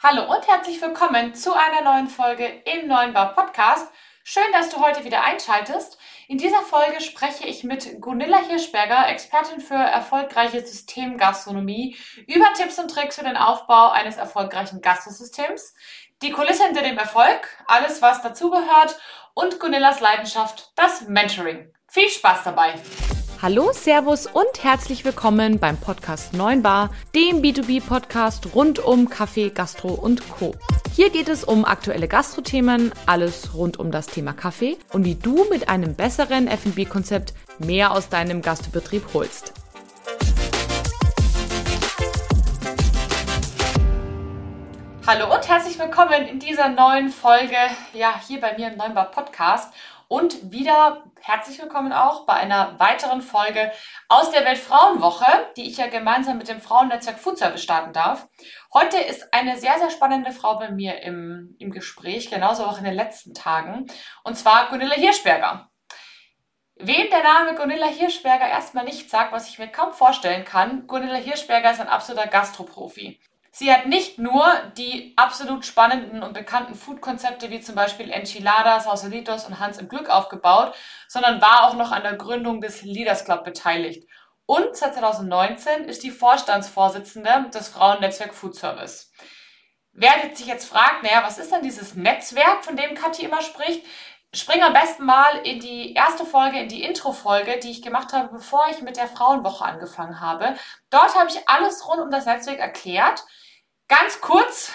Hallo 0.00 0.32
und 0.32 0.46
herzlich 0.46 0.80
willkommen 0.80 1.34
zu 1.34 1.52
einer 1.54 1.82
neuen 1.82 2.06
Folge 2.06 2.46
im 2.46 2.86
Neuen 2.86 3.12
Bau 3.12 3.32
Podcast. 3.32 3.90
Schön, 4.22 4.44
dass 4.52 4.68
du 4.68 4.78
heute 4.78 5.04
wieder 5.04 5.24
einschaltest. 5.24 5.98
In 6.28 6.38
dieser 6.38 6.62
Folge 6.62 7.00
spreche 7.00 7.48
ich 7.48 7.64
mit 7.64 8.00
Gunilla 8.00 8.38
Hirschberger, 8.38 9.08
Expertin 9.08 9.60
für 9.60 9.74
erfolgreiche 9.74 10.64
Systemgastronomie, 10.64 11.96
über 12.28 12.46
Tipps 12.54 12.78
und 12.78 12.92
Tricks 12.92 13.16
für 13.16 13.24
den 13.24 13.36
Aufbau 13.36 13.90
eines 13.90 14.18
erfolgreichen 14.18 14.80
Gastrosystems, 14.82 15.74
die 16.22 16.30
Kulisse 16.30 16.66
hinter 16.66 16.82
dem 16.82 16.96
Erfolg, 16.96 17.48
alles 17.66 18.00
was 18.00 18.22
dazugehört 18.22 18.96
und 19.34 19.58
Gunillas 19.58 19.98
Leidenschaft, 19.98 20.70
das 20.76 21.08
Mentoring. 21.08 21.72
Viel 21.88 22.08
Spaß 22.08 22.44
dabei! 22.44 22.74
Hallo, 23.40 23.70
Servus 23.72 24.26
und 24.26 24.64
herzlich 24.64 25.04
willkommen 25.04 25.60
beim 25.60 25.76
Podcast 25.76 26.34
9 26.34 26.60
Bar, 26.60 26.90
dem 27.14 27.40
B2B-Podcast 27.40 28.52
rund 28.52 28.80
um 28.80 29.08
Kaffee, 29.08 29.50
Gastro 29.50 29.90
und 29.90 30.28
Co. 30.28 30.56
Hier 30.92 31.10
geht 31.10 31.28
es 31.28 31.44
um 31.44 31.64
aktuelle 31.64 32.08
Gastrothemen, 32.08 32.90
alles 33.06 33.54
rund 33.54 33.78
um 33.78 33.92
das 33.92 34.08
Thema 34.08 34.32
Kaffee 34.32 34.76
und 34.92 35.04
wie 35.04 35.14
du 35.14 35.44
mit 35.50 35.68
einem 35.68 35.94
besseren 35.94 36.48
F&B-Konzept 36.48 37.32
mehr 37.60 37.92
aus 37.92 38.08
deinem 38.08 38.42
Gastbetrieb 38.42 39.04
holst. 39.14 39.52
Hallo 45.06 45.32
und 45.32 45.48
herzlich 45.48 45.78
willkommen 45.78 46.26
in 46.26 46.40
dieser 46.40 46.70
neuen 46.70 47.10
Folge, 47.10 47.56
ja, 47.92 48.20
hier 48.26 48.40
bei 48.40 48.58
mir 48.58 48.72
im 48.72 48.76
Neunbar 48.76 49.12
Podcast. 49.12 49.72
Und 50.10 50.52
wieder 50.52 51.04
herzlich 51.20 51.60
willkommen 51.60 51.92
auch 51.92 52.24
bei 52.24 52.32
einer 52.32 52.80
weiteren 52.80 53.20
Folge 53.20 53.70
aus 54.08 54.30
der 54.30 54.46
Weltfrauenwoche, 54.46 55.26
die 55.58 55.68
ich 55.68 55.76
ja 55.76 55.88
gemeinsam 55.88 56.38
mit 56.38 56.48
dem 56.48 56.62
Frauennetzwerk 56.62 57.18
Service 57.18 57.62
starten 57.62 57.92
darf. 57.92 58.26
Heute 58.72 58.96
ist 58.96 59.34
eine 59.34 59.58
sehr, 59.58 59.78
sehr 59.78 59.90
spannende 59.90 60.32
Frau 60.32 60.58
bei 60.58 60.70
mir 60.70 61.02
im, 61.02 61.54
im 61.58 61.70
Gespräch, 61.70 62.30
genauso 62.30 62.64
auch 62.64 62.78
in 62.78 62.84
den 62.84 62.94
letzten 62.94 63.34
Tagen, 63.34 63.86
und 64.24 64.38
zwar 64.38 64.70
Gunilla 64.70 64.94
Hirschberger. 64.94 65.68
Wem 66.76 67.10
der 67.10 67.22
Name 67.22 67.54
Gunilla 67.54 67.88
Hirschberger 67.88 68.48
erstmal 68.48 68.84
nicht 68.84 69.10
sagt, 69.10 69.32
was 69.32 69.50
ich 69.50 69.58
mir 69.58 69.68
kaum 69.68 69.92
vorstellen 69.92 70.46
kann, 70.46 70.86
Gunilla 70.86 71.16
Hirschberger 71.16 71.72
ist 71.72 71.82
ein 71.82 71.88
absoluter 71.88 72.28
Gastroprofi. 72.28 73.20
Sie 73.58 73.72
hat 73.72 73.86
nicht 73.86 74.20
nur 74.20 74.46
die 74.76 75.14
absolut 75.16 75.66
spannenden 75.66 76.22
und 76.22 76.32
bekannten 76.32 76.76
Food-Konzepte 76.76 77.50
wie 77.50 77.60
zum 77.60 77.74
Beispiel 77.74 78.08
Enchiladas, 78.08 78.84
Sausalitos 78.84 79.46
und 79.46 79.58
Hans 79.58 79.78
im 79.78 79.88
Glück 79.88 80.08
aufgebaut, 80.08 80.76
sondern 81.08 81.42
war 81.42 81.64
auch 81.64 81.74
noch 81.74 81.90
an 81.90 82.04
der 82.04 82.14
Gründung 82.14 82.60
des 82.60 82.82
Leaders 82.82 83.24
Club 83.24 83.42
beteiligt. 83.42 84.08
Und 84.46 84.76
seit 84.76 84.94
2019 84.94 85.86
ist 85.86 86.04
die 86.04 86.12
Vorstandsvorsitzende 86.12 87.50
des 87.52 87.66
Frauennetzwerk 87.66 88.32
Food 88.32 88.54
Service. 88.54 89.10
Wer 89.90 90.12
sich 90.32 90.46
jetzt 90.46 90.68
fragt, 90.68 91.02
naja, 91.02 91.24
was 91.24 91.38
ist 91.38 91.50
denn 91.50 91.62
dieses 91.62 91.96
Netzwerk, 91.96 92.64
von 92.64 92.76
dem 92.76 92.94
Kathi 92.94 93.24
immer 93.24 93.42
spricht? 93.42 93.84
Spring 94.32 94.62
am 94.62 94.72
besten 94.72 95.04
mal 95.04 95.38
in 95.42 95.58
die 95.58 95.94
erste 95.94 96.24
Folge, 96.24 96.60
in 96.60 96.68
die 96.68 96.84
Intro-Folge, 96.84 97.58
die 97.58 97.72
ich 97.72 97.82
gemacht 97.82 98.12
habe, 98.12 98.28
bevor 98.28 98.68
ich 98.70 98.82
mit 98.82 98.96
der 98.96 99.08
Frauenwoche 99.08 99.64
angefangen 99.64 100.20
habe. 100.20 100.54
Dort 100.90 101.18
habe 101.18 101.28
ich 101.28 101.48
alles 101.48 101.88
rund 101.88 102.02
um 102.02 102.12
das 102.12 102.24
Netzwerk 102.24 102.60
erklärt. 102.60 103.24
Ganz 103.88 104.20
kurz, 104.20 104.70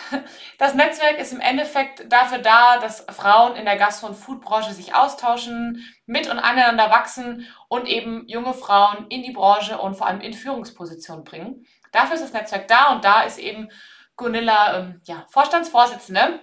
das 0.57 0.73
Netzwerk 0.73 1.19
ist 1.19 1.33
im 1.33 1.39
Endeffekt 1.39 2.11
dafür 2.11 2.39
da, 2.39 2.79
dass 2.79 3.05
Frauen 3.11 3.55
in 3.55 3.65
der 3.65 3.77
Gastro- 3.77 4.07
und 4.07 4.15
Foodbranche 4.15 4.73
sich 4.73 4.95
austauschen, 4.95 5.85
mit 6.07 6.29
und 6.29 6.39
aneinander 6.39 6.89
wachsen 6.89 7.47
und 7.67 7.87
eben 7.87 8.27
junge 8.27 8.55
Frauen 8.55 9.05
in 9.09 9.21
die 9.21 9.31
Branche 9.31 9.77
und 9.77 9.95
vor 9.95 10.07
allem 10.07 10.19
in 10.19 10.33
Führungspositionen 10.33 11.23
bringen. 11.23 11.63
Dafür 11.91 12.15
ist 12.15 12.23
das 12.23 12.33
Netzwerk 12.33 12.67
da 12.67 12.91
und 12.91 13.05
da 13.05 13.21
ist 13.21 13.37
eben 13.37 13.69
Gunilla 14.15 14.79
ähm, 14.79 15.01
ja, 15.03 15.27
Vorstandsvorsitzende. 15.29 16.39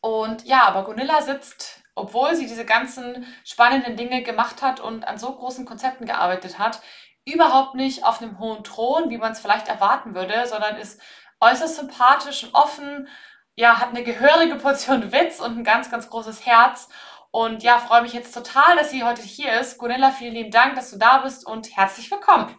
Und 0.00 0.46
ja, 0.46 0.64
aber 0.66 0.84
Gunilla 0.84 1.20
sitzt, 1.20 1.82
obwohl 1.94 2.34
sie 2.34 2.46
diese 2.46 2.64
ganzen 2.64 3.26
spannenden 3.44 3.96
Dinge 3.96 4.22
gemacht 4.22 4.62
hat 4.62 4.80
und 4.80 5.06
an 5.06 5.18
so 5.18 5.30
großen 5.34 5.66
Konzepten 5.66 6.06
gearbeitet 6.06 6.58
hat, 6.58 6.80
überhaupt 7.24 7.74
nicht 7.74 8.04
auf 8.04 8.20
einem 8.20 8.38
hohen 8.38 8.64
Thron, 8.64 9.10
wie 9.10 9.18
man 9.18 9.32
es 9.32 9.40
vielleicht 9.40 9.68
erwarten 9.68 10.14
würde, 10.14 10.46
sondern 10.46 10.76
ist 10.76 11.00
äußerst 11.42 11.76
sympathisch 11.76 12.44
und 12.44 12.54
offen, 12.54 13.08
ja, 13.54 13.80
hat 13.80 13.90
eine 13.90 14.04
gehörige 14.04 14.54
Portion 14.56 15.12
Witz 15.12 15.40
und 15.40 15.58
ein 15.58 15.64
ganz, 15.64 15.90
ganz 15.90 16.08
großes 16.08 16.46
Herz. 16.46 16.88
Und 17.30 17.62
ja, 17.62 17.78
freue 17.78 18.02
mich 18.02 18.12
jetzt 18.12 18.34
total, 18.34 18.76
dass 18.76 18.90
sie 18.90 19.04
heute 19.04 19.22
hier 19.22 19.58
ist. 19.58 19.78
Gunilla, 19.78 20.10
vielen 20.10 20.34
lieben 20.34 20.50
Dank, 20.50 20.76
dass 20.76 20.90
du 20.90 20.98
da 20.98 21.18
bist 21.18 21.46
und 21.46 21.76
herzlich 21.76 22.10
willkommen. 22.10 22.54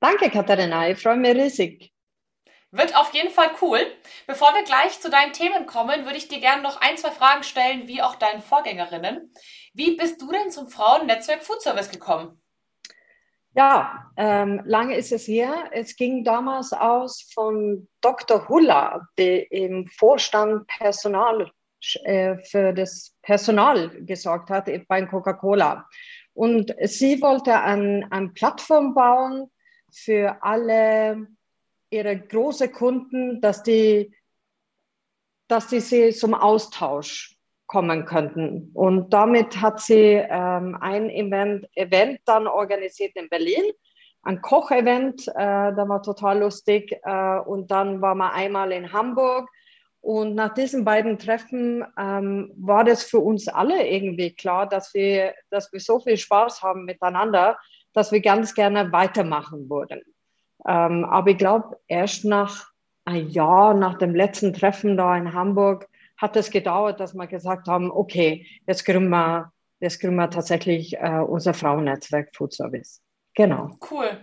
Danke, 0.00 0.30
Katharina. 0.30 0.88
Ich 0.88 1.00
freue 1.00 1.16
mich 1.16 1.34
riesig. 1.34 1.92
Wird 2.72 2.96
auf 2.96 3.14
jeden 3.14 3.30
Fall 3.30 3.50
cool. 3.62 3.80
Bevor 4.26 4.52
wir 4.54 4.64
gleich 4.64 5.00
zu 5.00 5.08
deinen 5.08 5.32
Themen 5.32 5.66
kommen, 5.66 6.04
würde 6.04 6.18
ich 6.18 6.28
dir 6.28 6.40
gerne 6.40 6.62
noch 6.62 6.80
ein, 6.80 6.96
zwei 6.96 7.10
Fragen 7.10 7.44
stellen, 7.44 7.86
wie 7.86 8.02
auch 8.02 8.16
deinen 8.16 8.42
Vorgängerinnen. 8.42 9.32
Wie 9.72 9.96
bist 9.96 10.20
du 10.20 10.30
denn 10.30 10.50
zum 10.50 10.68
Frauennetzwerk 10.68 11.44
Food 11.44 11.62
Service 11.62 11.90
gekommen? 11.90 12.42
Ja, 13.56 14.12
ähm, 14.18 14.60
lange 14.66 14.96
ist 14.98 15.12
es 15.12 15.26
her. 15.26 15.70
Es 15.72 15.96
ging 15.96 16.24
damals 16.24 16.74
aus 16.74 17.26
von 17.32 17.88
Dr. 18.02 18.46
Huller, 18.50 19.08
der 19.16 19.50
im 19.50 19.88
Vorstand 19.88 20.66
Personal 20.66 21.50
äh, 22.04 22.36
für 22.44 22.74
das 22.74 23.14
Personal 23.22 23.88
gesorgt 24.04 24.50
hat 24.50 24.68
bei 24.88 25.06
Coca-Cola. 25.06 25.88
Und 26.34 26.74
sie 26.82 27.22
wollte 27.22 27.58
eine 27.58 28.06
ein 28.10 28.34
Plattform 28.34 28.92
bauen 28.92 29.50
für 29.90 30.36
alle 30.42 31.26
ihre 31.88 32.18
großen 32.18 32.70
Kunden, 32.70 33.40
dass 33.40 33.62
die, 33.62 34.14
dass 35.48 35.68
die 35.68 35.80
sie 35.80 36.10
zum 36.12 36.34
Austausch 36.34 37.35
kommen 37.76 38.06
könnten. 38.06 38.70
Und 38.72 39.12
damit 39.12 39.60
hat 39.60 39.80
sie 39.80 40.24
ähm, 40.30 40.78
ein 40.80 41.10
Event, 41.10 41.66
Event 41.74 42.20
dann 42.24 42.46
organisiert 42.46 43.14
in 43.16 43.28
Berlin, 43.28 43.64
ein 44.22 44.40
Kochevent, 44.40 45.28
äh, 45.28 45.34
da 45.34 45.84
war 45.86 46.02
total 46.02 46.38
lustig. 46.38 46.98
Äh, 47.04 47.38
und 47.40 47.70
dann 47.70 48.00
war 48.00 48.14
man 48.14 48.30
einmal 48.30 48.72
in 48.72 48.94
Hamburg. 48.94 49.50
Und 50.00 50.34
nach 50.36 50.54
diesen 50.54 50.86
beiden 50.86 51.18
Treffen 51.18 51.84
ähm, 51.98 52.50
war 52.56 52.82
das 52.82 53.02
für 53.02 53.18
uns 53.18 53.46
alle 53.46 53.86
irgendwie 53.86 54.34
klar, 54.34 54.66
dass 54.66 54.94
wir, 54.94 55.34
dass 55.50 55.70
wir 55.70 55.80
so 55.80 56.00
viel 56.00 56.16
Spaß 56.16 56.62
haben 56.62 56.86
miteinander, 56.86 57.58
dass 57.92 58.10
wir 58.10 58.22
ganz 58.22 58.54
gerne 58.54 58.90
weitermachen 58.90 59.68
würden. 59.68 60.00
Ähm, 60.66 61.04
aber 61.04 61.32
ich 61.32 61.38
glaube, 61.38 61.76
erst 61.88 62.24
nach 62.24 62.68
ein 63.04 63.28
Jahr, 63.28 63.74
nach 63.74 63.98
dem 63.98 64.14
letzten 64.14 64.54
Treffen 64.54 64.96
da 64.96 65.14
in 65.14 65.34
Hamburg, 65.34 65.86
hat 66.16 66.36
es 66.36 66.50
gedauert, 66.50 67.00
dass 67.00 67.14
wir 67.14 67.26
gesagt 67.26 67.68
haben, 67.68 67.90
okay, 67.90 68.46
jetzt 68.66 68.84
gründen 68.84 69.10
wir, 69.10 69.52
jetzt 69.80 70.00
gründen 70.00 70.16
wir 70.16 70.30
tatsächlich 70.30 70.96
äh, 70.96 71.20
unser 71.20 71.54
Frauennetzwerk 71.54 72.34
Food 72.34 72.54
Service. 72.54 73.02
Genau. 73.34 73.70
Cool. 73.90 74.18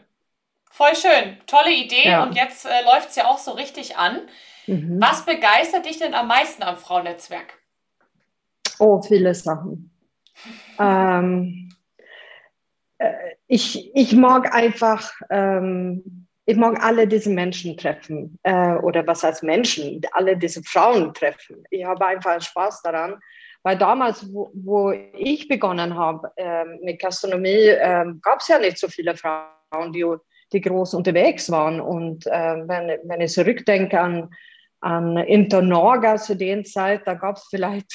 Voll 0.72 0.96
schön. 0.96 1.38
Tolle 1.46 1.72
Idee. 1.72 2.10
Ja. 2.10 2.24
Und 2.24 2.36
jetzt 2.36 2.66
äh, 2.66 2.84
läuft 2.84 3.10
es 3.10 3.16
ja 3.16 3.26
auch 3.26 3.38
so 3.38 3.52
richtig 3.52 3.96
an. 3.96 4.22
Mhm. 4.66 5.00
Was 5.00 5.26
begeistert 5.26 5.86
dich 5.86 6.00
denn 6.00 6.16
am 6.16 6.28
meisten 6.28 6.64
am 6.64 6.78
Frauennetzwerk? 6.78 7.60
Oh, 8.80 9.02
viele 9.02 9.36
Sachen. 9.36 9.92
ähm, 10.80 11.70
äh, 12.98 13.14
ich, 13.46 13.96
ich 13.96 14.14
mag 14.14 14.54
einfach 14.54 15.12
ähm, 15.30 16.28
ich 16.46 16.58
mag 16.58 16.84
alle 16.84 17.08
diese 17.08 17.30
Menschen 17.30 17.78
treffen 17.78 18.38
äh, 18.44 18.76
oder 18.76 19.06
was 19.08 19.24
heißt 19.24 19.44
Menschen, 19.44 20.02
alle 20.12 20.36
diese 20.36 20.62
Frauen 20.64 21.14
treffen. 21.14 21.64
Ich 21.70 21.86
habe 21.86 22.06
einfach 22.06 22.42
Spaß 22.42 22.82
daran, 22.82 23.20
weil 23.64 23.78
damals, 23.78 24.32
wo, 24.34 24.52
wo 24.54 24.92
ich 24.92 25.48
begonnen 25.48 25.96
habe 25.96 26.30
äh, 26.36 26.66
mit 26.84 27.00
Gastronomie, 27.00 27.68
äh, 27.70 28.06
gab 28.22 28.42
es 28.42 28.50
ja 28.50 28.60
nicht 28.60 28.78
so 28.78 28.90
viele 28.90 29.16
Frauen, 29.16 29.94
die, 29.94 30.06
die 30.52 30.62
groß 30.62 30.96
unterwegs 30.96 31.50
waren. 31.50 31.80
Und 31.80 32.28
äh, 32.28 32.68
wenn, 32.68 33.00
wenn 33.06 33.22
ich 33.22 33.32
zurückdenke 33.32 34.00
an, 34.00 34.30
an 34.82 35.16
Internorga 35.16 36.18
zu 36.18 36.36
der 36.36 36.64
Zeit, 36.66 37.04
da 37.06 37.14
gab 37.14 37.38
es 37.38 37.48
vielleicht, 37.50 37.90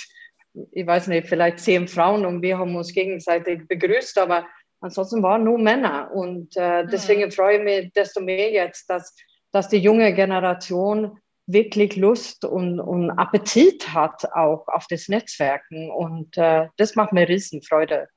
ich 0.73 0.87
weiß 0.87 1.09
nicht, 1.09 1.29
vielleicht 1.29 1.59
zehn 1.59 1.87
Frauen 1.87 2.25
und 2.25 2.41
wir 2.41 2.59
haben 2.59 2.75
uns 2.75 2.95
gegenseitig 2.95 3.69
begrüßt, 3.69 4.17
aber 4.17 4.47
Ansonsten 4.81 5.23
waren 5.23 5.45
nur 5.45 5.59
Männer. 5.59 6.11
Und 6.13 6.57
äh, 6.57 6.87
deswegen 6.87 7.25
mhm. 7.25 7.33
freue 7.33 7.59
ich 7.59 7.65
mich 7.65 7.93
desto 7.93 8.21
mehr 8.21 8.51
jetzt, 8.51 8.89
dass, 8.89 9.15
dass 9.53 9.69
die 9.69 9.79
junge 9.79 10.15
Generation 10.15 11.21
wirklich 11.47 11.97
Lust 11.97 12.45
und, 12.45 12.79
und 12.79 13.11
Appetit 13.11 13.93
hat 13.93 14.33
auch 14.35 14.69
auf 14.69 14.87
das 14.89 15.09
Netzwerken. 15.09 15.91
Und 15.91 16.37
äh, 16.37 16.69
das 16.77 16.95
macht 16.95 17.13
mir 17.13 17.29
Riesenfreude. 17.29 18.09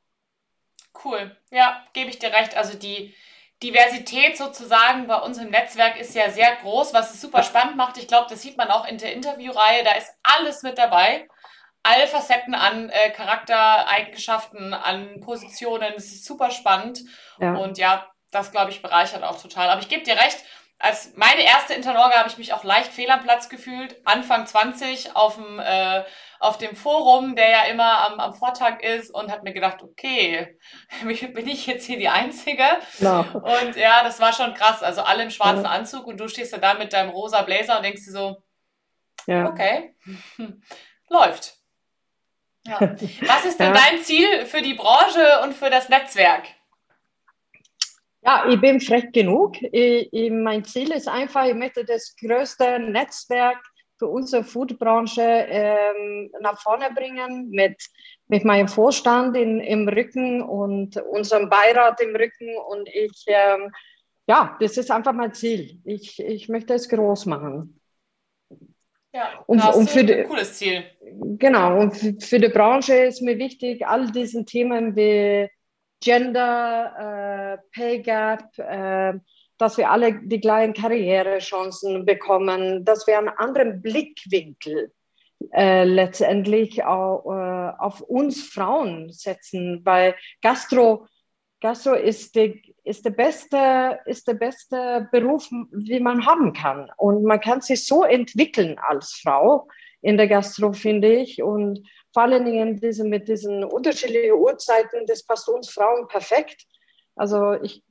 Cool. 1.04 1.36
Ja, 1.50 1.84
gebe 1.94 2.10
ich 2.10 2.20
dir 2.20 2.32
recht. 2.32 2.56
Also 2.58 2.78
die 2.78 3.16
Diversität 3.64 4.38
sozusagen 4.38 5.08
bei 5.08 5.16
uns 5.18 5.38
im 5.38 5.50
Netzwerk 5.50 6.00
ist 6.00 6.16
ja 6.16 6.30
sehr 6.30 6.56
groß, 6.58 6.94
was 6.94 7.14
es 7.14 7.22
super 7.22 7.44
spannend 7.44 7.78
macht. 7.78 7.98
Ich 7.98 8.08
glaube, 8.08 8.28
das 8.30 8.42
sieht 8.42 8.58
man 8.58 8.70
auch 8.70 8.88
in 8.88 8.98
der 8.98 9.14
Interviewreihe. 9.14 9.84
Da 9.84 9.94
ist 9.94 10.12
alles 10.24 10.64
mit 10.64 10.78
dabei 10.78 11.28
alle 11.84 12.08
Facetten 12.08 12.54
an 12.54 12.90
äh, 12.90 13.10
Charaktereigenschaften, 13.12 14.74
an 14.74 15.20
Positionen. 15.20 15.94
Es 15.96 16.12
ist 16.12 16.26
super 16.26 16.52
spannend. 16.52 17.02
Ja. 17.40 17.56
Und 17.56 17.78
ja, 17.78 18.08
das, 18.32 18.52
glaube 18.52 18.72
ich, 18.72 18.82
bereichert 18.82 19.24
auch 19.24 19.42
total. 19.42 19.70
Aber 19.70 19.82
ich 19.82 19.90
gebe 19.90 20.04
dir 20.04 20.16
recht, 20.16 20.44
als 20.82 21.14
meine 21.16 21.44
erste 21.44 21.74
Internorga 21.74 22.18
habe 22.18 22.30
ich 22.30 22.38
mich 22.38 22.54
auch 22.54 22.64
leicht 22.64 22.92
fehl 22.92 23.10
am 23.10 23.22
Platz 23.22 23.50
gefühlt. 23.50 23.96
Anfang 24.04 24.48
20 24.48 25.16
auf 25.16 25.36
dem, 25.36 25.60
äh, 25.60 26.04
auf 26.40 26.58
dem 26.58 26.76
Forum, 26.76 27.36
der 27.36 27.50
ja 27.50 27.64
immer 27.66 28.08
am, 28.08 28.20
am 28.20 28.34
Vortag 28.34 28.82
ist 28.82 29.14
und 29.14 29.32
habe 29.32 29.44
mir 29.44 29.54
gedacht, 29.54 29.84
okay, 29.84 30.58
bin 31.04 31.48
ich 31.48 31.68
jetzt 31.68 31.86
hier 31.86 31.98
die 31.98 32.10
Einzige? 32.10 32.64
No. 33.00 33.20
Und 33.20 33.76
ja, 33.76 34.04
das 34.04 34.20
war 34.20 34.34
schon 34.34 34.54
krass. 34.54 34.82
Also 34.82 35.02
alle 35.02 35.24
im 35.24 35.30
schwarzen 35.30 35.66
ja. 35.66 35.72
Anzug 35.72 36.08
und 36.08 36.20
du 36.20 36.28
stehst 36.28 36.52
ja 36.52 36.58
da 36.58 36.74
mit 36.74 36.94
deinem 36.94 37.10
rosa 37.10 37.44
Blazer 37.44 37.78
und 37.78 37.84
denkst 37.84 38.06
dir 38.06 38.12
so, 38.12 38.44
ja. 39.28 39.48
okay, 39.48 39.96
läuft. 41.10 41.61
Ja. 42.66 42.80
Was 42.80 43.46
ist 43.46 43.60
denn 43.60 43.74
ja. 43.74 43.82
dein 43.90 44.00
Ziel 44.04 44.46
für 44.46 44.62
die 44.62 44.74
Branche 44.74 45.42
und 45.44 45.54
für 45.54 45.70
das 45.70 45.90
Netzwerk? 45.90 46.44
Ja, 48.24 48.46
ich 48.48 48.62
bin 48.62 48.80
frech 48.80 49.12
genug. 49.12 49.56
Ich, 49.62 50.10
ich, 50.12 50.32
mein 50.32 50.64
Ziel 50.64 50.92
ist 50.92 51.08
einfach, 51.08 51.46
ich 51.46 51.56
möchte 51.56 51.84
das 51.84 52.16
größte 52.16 52.80
Netzwerk 52.80 53.58
für 53.98 54.08
unsere 54.08 54.44
Foodbranche 54.44 55.22
ähm, 55.22 56.32
nach 56.40 56.60
vorne 56.62 56.90
bringen 56.94 57.50
mit, 57.50 57.78
mit 58.28 58.46
meinem 58.46 58.68
Vorstand 58.68 59.36
in, 59.36 59.60
im 59.60 59.88
Rücken 59.88 60.42
und 60.42 60.98
unserem 60.98 61.50
Beirat 61.50 62.00
im 62.02 62.16
Rücken. 62.16 62.56
Und 62.70 62.88
ich, 62.90 63.26
ähm, 63.28 63.72
ja, 64.28 64.56
das 64.60 64.78
ist 64.78 64.92
einfach 64.92 65.14
mein 65.14 65.34
Ziel. 65.34 65.80
Ich, 65.84 66.20
ich 66.20 66.48
möchte 66.48 66.76
es 66.76 66.90
groß 66.90 67.26
machen. 67.26 67.81
Ja, 69.14 69.44
und, 69.46 69.62
und 69.76 69.90
für 69.90 70.00
ein 70.00 70.08
die, 70.08 70.24
cooles 70.24 70.54
Ziel. 70.54 70.84
Genau, 71.38 71.80
und 71.82 71.92
für, 71.98 72.14
für 72.20 72.40
die 72.40 72.48
Branche 72.48 72.96
ist 72.96 73.22
mir 73.22 73.38
wichtig, 73.38 73.86
all 73.86 74.10
diesen 74.12 74.46
Themen 74.46 74.96
wie 74.96 75.50
Gender, 76.02 77.58
äh, 77.58 77.58
Pay 77.74 78.02
Gap, 78.02 78.58
äh, 78.58 79.14
dass 79.58 79.78
wir 79.78 79.92
alle 79.92 80.22
die 80.24 80.40
gleichen 80.40 80.74
Karrierechancen 80.74 82.06
bekommen, 82.06 82.86
dass 82.86 83.06
wir 83.06 83.18
einen 83.18 83.30
anderen 83.30 83.82
Blickwinkel 83.82 84.92
äh, 85.52 85.84
letztendlich 85.84 86.84
auch, 86.84 87.26
äh, 87.26 87.74
auf 87.80 88.02
uns 88.02 88.42
Frauen 88.42 89.12
setzen, 89.12 89.82
weil 89.84 90.16
Gastro, 90.42 91.08
Gastro 91.60 91.94
ist, 91.94 92.36
die, 92.36 92.71
ist, 92.84 93.06
der 93.06 93.12
beste, 93.12 94.00
ist 94.06 94.28
der 94.28 94.34
beste 94.34 95.08
Beruf, 95.12 95.50
wie 95.72 96.00
man 96.00 96.26
haben 96.26 96.54
kann. 96.54 96.90
Und 96.98 97.24
man 97.24 97.40
kann 97.40 97.62
sich 97.62 97.86
so 97.86 98.04
entwickeln 98.04 98.80
als 98.80 99.20
Frau 99.22 99.68
in 100.02 100.18
der 100.18 100.28
Gastro, 100.28 100.74
finde 100.74 101.14
ich. 101.14 101.44
Und 101.44 101.88
vor 102.14 102.24
allen 102.24 102.46
Dingen 102.46 102.80
diese, 102.80 103.04
mit 103.04 103.28
diesen 103.28 103.64
unterschiedlichen 103.64 104.34
Uhrzeiten, 104.34 105.06
das 105.06 105.24
passt 105.24 105.48
uns 105.48 105.70
Frauen 105.70 106.08
perfekt. 106.08 106.66
Also 107.16 107.54
ich, 107.62 107.84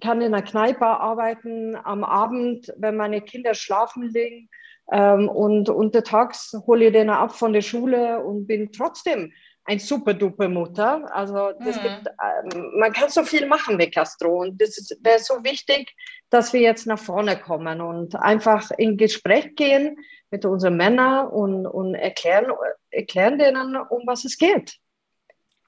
kann 0.00 0.20
in 0.20 0.34
einer 0.34 0.42
Kneipe 0.42 0.86
arbeiten 0.86 1.76
am 1.76 2.04
Abend, 2.04 2.72
wenn 2.76 2.96
meine 2.96 3.20
Kinder 3.20 3.54
schlafen 3.54 4.08
liegen. 4.08 4.48
Ähm, 4.90 5.28
und 5.28 5.70
untertags 5.70 6.56
hole 6.66 6.86
ich 6.86 6.92
den 6.92 7.10
ab 7.10 7.32
von 7.32 7.52
der 7.52 7.62
Schule 7.62 8.22
und 8.24 8.46
bin 8.46 8.72
trotzdem 8.72 9.32
ein 9.64 9.78
super 9.78 10.14
duper 10.14 10.48
Mutter. 10.48 11.08
Also 11.14 11.52
das 11.52 11.76
mhm. 11.76 11.82
gibt, 11.82 12.08
ähm, 12.08 12.72
man 12.78 12.92
kann 12.92 13.10
so 13.10 13.22
viel 13.24 13.46
machen 13.46 13.76
mit 13.76 13.94
Castro 13.94 14.40
und 14.42 14.60
das 14.60 14.96
wäre 15.00 15.18
so 15.18 15.42
wichtig, 15.44 15.94
dass 16.30 16.52
wir 16.52 16.60
jetzt 16.60 16.86
nach 16.86 16.98
vorne 16.98 17.38
kommen 17.38 17.80
und 17.80 18.16
einfach 18.16 18.70
in 18.76 18.96
Gespräch 18.96 19.54
gehen 19.54 19.96
mit 20.30 20.44
unseren 20.44 20.76
Männern 20.76 21.28
und, 21.28 21.66
und 21.66 21.94
erklären, 21.94 22.52
erklären 22.90 23.38
denen, 23.38 23.76
um 23.76 24.02
was 24.06 24.24
es 24.24 24.38
geht. 24.38 24.76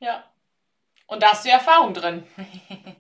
Ja. 0.01 0.25
Und 1.07 1.23
da 1.23 1.33
hast 1.33 1.45
du 1.45 1.51
Erfahrung 1.51 1.93
drin. 1.93 2.25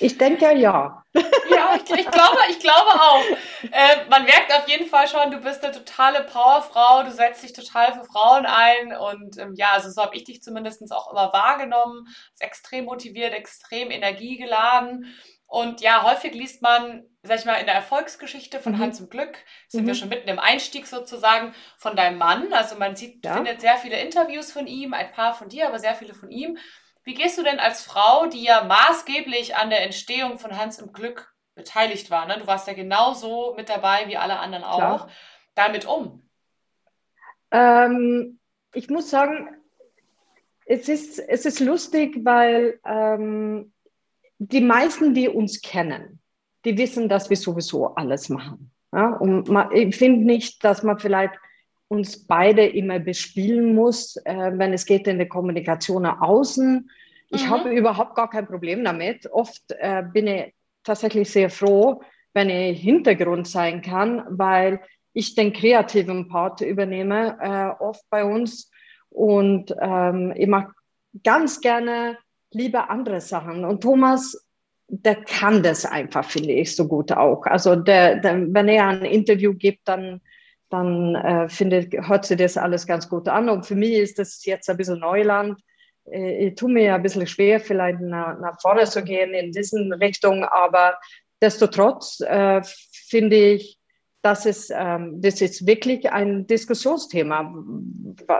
Ich 0.00 0.18
denke 0.18 0.54
ja. 0.54 1.04
Ja, 1.14 1.76
ich, 1.76 1.90
ich, 1.90 2.10
glaube, 2.10 2.38
ich 2.48 2.58
glaube 2.58 2.90
auch. 2.90 3.24
Äh, 3.70 4.06
man 4.10 4.24
merkt 4.24 4.52
auf 4.54 4.68
jeden 4.68 4.86
Fall 4.86 5.08
schon, 5.08 5.30
du 5.30 5.38
bist 5.38 5.62
eine 5.62 5.72
totale 5.72 6.24
Powerfrau, 6.24 7.02
du 7.04 7.10
setzt 7.10 7.42
dich 7.42 7.52
total 7.52 7.92
für 7.92 8.04
Frauen 8.04 8.46
ein 8.46 8.96
und 8.96 9.38
ähm, 9.38 9.54
ja, 9.54 9.72
also 9.72 9.90
so 9.90 10.02
habe 10.02 10.16
ich 10.16 10.24
dich 10.24 10.42
zumindest 10.42 10.82
auch 10.92 11.10
immer 11.10 11.32
wahrgenommen. 11.32 12.06
Ist 12.32 12.42
extrem 12.42 12.86
motiviert, 12.86 13.32
extrem 13.32 13.90
energiegeladen. 13.90 15.14
Und 15.46 15.82
ja, 15.82 16.02
häufig 16.02 16.32
liest 16.32 16.62
man, 16.62 17.04
sag 17.22 17.38
ich 17.38 17.44
mal, 17.44 17.56
in 17.56 17.66
der 17.66 17.74
Erfolgsgeschichte 17.74 18.58
von 18.58 18.72
mhm. 18.72 18.78
Hans 18.78 19.00
im 19.00 19.10
Glück, 19.10 19.36
sind 19.68 19.82
mhm. 19.82 19.88
wir 19.88 19.94
schon 19.94 20.08
mitten 20.08 20.28
im 20.30 20.38
Einstieg 20.38 20.86
sozusagen 20.86 21.54
von 21.76 21.94
deinem 21.94 22.16
Mann. 22.16 22.54
Also 22.54 22.76
man 22.76 22.96
sieht, 22.96 23.22
ja. 23.24 23.34
findet 23.34 23.60
sehr 23.60 23.76
viele 23.76 24.00
Interviews 24.00 24.50
von 24.50 24.66
ihm, 24.66 24.94
ein 24.94 25.12
paar 25.12 25.34
von 25.34 25.50
dir, 25.50 25.68
aber 25.68 25.78
sehr 25.78 25.94
viele 25.94 26.14
von 26.14 26.30
ihm. 26.30 26.56
Wie 27.04 27.14
gehst 27.14 27.38
du 27.38 27.42
denn 27.42 27.58
als 27.58 27.82
Frau, 27.82 28.26
die 28.26 28.44
ja 28.44 28.64
maßgeblich 28.64 29.56
an 29.56 29.70
der 29.70 29.82
Entstehung 29.82 30.38
von 30.38 30.56
Hans 30.56 30.78
im 30.78 30.92
Glück 30.92 31.34
beteiligt 31.54 32.10
war, 32.10 32.26
ne? 32.26 32.38
du 32.38 32.46
warst 32.46 32.66
ja 32.66 32.74
genauso 32.74 33.54
mit 33.56 33.68
dabei 33.68 34.08
wie 34.08 34.16
alle 34.16 34.38
anderen 34.38 34.64
auch, 34.64 34.78
Klar. 34.78 35.08
damit 35.54 35.86
um? 35.86 36.22
Ähm, 37.50 38.38
ich 38.72 38.88
muss 38.88 39.10
sagen, 39.10 39.48
es 40.64 40.88
ist, 40.88 41.18
es 41.18 41.44
ist 41.44 41.60
lustig, 41.60 42.20
weil 42.24 42.80
ähm, 42.84 43.72
die 44.38 44.60
meisten, 44.60 45.12
die 45.12 45.28
uns 45.28 45.60
kennen, 45.60 46.20
die 46.64 46.78
wissen, 46.78 47.08
dass 47.08 47.28
wir 47.28 47.36
sowieso 47.36 47.94
alles 47.94 48.28
machen. 48.28 48.72
Ja? 48.92 49.08
Und 49.16 49.48
man, 49.48 49.72
ich 49.72 49.96
finde 49.96 50.24
nicht, 50.24 50.64
dass 50.64 50.82
man 50.82 50.98
vielleicht 50.98 51.34
uns 51.92 52.26
beide 52.26 52.64
immer 52.64 52.98
bespielen 52.98 53.74
muss, 53.74 54.16
äh, 54.24 54.52
wenn 54.54 54.72
es 54.72 54.86
geht 54.86 55.06
in 55.06 55.18
der 55.18 55.28
Kommunikation 55.28 56.04
nach 56.04 56.22
außen. 56.22 56.90
Ich 57.28 57.44
mhm. 57.44 57.50
habe 57.50 57.70
überhaupt 57.70 58.14
gar 58.14 58.30
kein 58.30 58.46
Problem 58.46 58.82
damit. 58.82 59.30
Oft 59.30 59.62
äh, 59.78 60.02
bin 60.10 60.26
ich 60.26 60.54
tatsächlich 60.82 61.30
sehr 61.30 61.50
froh, 61.50 62.00
wenn 62.32 62.48
ich 62.48 62.80
Hintergrund 62.80 63.46
sein 63.46 63.82
kann, 63.82 64.24
weil 64.30 64.80
ich 65.12 65.34
den 65.34 65.52
kreativen 65.52 66.28
Part 66.28 66.62
übernehme, 66.62 67.36
äh, 67.42 67.82
oft 67.84 68.04
bei 68.08 68.24
uns. 68.24 68.70
Und 69.10 69.74
ähm, 69.78 70.32
ich 70.34 70.46
mag 70.46 70.72
ganz 71.22 71.60
gerne 71.60 72.16
lieber 72.52 72.88
andere 72.88 73.20
Sachen. 73.20 73.66
Und 73.66 73.82
Thomas, 73.82 74.46
der 74.88 75.16
kann 75.16 75.62
das 75.62 75.84
einfach, 75.84 76.24
finde 76.24 76.52
ich, 76.52 76.74
so 76.74 76.88
gut 76.88 77.12
auch. 77.12 77.44
Also 77.44 77.76
der, 77.76 78.16
der, 78.16 78.54
wenn 78.54 78.68
er 78.68 78.88
ein 78.88 79.04
Interview 79.04 79.52
gibt, 79.52 79.86
dann 79.86 80.22
dann 80.72 81.14
äh, 81.14 81.48
findet, 81.48 81.92
hört 82.08 82.24
sich 82.24 82.38
das 82.38 82.56
alles 82.56 82.86
ganz 82.86 83.08
gut 83.08 83.28
an. 83.28 83.48
Und 83.48 83.66
für 83.66 83.74
mich 83.74 83.92
ist 83.92 84.18
das 84.18 84.44
jetzt 84.44 84.70
ein 84.70 84.76
bisschen 84.76 85.00
Neuland. 85.00 85.60
Äh, 86.10 86.48
ich 86.48 86.54
tue 86.54 86.70
mir 86.70 86.94
ein 86.94 87.02
bisschen 87.02 87.26
schwer, 87.26 87.60
vielleicht 87.60 88.00
nach, 88.00 88.38
nach 88.40 88.60
vorne 88.60 88.84
zu 88.84 89.04
gehen 89.04 89.34
in 89.34 89.52
diesen 89.52 89.92
Richtung, 89.92 90.44
aber 90.44 90.98
destotrotz 91.42 92.20
äh, 92.20 92.62
finde 93.08 93.36
ich, 93.36 93.78
das 94.22 94.46
ist, 94.46 94.72
ähm, 94.74 95.20
das 95.20 95.40
ist 95.40 95.66
wirklich 95.66 96.10
ein 96.10 96.46
Diskussionsthema, 96.46 97.52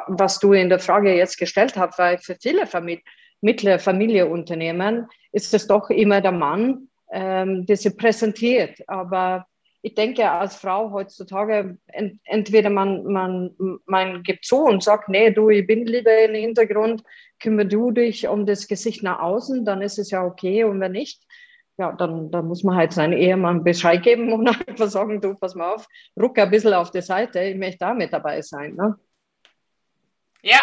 was 0.06 0.38
du 0.38 0.52
in 0.52 0.68
der 0.68 0.78
Frage 0.78 1.14
jetzt 1.14 1.38
gestellt 1.38 1.76
hast, 1.76 1.98
weil 1.98 2.18
für 2.18 2.36
viele 2.40 2.66
Famili 2.66 3.02
mittlere 3.44 3.80
Familienunternehmen 3.80 5.08
ist 5.32 5.52
es 5.52 5.66
doch 5.66 5.90
immer 5.90 6.20
der 6.20 6.30
Mann, 6.30 6.88
ähm, 7.12 7.66
der 7.66 7.76
sie 7.76 7.90
präsentiert. 7.90 8.78
Aber 8.86 9.46
ich 9.82 9.94
denke, 9.94 10.30
als 10.30 10.56
Frau 10.56 10.92
heutzutage, 10.92 11.76
ent, 11.88 12.20
entweder 12.24 12.70
man, 12.70 13.04
man, 13.04 13.56
man 13.84 14.22
gibt 14.22 14.44
zu 14.44 14.64
und 14.64 14.82
sagt, 14.82 15.08
nee, 15.08 15.30
du, 15.30 15.50
ich 15.50 15.66
bin 15.66 15.86
lieber 15.86 16.24
im 16.24 16.34
Hintergrund, 16.34 17.02
kümmere 17.40 17.66
du 17.66 17.90
dich 17.90 18.28
um 18.28 18.46
das 18.46 18.68
Gesicht 18.68 19.02
nach 19.02 19.18
außen, 19.18 19.64
dann 19.64 19.82
ist 19.82 19.98
es 19.98 20.12
ja 20.12 20.24
okay. 20.24 20.62
Und 20.62 20.80
wenn 20.80 20.92
nicht, 20.92 21.24
ja, 21.78 21.92
dann, 21.92 22.30
dann 22.30 22.46
muss 22.46 22.62
man 22.62 22.76
halt 22.76 22.92
seinen 22.92 23.14
Ehemann 23.14 23.64
Bescheid 23.64 24.02
geben 24.04 24.32
und 24.32 24.46
einfach 24.68 24.88
sagen, 24.88 25.20
du, 25.20 25.34
pass 25.34 25.56
mal 25.56 25.74
auf, 25.74 25.88
ruck 26.18 26.38
ein 26.38 26.50
bisschen 26.50 26.74
auf 26.74 26.92
die 26.92 27.02
Seite, 27.02 27.40
ich 27.40 27.56
möchte 27.56 27.78
da 27.78 27.92
mit 27.92 28.12
dabei 28.12 28.40
sein. 28.40 28.76
Ne? 28.76 28.96
Ja, 30.42 30.60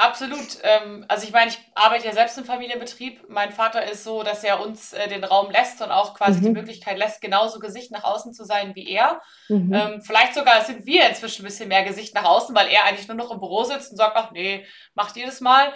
Absolut. 0.00 0.56
Ähm, 0.62 1.04
also 1.08 1.26
ich 1.26 1.32
meine, 1.32 1.50
ich 1.50 1.58
arbeite 1.74 2.06
ja 2.06 2.14
selbst 2.14 2.38
im 2.38 2.46
Familienbetrieb. 2.46 3.28
Mein 3.28 3.52
Vater 3.52 3.84
ist 3.84 4.02
so, 4.02 4.22
dass 4.22 4.42
er 4.42 4.64
uns 4.64 4.94
äh, 4.94 5.08
den 5.08 5.22
Raum 5.22 5.50
lässt 5.50 5.82
und 5.82 5.90
auch 5.90 6.14
quasi 6.14 6.40
mhm. 6.40 6.44
die 6.44 6.50
Möglichkeit 6.52 6.96
lässt, 6.96 7.20
genauso 7.20 7.60
Gesicht 7.60 7.92
nach 7.92 8.04
außen 8.04 8.32
zu 8.32 8.44
sein 8.44 8.74
wie 8.74 8.88
er. 8.88 9.20
Mhm. 9.50 9.74
Ähm, 9.74 10.00
vielleicht 10.00 10.32
sogar 10.32 10.64
sind 10.64 10.86
wir 10.86 11.06
inzwischen 11.06 11.42
ein 11.42 11.48
bisschen 11.48 11.68
mehr 11.68 11.84
Gesicht 11.84 12.14
nach 12.14 12.24
außen, 12.24 12.54
weil 12.56 12.68
er 12.68 12.84
eigentlich 12.84 13.08
nur 13.08 13.16
noch 13.18 13.30
im 13.30 13.40
Büro 13.40 13.62
sitzt 13.64 13.90
und 13.90 13.98
sagt, 13.98 14.16
ach 14.16 14.30
nee, 14.30 14.64
macht 14.94 15.16
jedes 15.16 15.42
Mal. 15.42 15.70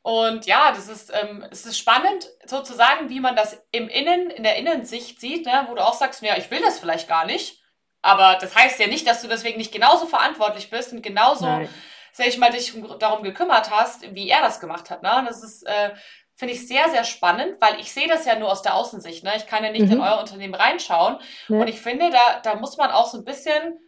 Und 0.00 0.46
ja, 0.46 0.72
das 0.72 0.88
ist, 0.88 1.12
ähm, 1.12 1.44
es 1.50 1.66
ist 1.66 1.76
spannend 1.76 2.30
sozusagen, 2.46 3.10
wie 3.10 3.20
man 3.20 3.36
das 3.36 3.62
im 3.72 3.88
Innen, 3.88 4.30
in 4.30 4.42
der 4.42 4.56
Innensicht 4.56 5.20
sieht, 5.20 5.44
ne? 5.44 5.66
wo 5.68 5.74
du 5.74 5.84
auch 5.84 5.94
sagst, 5.94 6.22
ja, 6.22 6.38
ich 6.38 6.50
will 6.50 6.62
das 6.62 6.78
vielleicht 6.78 7.08
gar 7.08 7.26
nicht. 7.26 7.62
Aber 8.00 8.38
das 8.40 8.54
heißt 8.54 8.80
ja 8.80 8.86
nicht, 8.86 9.06
dass 9.06 9.20
du 9.20 9.28
deswegen 9.28 9.58
nicht 9.58 9.72
genauso 9.72 10.06
verantwortlich 10.06 10.70
bist 10.70 10.94
und 10.94 11.02
genauso 11.02 11.44
Nein 11.44 11.68
sag 12.16 12.28
ich 12.28 12.38
mal, 12.38 12.50
dich 12.50 12.72
darum 12.98 13.22
gekümmert 13.22 13.70
hast, 13.70 14.14
wie 14.14 14.30
er 14.30 14.40
das 14.40 14.58
gemacht 14.58 14.88
hat. 14.88 15.02
Ne? 15.02 15.24
Das 15.28 15.42
ist, 15.42 15.66
äh, 15.66 15.90
finde 16.34 16.54
ich 16.54 16.66
sehr, 16.66 16.88
sehr 16.88 17.04
spannend, 17.04 17.60
weil 17.60 17.78
ich 17.78 17.92
sehe 17.92 18.08
das 18.08 18.24
ja 18.24 18.38
nur 18.38 18.50
aus 18.50 18.62
der 18.62 18.74
Außensicht. 18.74 19.22
Ne? 19.22 19.34
Ich 19.36 19.46
kann 19.46 19.62
ja 19.62 19.70
nicht 19.70 19.84
mhm. 19.84 19.92
in 19.92 20.00
euer 20.00 20.18
Unternehmen 20.18 20.54
reinschauen. 20.54 21.18
Ja. 21.48 21.58
Und 21.58 21.68
ich 21.68 21.78
finde, 21.78 22.08
da, 22.08 22.40
da 22.42 22.54
muss 22.54 22.78
man 22.78 22.90
auch 22.90 23.06
so 23.06 23.18
ein 23.18 23.24
bisschen, 23.24 23.78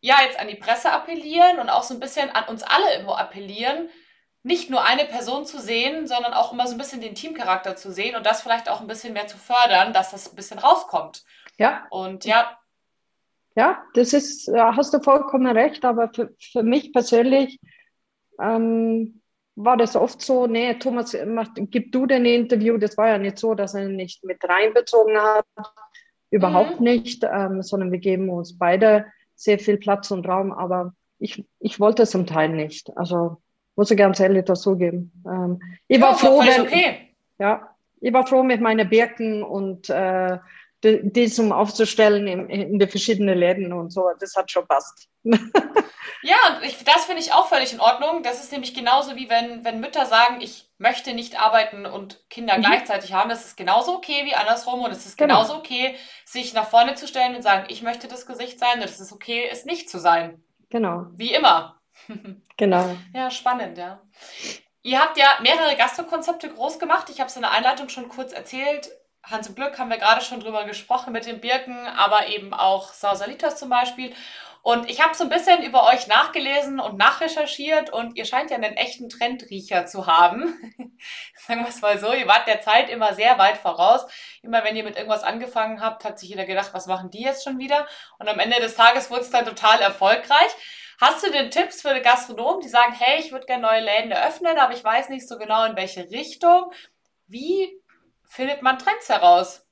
ja, 0.00 0.18
jetzt 0.22 0.38
an 0.38 0.46
die 0.46 0.54
Presse 0.54 0.92
appellieren 0.92 1.58
und 1.58 1.68
auch 1.68 1.82
so 1.82 1.94
ein 1.94 2.00
bisschen 2.00 2.30
an 2.30 2.44
uns 2.44 2.62
alle 2.62 2.92
irgendwo 2.92 3.14
appellieren, 3.14 3.90
nicht 4.44 4.70
nur 4.70 4.84
eine 4.84 5.04
Person 5.06 5.44
zu 5.44 5.58
sehen, 5.58 6.06
sondern 6.06 6.32
auch 6.32 6.52
immer 6.52 6.68
so 6.68 6.76
ein 6.76 6.78
bisschen 6.78 7.00
den 7.00 7.16
Teamcharakter 7.16 7.74
zu 7.74 7.90
sehen 7.90 8.14
und 8.14 8.24
das 8.24 8.42
vielleicht 8.42 8.68
auch 8.68 8.80
ein 8.80 8.86
bisschen 8.86 9.14
mehr 9.14 9.26
zu 9.26 9.36
fördern, 9.36 9.92
dass 9.92 10.12
das 10.12 10.30
ein 10.30 10.36
bisschen 10.36 10.60
rauskommt. 10.60 11.24
Ja. 11.56 11.86
Und 11.90 12.24
ja. 12.24 12.56
Ja, 13.56 13.84
das 13.94 14.12
ist, 14.12 14.48
hast 14.48 14.94
du 14.94 15.00
vollkommen 15.00 15.56
recht, 15.56 15.84
aber 15.84 16.10
für, 16.12 16.34
für 16.40 16.62
mich 16.64 16.92
persönlich 16.92 17.60
ähm, 18.40 19.20
war 19.56 19.76
das 19.76 19.94
oft 19.94 20.20
so, 20.20 20.46
nee, 20.46 20.74
Thomas, 20.74 21.16
mach, 21.26 21.48
gib 21.54 21.92
du 21.92 22.06
den 22.06 22.24
Interview. 22.24 22.76
Das 22.76 22.96
war 22.96 23.08
ja 23.08 23.18
nicht 23.18 23.38
so, 23.38 23.54
dass 23.54 23.74
er 23.74 23.88
nicht 23.88 24.24
mit 24.24 24.42
reinbezogen 24.42 25.16
hat. 25.16 25.46
Überhaupt 26.30 26.80
mhm. 26.80 26.84
nicht, 26.84 27.24
ähm, 27.24 27.62
sondern 27.62 27.92
wir 27.92 28.00
geben 28.00 28.28
uns 28.28 28.58
beide 28.58 29.06
sehr 29.36 29.58
viel 29.58 29.76
Platz 29.76 30.10
und 30.10 30.26
Raum. 30.26 30.52
Aber 30.52 30.94
ich, 31.18 31.44
ich 31.60 31.78
wollte 31.78 32.02
es 32.02 32.10
zum 32.10 32.26
Teil 32.26 32.48
nicht. 32.48 32.96
Also 32.96 33.36
muss 33.76 33.90
ich 33.90 33.96
ganz 33.96 34.18
ehrlich 34.18 34.44
das 34.44 34.62
zugeben. 34.62 35.12
Ähm, 35.26 35.60
ich 35.86 35.98
ja, 35.98 36.06
war 36.06 36.18
froh, 36.18 36.40
wenn, 36.40 36.62
okay. 36.62 37.14
ja, 37.38 37.68
ich 38.00 38.12
war 38.12 38.26
froh 38.26 38.42
mit 38.42 38.60
meinen 38.60 38.88
Birken 38.88 39.42
und 39.44 39.88
äh, 39.88 40.38
diesem 40.84 41.52
aufzustellen 41.52 42.26
in, 42.26 42.48
in 42.50 42.78
die 42.78 42.86
verschiedenen 42.86 43.38
Läden 43.38 43.72
und 43.72 43.90
so. 43.90 44.10
Das 44.20 44.36
hat 44.36 44.50
schon 44.50 44.66
passt. 44.66 45.08
ja, 45.24 46.36
und 46.48 46.64
ich, 46.64 46.82
das 46.84 47.06
finde 47.06 47.22
ich 47.22 47.32
auch 47.32 47.48
völlig 47.48 47.72
in 47.72 47.80
Ordnung. 47.80 48.22
Das 48.22 48.42
ist 48.42 48.52
nämlich 48.52 48.74
genauso 48.74 49.16
wie 49.16 49.30
wenn, 49.30 49.64
wenn 49.64 49.80
Mütter 49.80 50.06
sagen, 50.06 50.40
ich 50.40 50.70
möchte 50.78 51.14
nicht 51.14 51.40
arbeiten 51.40 51.86
und 51.86 52.28
Kinder 52.28 52.58
mhm. 52.58 52.62
gleichzeitig 52.62 53.12
haben. 53.12 53.30
Das 53.30 53.44
ist 53.44 53.56
genauso 53.56 53.96
okay 53.96 54.24
wie 54.24 54.34
andersrum 54.34 54.82
und 54.82 54.90
es 54.90 55.06
ist 55.06 55.16
genau. 55.16 55.36
genauso 55.36 55.56
okay, 55.56 55.96
sich 56.24 56.54
nach 56.54 56.68
vorne 56.68 56.94
zu 56.94 57.08
stellen 57.08 57.34
und 57.34 57.42
sagen, 57.42 57.64
ich 57.68 57.82
möchte 57.82 58.06
das 58.06 58.26
Gesicht 58.26 58.58
sein 58.58 58.78
und 58.78 58.84
es 58.84 59.00
ist 59.00 59.12
okay, 59.12 59.48
es 59.50 59.64
nicht 59.64 59.88
zu 59.88 59.98
sein. 59.98 60.42
Genau. 60.70 61.06
Wie 61.14 61.32
immer. 61.32 61.80
Genau. 62.56 62.96
ja, 63.12 63.32
spannend, 63.32 63.78
ja. 63.78 64.00
Ihr 64.82 65.00
habt 65.00 65.18
ja 65.18 65.26
mehrere 65.42 65.74
Gastrokonzepte 65.76 66.50
groß 66.50 66.78
gemacht. 66.78 67.10
Ich 67.10 67.18
habe 67.18 67.28
es 67.28 67.34
in 67.34 67.42
der 67.42 67.50
Einleitung 67.50 67.88
schon 67.88 68.08
kurz 68.08 68.32
erzählt. 68.32 68.90
Hans 69.30 69.48
im 69.48 69.54
Glück 69.54 69.78
haben 69.78 69.90
wir 69.90 69.98
gerade 69.98 70.20
schon 70.20 70.40
drüber 70.40 70.64
gesprochen 70.64 71.12
mit 71.12 71.26
den 71.26 71.40
Birken, 71.40 71.86
aber 71.86 72.28
eben 72.28 72.52
auch 72.52 72.92
Sausalitas 72.92 73.56
zum 73.56 73.70
Beispiel. 73.70 74.14
Und 74.62 74.88
ich 74.88 75.02
habe 75.02 75.14
so 75.14 75.24
ein 75.24 75.30
bisschen 75.30 75.62
über 75.62 75.84
euch 75.88 76.06
nachgelesen 76.06 76.80
und 76.80 76.96
nachrecherchiert 76.96 77.90
und 77.90 78.16
ihr 78.16 78.24
scheint 78.24 78.50
ja 78.50 78.56
einen 78.56 78.78
echten 78.78 79.10
Trendriecher 79.10 79.84
zu 79.84 80.06
haben. 80.06 80.56
Sagen 81.46 81.60
wir 81.60 81.68
es 81.68 81.82
mal 81.82 81.98
so, 81.98 82.14
ihr 82.14 82.26
wart 82.26 82.46
der 82.46 82.62
Zeit 82.62 82.88
immer 82.88 83.12
sehr 83.12 83.36
weit 83.38 83.58
voraus. 83.58 84.06
Immer 84.42 84.64
wenn 84.64 84.74
ihr 84.74 84.84
mit 84.84 84.96
irgendwas 84.96 85.22
angefangen 85.22 85.82
habt, 85.82 86.04
hat 86.04 86.18
sich 86.18 86.30
jeder 86.30 86.46
gedacht, 86.46 86.72
was 86.72 86.86
machen 86.86 87.10
die 87.10 87.20
jetzt 87.20 87.44
schon 87.44 87.58
wieder? 87.58 87.86
Und 88.18 88.26
am 88.26 88.38
Ende 88.38 88.58
des 88.58 88.74
Tages 88.74 89.10
wurde 89.10 89.20
es 89.20 89.30
dann 89.30 89.44
total 89.44 89.80
erfolgreich. 89.82 90.50
Hast 90.98 91.22
du 91.22 91.30
denn 91.30 91.50
Tipps 91.50 91.82
für 91.82 91.92
die 91.92 92.00
Gastronomen, 92.00 92.62
die 92.62 92.68
sagen, 92.68 92.94
hey, 92.98 93.20
ich 93.20 93.32
würde 93.32 93.44
gerne 93.44 93.66
neue 93.66 93.80
Läden 93.80 94.12
eröffnen, 94.12 94.58
aber 94.58 94.72
ich 94.72 94.82
weiß 94.82 95.10
nicht 95.10 95.28
so 95.28 95.36
genau 95.36 95.64
in 95.64 95.76
welche 95.76 96.08
Richtung? 96.10 96.72
Wie 97.26 97.70
findet 98.34 98.62
man 98.62 98.78
Trends 98.78 99.08
heraus? 99.08 99.66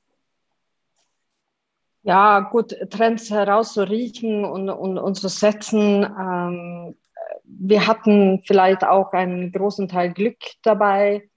Ja, 2.02 2.40
gut, 2.40 2.74
Trends 2.90 3.30
herauszuriechen 3.30 4.44
und, 4.44 4.68
und, 4.70 4.98
und 4.98 5.14
zu 5.14 5.28
setzen. 5.28 6.04
Ähm, 6.04 6.96
wir 7.44 7.86
hatten 7.86 8.42
vielleicht 8.44 8.84
auch 8.84 9.12
einen 9.12 9.52
großen 9.52 9.88
Teil 9.88 10.12
Glück 10.12 10.38
dabei, 10.62 11.28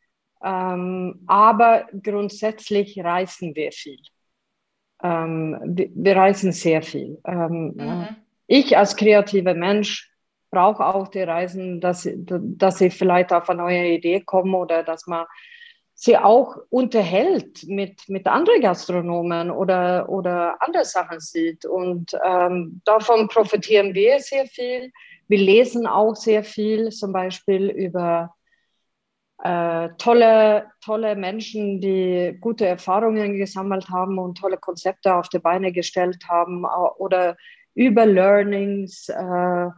ähm, 0.44 1.24
aber 1.28 1.86
grundsätzlich 2.02 2.98
reisen 3.04 3.56
wir 3.56 3.72
viel. 3.72 4.00
Ähm, 5.04 5.60
wir, 5.66 5.90
wir, 5.94 6.16
reisen 6.16 6.52
sehr 6.52 6.82
viel. 6.82 7.22
Ähm, 7.26 7.74
mhm 7.76 8.16
ich 8.48 8.78
als 8.78 8.96
kreativer 8.96 9.54
Mensch 9.54 10.12
brauche 10.52 10.86
auch 10.86 11.08
die 11.08 11.22
Reisen, 11.22 11.82
dass, 11.82 12.08
dass 12.16 12.78
sie 12.78 12.90
vielleicht 12.90 13.34
auf 13.34 13.50
eine 13.50 13.62
neue 13.62 13.88
Idee 13.90 14.22
kommen 14.22 14.54
oder 14.54 14.84
dass 14.84 15.08
man 15.08 15.26
sie 15.96 16.18
auch 16.18 16.58
unterhält 16.70 17.64
mit, 17.68 18.08
mit 18.10 18.28
anderen 18.28 18.62
Gastronomen 18.62 19.50
oder, 19.50 20.10
oder 20.10 20.62
andere 20.62 20.84
Sachen 20.84 21.22
sieht. 21.22 21.66
Und 21.66 22.12
ähm, 22.24 22.82
davon 22.84 23.30
profitieren 23.30 23.94
wir 23.94 24.20
sehr 24.20 24.46
viel. 24.46 24.92
Wir 25.30 25.40
lesen 25.40 25.88
auch 25.88 26.16
sehr 26.16 26.44
viel, 26.44 26.90
zum 26.90 27.14
Beispiel 27.14 27.70
über 27.70 28.36
äh, 29.42 29.90
tolle, 29.98 30.72
tolle 30.84 31.16
Menschen, 31.16 31.80
die 31.80 32.38
gute 32.42 32.68
Erfahrungen 32.68 33.38
gesammelt 33.38 33.90
haben 33.90 34.20
und 34.20 34.38
tolle 34.38 34.58
Konzepte 34.58 35.16
auf 35.16 35.30
die 35.30 35.40
Beine 35.40 35.72
gestellt 35.72 36.28
haben 36.28 36.66
oder 36.98 37.38
über 37.74 38.06
Learnings 38.06 39.08
äh, 39.08 39.70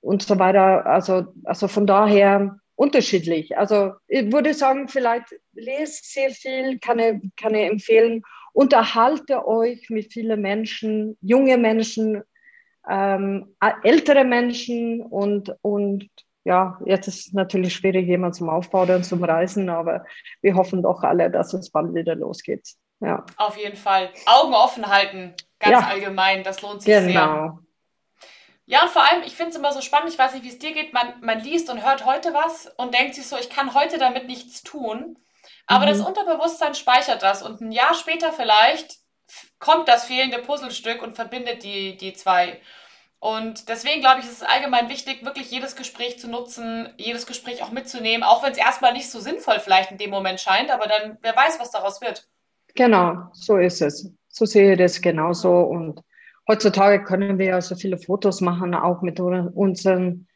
und 0.00 0.22
so 0.22 0.38
weiter. 0.38 0.86
Also, 0.86 1.26
also 1.44 1.68
von 1.68 1.86
daher 1.86 2.58
unterschiedlich. 2.76 3.56
Also 3.56 3.92
ich 4.08 4.32
würde 4.32 4.54
sagen, 4.54 4.88
vielleicht 4.88 5.34
lest 5.52 6.12
sehr 6.12 6.30
viel, 6.30 6.78
kann 6.78 6.98
ich, 6.98 7.36
kann 7.36 7.54
ich 7.54 7.70
empfehlen. 7.70 8.22
Unterhalte 8.52 9.46
euch 9.46 9.90
mit 9.90 10.12
vielen 10.12 10.40
Menschen, 10.40 11.16
junge 11.20 11.58
Menschen, 11.58 12.22
ähm, 12.88 13.56
ältere 13.82 14.24
Menschen 14.24 15.00
und, 15.02 15.54
und 15.62 16.08
ja, 16.44 16.78
jetzt 16.84 17.08
ist 17.08 17.28
es 17.28 17.32
natürlich 17.32 17.74
schwierig, 17.74 18.06
jemand 18.06 18.34
zum 18.34 18.50
Aufbauen 18.50 18.90
und 18.90 19.04
zum 19.04 19.24
Reisen, 19.24 19.70
aber 19.70 20.04
wir 20.42 20.54
hoffen 20.54 20.82
doch 20.82 21.02
alle, 21.02 21.30
dass 21.30 21.54
es 21.54 21.70
bald 21.70 21.94
wieder 21.94 22.14
losgeht. 22.14 22.68
Ja. 23.00 23.24
Auf 23.36 23.56
jeden 23.56 23.76
Fall. 23.76 24.10
Augen 24.26 24.54
offen 24.54 24.86
halten. 24.86 25.34
Ganz 25.58 25.80
ja. 25.80 25.88
allgemein, 25.88 26.42
das 26.42 26.60
lohnt 26.60 26.82
sich 26.82 26.92
genau. 26.92 27.06
sehr. 27.10 27.58
Ja, 28.66 28.82
und 28.82 28.90
vor 28.90 29.02
allem, 29.02 29.22
ich 29.24 29.36
finde 29.36 29.50
es 29.50 29.56
immer 29.56 29.72
so 29.72 29.80
spannend, 29.80 30.10
ich 30.10 30.18
weiß 30.18 30.34
nicht, 30.34 30.44
wie 30.44 30.48
es 30.48 30.58
dir 30.58 30.72
geht, 30.72 30.92
man, 30.92 31.20
man 31.20 31.40
liest 31.40 31.68
und 31.70 31.84
hört 31.84 32.06
heute 32.06 32.32
was 32.32 32.66
und 32.76 32.94
denkt 32.94 33.14
sich 33.14 33.26
so, 33.26 33.36
ich 33.36 33.50
kann 33.50 33.74
heute 33.74 33.98
damit 33.98 34.26
nichts 34.26 34.62
tun. 34.62 35.18
Aber 35.66 35.84
mhm. 35.84 35.90
das 35.90 36.00
Unterbewusstsein 36.00 36.74
speichert 36.74 37.22
das 37.22 37.42
und 37.42 37.60
ein 37.60 37.72
Jahr 37.72 37.94
später 37.94 38.32
vielleicht 38.32 38.96
kommt 39.58 39.88
das 39.88 40.04
fehlende 40.04 40.38
Puzzlestück 40.38 41.02
und 41.02 41.14
verbindet 41.14 41.62
die, 41.62 41.96
die 41.96 42.14
zwei. 42.14 42.60
Und 43.18 43.68
deswegen 43.68 44.00
glaube 44.00 44.20
ich, 44.20 44.26
ist 44.26 44.42
es 44.42 44.42
allgemein 44.42 44.88
wichtig, 44.88 45.24
wirklich 45.24 45.50
jedes 45.50 45.76
Gespräch 45.76 46.18
zu 46.18 46.28
nutzen, 46.28 46.92
jedes 46.98 47.26
Gespräch 47.26 47.62
auch 47.62 47.70
mitzunehmen, 47.70 48.22
auch 48.22 48.42
wenn 48.42 48.52
es 48.52 48.58
erstmal 48.58 48.92
nicht 48.92 49.10
so 49.10 49.20
sinnvoll 49.20 49.60
vielleicht 49.60 49.90
in 49.90 49.98
dem 49.98 50.10
Moment 50.10 50.40
scheint, 50.40 50.70
aber 50.70 50.86
dann, 50.86 51.18
wer 51.22 51.34
weiß, 51.34 51.58
was 51.58 51.70
daraus 51.70 52.00
wird. 52.00 52.28
Genau, 52.74 53.28
so 53.32 53.56
ist 53.56 53.80
es 53.80 54.10
so 54.34 54.44
sehe 54.44 54.72
ich 54.72 54.78
das 54.78 55.00
genauso. 55.00 55.60
Und 55.60 56.00
heutzutage 56.48 57.04
können 57.04 57.38
wir 57.38 57.46
ja 57.46 57.60
so 57.60 57.74
viele 57.74 57.98
Fotos 57.98 58.40
machen, 58.40 58.74
auch 58.74 59.02
mit 59.02 59.20
unseren 59.20 60.26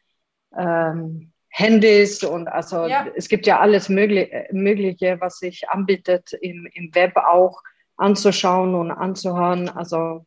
ähm, 0.57 1.31
Handys. 1.49 2.23
Und 2.23 2.47
also 2.47 2.85
ja. 2.87 3.07
es 3.15 3.29
gibt 3.29 3.45
ja 3.47 3.59
alles 3.59 3.89
Mögliche, 3.89 4.47
Mögliche, 4.51 5.17
was 5.19 5.39
sich 5.39 5.69
anbietet, 5.69 6.33
im, 6.33 6.67
im 6.73 6.93
Web 6.93 7.15
auch 7.17 7.61
anzuschauen 7.97 8.75
und 8.75 8.91
anzuhören. 8.91 9.69
Also, 9.69 10.25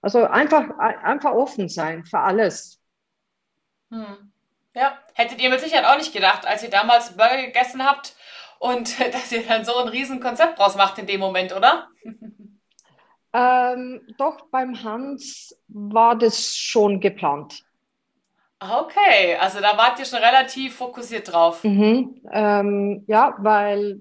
also 0.00 0.24
einfach, 0.24 0.78
einfach 0.78 1.32
offen 1.32 1.68
sein 1.68 2.04
für 2.04 2.20
alles. 2.20 2.80
Hm. 3.90 4.32
Ja, 4.74 4.98
hättet 5.14 5.40
ihr 5.40 5.50
mit 5.50 5.60
Sicherheit 5.60 5.84
auch 5.84 5.96
nicht 5.96 6.12
gedacht, 6.12 6.46
als 6.46 6.64
ihr 6.64 6.70
damals 6.70 7.16
Burger 7.16 7.42
gegessen 7.46 7.86
habt 7.86 8.16
und 8.58 8.98
dass 9.14 9.30
ihr 9.30 9.46
dann 9.46 9.64
so 9.64 9.76
ein 9.76 9.88
riesen 9.88 10.20
Konzept 10.20 10.58
draus 10.58 10.74
macht 10.74 10.98
in 10.98 11.06
dem 11.06 11.20
Moment, 11.20 11.54
oder? 11.54 11.88
Ähm, 13.34 14.00
doch, 14.16 14.46
beim 14.52 14.82
Hans 14.84 15.60
war 15.66 16.16
das 16.16 16.54
schon 16.56 17.00
geplant. 17.00 17.64
Okay, 18.60 19.36
also 19.40 19.60
da 19.60 19.76
wart 19.76 19.98
ihr 19.98 20.04
schon 20.04 20.20
relativ 20.20 20.76
fokussiert 20.76 21.32
drauf. 21.32 21.64
Mhm, 21.64 22.20
ähm, 22.32 23.04
ja, 23.08 23.34
weil 23.38 24.00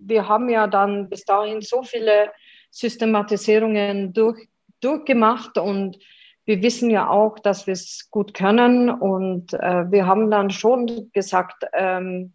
wir 0.00 0.26
haben 0.26 0.48
ja 0.48 0.66
dann 0.66 1.08
bis 1.10 1.24
dahin 1.24 1.60
so 1.60 1.82
viele 1.82 2.32
Systematisierungen 2.70 4.14
durch, 4.14 4.48
durchgemacht 4.80 5.58
und 5.58 5.98
wir 6.46 6.62
wissen 6.62 6.90
ja 6.90 7.08
auch, 7.08 7.38
dass 7.38 7.66
wir 7.66 7.74
es 7.74 8.08
gut 8.10 8.34
können 8.34 8.90
und 8.90 9.52
äh, 9.52 9.90
wir 9.92 10.06
haben 10.06 10.30
dann 10.30 10.50
schon 10.50 11.10
gesagt, 11.12 11.64
ähm, 11.74 12.32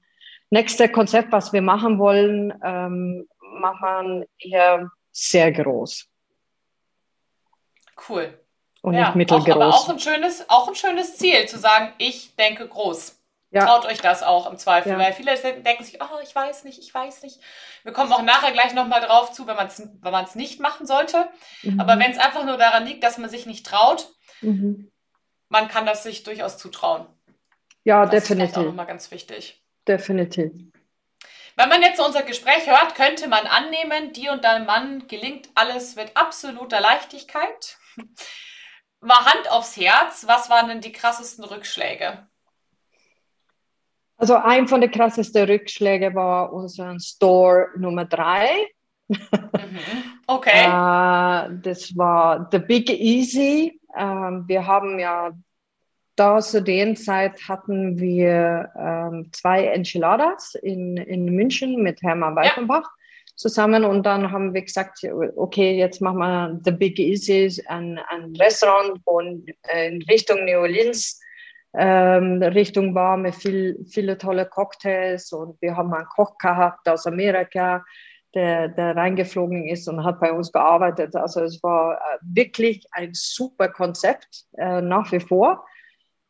nächste 0.52 0.88
Konzept, 0.90 1.32
was 1.32 1.52
wir 1.52 1.62
machen 1.62 1.98
wollen, 1.98 2.54
ähm, 2.64 3.28
machen 3.42 4.22
wir 4.22 4.28
hier 4.38 4.92
sehr 5.12 5.52
groß. 5.52 6.08
Cool. 8.08 8.40
Und 8.82 8.94
ja, 8.94 9.08
nicht 9.08 9.16
mittelgroß. 9.16 9.50
Auch, 9.50 9.56
aber 9.56 9.70
auch 9.70 9.90
ein, 9.90 10.00
schönes, 10.00 10.50
auch 10.50 10.68
ein 10.68 10.76
schönes 10.76 11.18
Ziel, 11.18 11.48
zu 11.48 11.58
sagen, 11.58 11.94
ich 11.98 12.36
denke 12.36 12.68
groß. 12.68 13.20
Ja. 13.52 13.66
Traut 13.66 13.86
euch 13.86 14.02
das 14.02 14.22
auch 14.22 14.52
im 14.52 14.58
Zweifel, 14.58 14.92
ja. 14.92 15.00
weil 15.00 15.14
viele 15.14 15.36
denken 15.38 15.84
sich, 15.84 16.00
oh, 16.02 16.20
ich 16.22 16.36
weiß 16.36 16.66
nicht, 16.66 16.78
ich 16.78 16.94
weiß 16.94 17.24
nicht. 17.24 17.40
Wir 17.84 17.94
kommen 17.94 18.12
auch 18.12 18.22
nachher 18.22 18.52
gleich 18.52 18.74
nochmal 18.74 19.02
drauf 19.02 19.32
zu, 19.32 19.48
wenn 19.48 19.56
man 19.56 19.68
es 19.68 19.80
wenn 19.80 20.26
nicht 20.36 20.60
machen 20.60 20.86
sollte. 20.86 21.30
Mhm. 21.64 21.80
Aber 21.80 21.98
wenn 21.98 22.12
es 22.12 22.18
einfach 22.18 22.44
nur 22.44 22.58
daran 22.58 22.86
liegt, 22.86 23.04
dass 23.04 23.18
man 23.18 23.30
sich 23.30 23.46
nicht 23.46 23.66
traut, 23.66 24.10
mhm. 24.42 24.92
man 25.50 25.68
kann 25.70 25.86
das 25.86 26.04
sich 26.04 26.24
durchaus 26.24 26.58
zutrauen. 26.58 27.08
Ja, 27.86 28.06
das 28.06 28.24
definitiv. 28.24 28.50
Das 28.50 28.52
ist 28.52 28.58
auch 28.58 28.70
nochmal 28.70 28.88
ganz 28.88 29.12
wichtig. 29.12 29.64
Definitiv. 29.88 30.52
Wenn 31.56 31.70
man 31.70 31.82
jetzt 31.82 32.02
unser 32.02 32.24
Gespräch 32.24 32.68
hört, 32.68 32.96
könnte 32.96 33.30
man 33.30 33.48
annehmen, 33.48 34.12
dir 34.12 34.34
und 34.34 34.44
deinem 34.44 34.66
Mann 34.66 35.08
gelingt 35.08 35.48
alles 35.56 35.96
mit 35.96 36.18
absoluter 36.18 36.82
Leichtigkeit. 36.82 37.78
Mal 39.02 39.26
Hand 39.26 39.52
aufs 39.52 39.78
Herz, 39.78 40.26
was 40.28 40.50
waren 40.50 40.68
denn 40.68 40.82
die 40.82 40.92
krassesten 40.92 41.44
Rückschläge? 41.44 42.28
Also 44.18 44.36
ein 44.36 44.68
von 44.68 44.82
den 44.82 44.92
krassesten 44.92 45.46
Rückschlägen 45.46 46.16
war 46.16 46.52
unser 46.54 46.98
Store 47.00 47.70
Nummer 47.78 48.06
drei. 48.06 48.68
Mhm. 49.08 49.18
Okay. 50.26 50.50
äh, 50.64 51.60
das 51.62 51.96
war 51.96 52.48
The 52.52 52.60
Big 52.60 52.90
Easy. 52.90 53.80
Ähm, 53.96 54.46
wir 54.48 54.66
haben 54.66 55.00
ja 55.00 55.32
da 56.16 56.40
zu 56.40 56.62
den 56.64 56.96
Zeit 56.96 57.48
hatten 57.48 58.00
wir 58.00 58.72
ähm, 58.78 59.30
zwei 59.34 59.66
Enchiladas 59.66 60.56
in, 60.56 60.98
in 60.98 61.26
München 61.26 61.84
mit 61.84 62.02
Hermann 62.02 62.36
Weifenbach 62.36 62.84
ja. 62.84 63.05
Zusammen 63.36 63.84
und 63.84 64.04
dann 64.06 64.32
haben 64.32 64.54
wir 64.54 64.62
gesagt, 64.62 65.00
okay, 65.36 65.78
jetzt 65.78 66.02
machen 66.02 66.20
wir 66.20 66.60
The 66.64 66.72
Big 66.72 67.00
Easy, 67.00 67.62
ein, 67.68 68.00
ein 68.10 68.36
Restaurant 68.36 69.00
wo 69.06 69.20
in, 69.20 69.46
in 69.74 70.02
Richtung 70.04 70.46
New 70.46 70.60
Orleans 70.60 71.20
ähm, 71.78 72.42
Richtung 72.42 72.96
war 72.96 73.18
mit 73.18 73.36
viel, 73.36 73.78
viele 73.90 74.18
tolle 74.18 74.46
Cocktails 74.46 75.34
und 75.34 75.62
wir 75.62 75.76
haben 75.76 75.94
einen 75.94 76.06
Koch 76.06 76.38
gehabt 76.38 76.88
aus 76.88 77.06
Amerika, 77.06 77.84
der, 78.34 78.70
der 78.70 78.96
reingeflogen 78.96 79.68
ist 79.68 79.88
und 79.90 80.04
hat 80.04 80.22
bei 80.22 80.32
uns 80.32 80.52
gearbeitet. 80.52 81.16
Also 81.16 81.42
es 81.42 81.62
war 81.64 81.96
äh, 81.96 82.18
wirklich 82.22 82.86
ein 82.92 83.10
super 83.14 83.68
Konzept 83.68 84.46
äh, 84.58 84.82
nach 84.82 85.12
wie 85.12 85.20
vor 85.20 85.66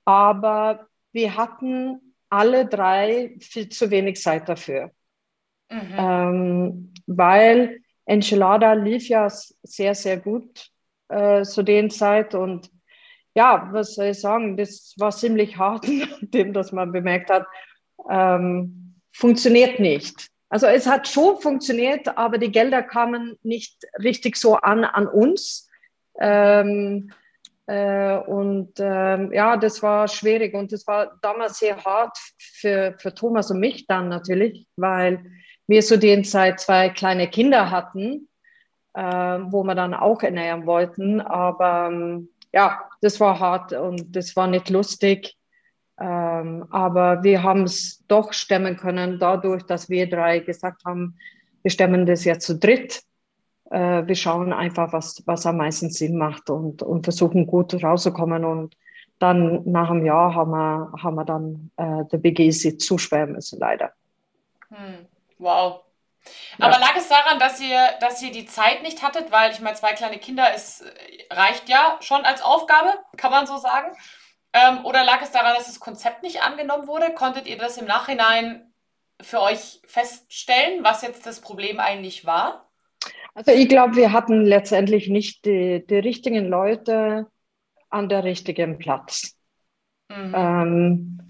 aber 0.05 0.88
wir 1.12 1.35
hatten 1.35 2.15
alle 2.29 2.67
drei 2.67 3.35
viel 3.41 3.69
zu 3.69 3.89
wenig 3.89 4.21
Zeit 4.21 4.47
dafür. 4.47 4.91
Mhm. 5.69 5.95
Ähm, 5.97 6.93
weil 7.07 7.79
Enchilada 8.05 8.74
lief 8.74 9.09
ja 9.09 9.27
sehr, 9.29 9.95
sehr 9.95 10.17
gut 10.17 10.69
äh, 11.09 11.43
zu 11.43 11.63
den 11.63 11.89
Zeit 11.89 12.35
und 12.35 12.69
ja, 13.35 13.67
was 13.71 13.95
soll 13.95 14.07
ich 14.07 14.21
sagen, 14.21 14.55
das 14.55 14.93
war 14.97 15.12
ziemlich 15.12 15.57
hart, 15.57 15.88
nachdem 16.21 16.53
dass 16.53 16.71
man 16.71 16.91
bemerkt 16.91 17.29
hat, 17.29 17.45
ähm, 18.09 18.95
funktioniert 19.12 19.79
nicht. 19.79 20.27
Also 20.50 20.67
es 20.67 20.88
hat 20.88 21.07
schon 21.07 21.41
funktioniert, 21.41 22.17
aber 22.17 22.38
die 22.38 22.51
Gelder 22.51 22.81
kamen 22.81 23.38
nicht 23.43 23.83
richtig 24.01 24.38
so 24.38 24.55
an 24.55 24.85
an 24.85 25.07
uns. 25.07 25.69
Ähm, 26.19 27.12
äh, 27.67 28.17
und 28.17 28.74
ähm, 28.79 29.33
ja, 29.33 29.57
das 29.57 29.81
war 29.81 30.07
schwierig 30.07 30.53
und 30.53 30.71
das 30.71 30.85
war 30.85 31.17
damals 31.21 31.59
sehr 31.59 31.83
hart 31.83 32.17
für, 32.38 32.95
für 33.00 33.13
Thomas 33.13 33.50
und 33.50 33.59
mich 33.59 33.88
dann 33.88 34.07
natürlich, 34.07 34.67
weil 34.75 35.25
wir 35.67 35.81
zu 35.81 35.98
den 35.98 36.24
Zeit 36.24 36.60
zwei 36.60 36.89
kleine 36.89 37.27
Kinder 37.27 37.72
hatten, 37.72 38.27
äh, 38.93 39.01
wo 39.01 39.63
wir 39.63 39.75
dann 39.75 39.93
auch 39.93 40.22
ernähren 40.24 40.65
wollten. 40.65 41.22
Aber 41.22 41.88
ähm, 41.88 42.29
ja, 42.53 42.89
das 43.01 43.19
war 43.19 43.39
hart 43.39 43.74
und 43.74 44.15
das 44.15 44.36
war 44.36 44.48
nicht 44.48 44.69
lustig. 44.69 45.36
Ähm, 46.00 46.65
aber 46.72 47.24
wir 47.24 47.43
haben 47.43 47.63
es 47.63 48.03
doch 48.07 48.34
stemmen 48.34 48.77
können, 48.77 49.17
dadurch, 49.19 49.63
dass 49.63 49.89
wir 49.89 50.10
drei 50.10 50.39
gesagt 50.39 50.84
haben, 50.86 51.17
wir 51.63 51.72
stemmen 51.72 52.05
das 52.05 52.25
jetzt 52.25 52.45
zu 52.45 52.57
dritt 52.57 53.01
äh, 53.72 54.07
wir 54.07 54.15
schauen 54.15 54.53
einfach, 54.53 54.93
was, 54.93 55.24
was 55.25 55.45
am 55.45 55.57
meisten 55.57 55.89
Sinn 55.89 56.17
macht 56.17 56.50
und, 56.50 56.81
und 56.81 57.03
versuchen 57.05 57.48
gut 57.48 57.74
rauszukommen. 57.84 58.45
Und 58.45 58.75
dann 59.19 59.63
nach 59.69 59.89
einem 59.89 60.05
Jahr 60.05 60.36
haben 60.36 60.51
wir, 60.51 60.91
haben 61.01 61.15
wir 61.15 61.25
dann 61.25 61.72
äh, 61.77 62.05
der 62.05 62.17
BGC 62.17 62.79
zusperren 62.79 63.34
müssen, 63.34 63.60
leider. 63.60 63.91
Hm. 64.69 65.07
Wow. 65.38 65.82
Aber 66.60 66.74
ja. 66.74 66.80
lag 66.80 66.96
es 66.98 67.08
daran, 67.08 67.39
dass 67.39 67.60
ihr, 67.62 67.80
dass 68.00 68.22
ihr 68.22 68.32
die 68.32 68.46
Zeit 68.46 68.82
nicht 68.82 69.04
hattet? 69.04 69.32
Weil 69.32 69.51
ich 69.51 69.60
meine, 69.60 69.75
zwei 69.75 69.94
kleine 69.94 70.18
Kinder 70.18 70.54
ist, 70.54 70.84
reicht 71.30 71.70
ja 71.70 71.98
schon 72.01 72.25
als 72.25 72.42
Aufgabe, 72.42 72.94
kann 73.18 73.32
man 73.32 73.46
so 73.46 73.58
sagen. 73.58 73.96
Ähm, 74.54 74.86
oder 74.86 75.04
lag 75.04 75.22
es 75.22 75.32
daran, 75.32 75.54
dass 75.56 75.68
das 75.68 75.80
Konzept 75.80 76.24
nicht 76.24 76.42
angenommen 76.42 76.88
wurde? 76.88 77.13
Konntet 77.13 77.48
ihr 77.48 77.58
das 77.58 77.77
im 77.77 77.86
Nachhinein 77.86 78.74
für 79.22 79.42
euch 79.42 79.82
feststellen, 79.86 80.84
was 80.84 81.01
jetzt 81.01 81.25
das 81.25 81.42
Problem 81.42 81.80
eigentlich 81.80 82.25
war? 82.25 82.70
Also 83.34 83.51
ich 83.51 83.68
glaube, 83.68 83.96
wir 83.96 84.13
hatten 84.13 84.46
letztendlich 84.46 85.10
nicht 85.10 85.46
die, 85.46 85.86
die 85.86 86.00
richtigen 86.00 86.48
Leute 86.48 87.27
an 87.89 88.10
der 88.10 88.24
richtigen 88.24 88.77
Platz. 88.77 89.36
Mhm. 90.10 90.34
Ähm, 90.36 91.25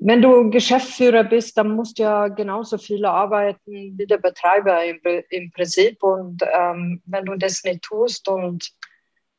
wenn 0.00 0.22
du 0.22 0.50
Geschäftsführer 0.50 1.24
bist, 1.24 1.58
dann 1.58 1.74
musst 1.74 1.98
du 1.98 2.04
ja 2.04 2.28
genauso 2.28 2.78
viel 2.78 3.04
arbeiten 3.04 3.98
wie 3.98 4.06
der 4.06 4.18
Betreiber 4.18 4.84
im, 4.84 5.00
im 5.30 5.50
Prinzip. 5.50 6.02
Und 6.02 6.42
ähm, 6.52 7.02
wenn 7.06 7.24
du 7.24 7.36
das 7.36 7.64
nicht 7.64 7.82
tust 7.82 8.28
und, 8.28 8.70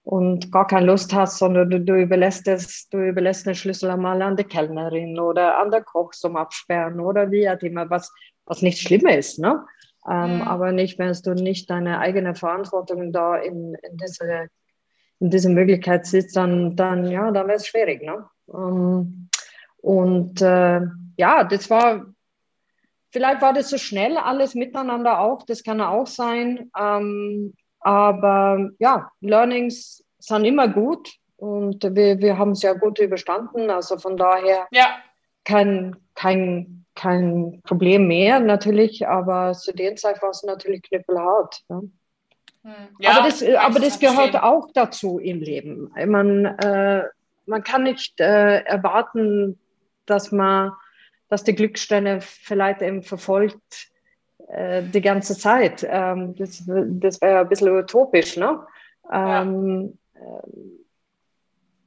und 0.04 0.52
gar 0.52 0.68
keine 0.68 0.88
Lust 0.88 1.14
hast, 1.14 1.38
sondern 1.38 1.70
du, 1.70 1.80
du 1.80 1.96
überlässt 1.96 2.48
es, 2.48 2.90
du 2.90 2.98
überlässt 2.98 3.46
den 3.46 3.56
Schlüssel 3.56 3.90
einmal 3.90 4.22
an 4.22 4.36
die 4.36 4.44
Kellnerin 4.44 5.18
oder 5.18 5.60
an 5.60 5.72
der 5.72 5.84
Koch 5.84 6.12
zum 6.12 6.36
Absperren 6.36 7.00
oder 7.00 7.32
wie 7.32 7.50
auch 7.50 7.62
immer, 7.62 7.90
was, 7.90 8.12
was 8.46 8.62
nicht 8.62 8.80
schlimm 8.80 9.08
ist. 9.08 9.40
Ne? 9.40 9.66
Ähm, 10.10 10.38
mhm. 10.38 10.42
Aber 10.42 10.74
nicht, 10.74 11.00
wenn 11.00 11.14
du 11.24 11.34
nicht 11.36 11.70
deine 11.70 12.00
eigene 12.00 12.36
Verantwortung 12.36 13.14
da 13.14 13.38
in, 13.38 13.76
in, 13.76 13.98
diese, 13.98 14.50
in 15.20 15.30
diese 15.30 15.50
Möglichkeit 15.50 16.06
siehst, 16.06 16.36
dann, 16.36 16.76
dann 16.76 17.10
ja, 17.10 17.32
dann 17.32 17.48
wäre 17.48 17.58
es 17.58 17.68
schwierig. 17.68 18.02
Ne? 18.02 18.26
Ähm, 18.54 19.29
und 19.82 20.42
äh, 20.42 20.82
ja, 21.18 21.44
das 21.44 21.70
war, 21.70 22.06
vielleicht 23.12 23.42
war 23.42 23.54
das 23.54 23.70
so 23.70 23.78
schnell 23.78 24.18
alles 24.18 24.56
miteinander 24.56 25.20
auch, 25.20 25.44
das 25.44 25.64
kann 25.64 25.82
auch 25.82 26.08
sein. 26.08 26.72
Ähm, 26.78 27.54
aber 27.80 28.70
ja, 28.80 29.12
Learnings 29.22 30.04
sind 30.20 30.46
immer 30.46 30.68
gut 30.68 31.10
und 31.38 31.84
wir, 31.96 32.20
wir 32.20 32.38
haben 32.38 32.52
es 32.52 32.62
ja 32.62 32.74
gut 32.74 33.00
überstanden. 33.00 33.70
Also 33.70 33.98
von 33.98 34.18
daher 34.18 34.68
ja. 34.72 34.98
kein, 35.46 35.96
kein 36.16 36.80
kein 37.00 37.62
Problem 37.64 38.08
mehr 38.08 38.42
natürlich, 38.42 39.08
aber 39.08 39.54
zu 39.54 39.74
der 39.74 39.96
Zeit 39.96 40.22
war 40.22 40.32
es 40.32 40.44
natürlich 40.44 40.82
knüppelhart. 40.82 41.62
Ne? 41.70 41.90
Ja, 43.00 43.12
aber 43.12 43.30
das, 43.30 43.42
aber 43.42 43.80
das 43.80 44.00
gehört 44.00 44.32
verstehen. 44.32 44.42
auch 44.42 44.68
dazu 44.74 45.18
im 45.18 45.40
Leben. 45.40 45.92
Man, 46.08 46.46
äh, 46.46 47.04
man 47.46 47.64
kann 47.64 47.84
nicht 47.84 48.20
äh, 48.20 48.60
erwarten, 48.64 49.58
dass 50.10 50.32
man, 50.32 50.72
dass 51.30 51.44
die 51.44 51.56
Glückssterne 51.56 52.22
vielleicht 52.22 52.82
eben 52.82 53.04
verfolgt 53.04 53.90
äh, 54.48 54.84
die 54.84 55.02
ganze 55.02 55.38
Zeit. 55.38 55.86
Ähm, 55.90 56.36
das 56.36 56.64
das 56.66 57.22
wäre 57.22 57.40
ein 57.40 57.50
bisschen 57.50 57.76
utopisch, 57.76 58.38
ne? 58.38 58.66
Ähm, 59.12 59.98
ja. 60.16 60.22
Äh, 60.22 60.80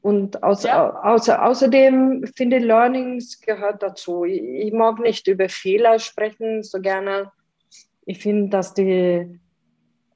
und 0.03 0.43
aus, 0.43 0.65
ja. 0.65 1.01
außer, 1.05 1.45
außerdem 1.45 2.27
finde 2.37 2.57
ich, 2.57 2.65
Learnings 2.65 3.41
gehört 3.41 3.85
dazu. 3.85 4.25
Ich, 4.25 4.43
ich, 4.43 4.73
mag 4.73 4.99
nicht 4.99 5.29
über 5.29 5.49
Fehler 5.49 6.01
sprechen 6.01 6.65
so 6.65 6.81
gerne. 6.81 7.31
Ich 8.05 8.19
finde, 8.19 8.51
dass 8.51 8.75
die, 8.75 9.39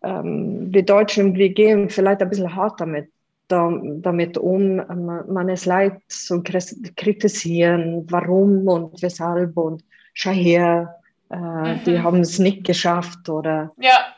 ähm, 0.02 0.72
die 0.72 0.84
Deutschen, 0.84 1.34
die 1.34 1.54
gehen 1.54 1.88
vielleicht 1.88 2.20
ein 2.20 2.28
bisschen 2.28 2.56
hart 2.56 2.80
damit, 2.80 3.08
da, 3.48 3.70
damit 3.98 4.38
um. 4.38 4.76
Man, 4.76 5.48
ist 5.48 5.66
leid 5.66 6.00
zu 6.08 6.42
kritisieren, 6.42 8.06
warum 8.10 8.68
und 8.68 9.02
weshalb 9.02 9.56
und 9.56 9.84
schau 10.14 10.30
her, 10.30 10.96
äh, 11.30 11.36
mhm. 11.36 11.80
die 11.84 11.98
haben 12.00 12.20
es 12.20 12.38
nicht 12.38 12.64
geschafft 12.64 13.28
oder 13.28 13.72
ja 13.78 14.16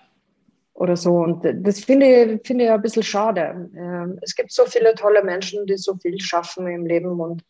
oder 0.79 0.97
so. 0.97 1.17
Und 1.17 1.45
das 1.45 1.81
finde 1.81 2.07
ich, 2.07 2.47
finde 2.47 2.65
ich 2.65 2.71
ein 2.71 2.81
bisschen 2.81 3.03
schade. 3.03 3.69
Ähm, 3.77 4.19
es 4.23 4.35
gibt 4.35 4.53
so 4.53 4.65
viele 4.65 4.95
tolle 4.95 5.25
Menschen, 5.25 5.67
die 5.67 5.77
so 5.77 5.97
viel 5.97 6.21
schaffen 6.21 6.69
im 6.69 6.87
Leben 6.87 7.21
und 7.21 7.43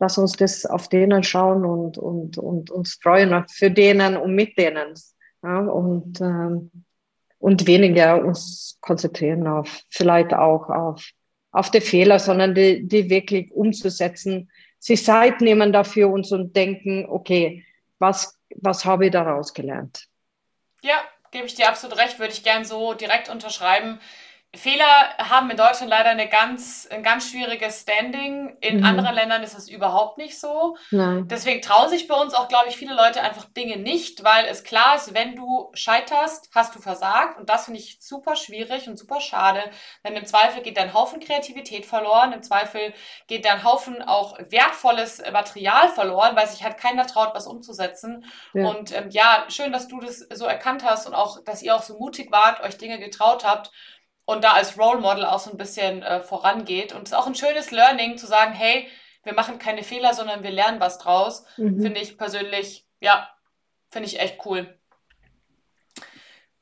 lass 0.00 0.18
uns 0.18 0.32
das 0.32 0.66
auf 0.66 0.88
denen 0.88 1.22
schauen 1.22 1.64
und, 1.64 1.96
und, 1.96 2.38
und 2.38 2.70
uns 2.70 2.98
freuen 3.00 3.44
für 3.48 3.70
denen 3.70 4.16
und 4.16 4.34
mit 4.34 4.58
denen. 4.58 4.94
Ja, 5.44 5.60
und, 5.60 6.20
ähm, 6.20 6.70
und 7.38 7.66
weniger 7.66 8.24
uns 8.24 8.78
konzentrieren 8.80 9.46
auf, 9.46 9.82
vielleicht 9.88 10.34
auch 10.34 10.68
auf, 10.68 11.08
auf 11.52 11.70
die 11.70 11.80
Fehler, 11.80 12.18
sondern 12.18 12.54
die, 12.54 12.86
die 12.86 13.08
wirklich 13.10 13.52
umzusetzen, 13.52 14.50
sich 14.78 15.04
Zeit 15.04 15.40
nehmen 15.40 15.72
dafür 15.72 16.10
und 16.10 16.56
denken, 16.56 17.06
okay, 17.08 17.64
was, 17.98 18.38
was 18.56 18.84
habe 18.84 19.06
ich 19.06 19.12
daraus 19.12 19.54
gelernt? 19.54 20.08
Ja, 20.82 20.96
gebe 21.30 21.46
ich 21.46 21.54
dir 21.54 21.68
absolut 21.68 21.98
recht, 21.98 22.18
würde 22.18 22.32
ich 22.32 22.42
gern 22.42 22.64
so 22.64 22.94
direkt 22.94 23.28
unterschreiben. 23.28 24.00
Fehler 24.54 25.16
haben 25.16 25.50
in 25.50 25.56
Deutschland 25.56 25.88
leider 25.88 26.10
eine 26.10 26.28
ganz, 26.28 26.86
ein 26.90 27.02
ganz 27.02 27.30
schwieriges 27.30 27.80
Standing. 27.80 28.54
In 28.60 28.80
mhm. 28.80 28.84
anderen 28.84 29.14
Ländern 29.14 29.42
ist 29.42 29.54
das 29.54 29.66
überhaupt 29.66 30.18
nicht 30.18 30.38
so. 30.38 30.76
Nein. 30.90 31.26
Deswegen 31.26 31.62
trauen 31.62 31.88
sich 31.88 32.06
bei 32.06 32.14
uns 32.14 32.34
auch, 32.34 32.48
glaube 32.48 32.68
ich, 32.68 32.76
viele 32.76 32.94
Leute 32.94 33.22
einfach 33.22 33.46
Dinge 33.46 33.78
nicht, 33.78 34.24
weil 34.24 34.44
es 34.44 34.62
klar 34.62 34.96
ist, 34.96 35.14
wenn 35.14 35.36
du 35.36 35.70
scheiterst, 35.72 36.50
hast 36.54 36.74
du 36.74 36.80
versagt. 36.80 37.38
Und 37.38 37.48
das 37.48 37.64
finde 37.64 37.80
ich 37.80 37.96
super 38.02 38.36
schwierig 38.36 38.88
und 38.88 38.98
super 38.98 39.22
schade. 39.22 39.62
Denn 40.04 40.16
im 40.16 40.26
Zweifel 40.26 40.62
geht 40.62 40.76
dein 40.76 40.92
Haufen 40.92 41.20
Kreativität 41.20 41.86
verloren. 41.86 42.34
Im 42.34 42.42
Zweifel 42.42 42.92
geht 43.28 43.46
dein 43.46 43.64
Haufen 43.64 44.02
auch 44.02 44.38
wertvolles 44.38 45.22
Material 45.32 45.88
verloren, 45.88 46.36
weil 46.36 46.46
sich 46.46 46.62
halt 46.62 46.76
keiner 46.76 47.06
traut, 47.06 47.34
was 47.34 47.46
umzusetzen. 47.46 48.26
Ja. 48.52 48.66
Und 48.66 48.92
ähm, 48.92 49.08
ja, 49.08 49.46
schön, 49.48 49.72
dass 49.72 49.88
du 49.88 49.98
das 49.98 50.18
so 50.18 50.44
erkannt 50.44 50.84
hast 50.84 51.06
und 51.06 51.14
auch, 51.14 51.42
dass 51.42 51.62
ihr 51.62 51.74
auch 51.74 51.82
so 51.82 51.96
mutig 51.96 52.30
wart, 52.30 52.60
euch 52.60 52.76
Dinge 52.76 52.98
getraut 52.98 53.46
habt 53.46 53.70
und 54.24 54.44
da 54.44 54.52
als 54.52 54.78
Role 54.78 55.00
Model 55.00 55.24
auch 55.24 55.40
so 55.40 55.50
ein 55.50 55.56
bisschen 55.56 56.02
äh, 56.02 56.20
vorangeht. 56.20 56.92
Und 56.92 57.02
es 57.02 57.12
ist 57.12 57.18
auch 57.18 57.26
ein 57.26 57.34
schönes 57.34 57.70
Learning 57.70 58.18
zu 58.18 58.26
sagen, 58.26 58.52
hey, 58.52 58.88
wir 59.24 59.34
machen 59.34 59.58
keine 59.58 59.82
Fehler, 59.82 60.14
sondern 60.14 60.42
wir 60.42 60.50
lernen 60.50 60.80
was 60.80 60.98
draus. 60.98 61.44
Mhm. 61.56 61.80
Finde 61.80 62.00
ich 62.00 62.18
persönlich, 62.18 62.86
ja, 63.00 63.28
finde 63.88 64.08
ich 64.08 64.20
echt 64.20 64.44
cool. 64.46 64.78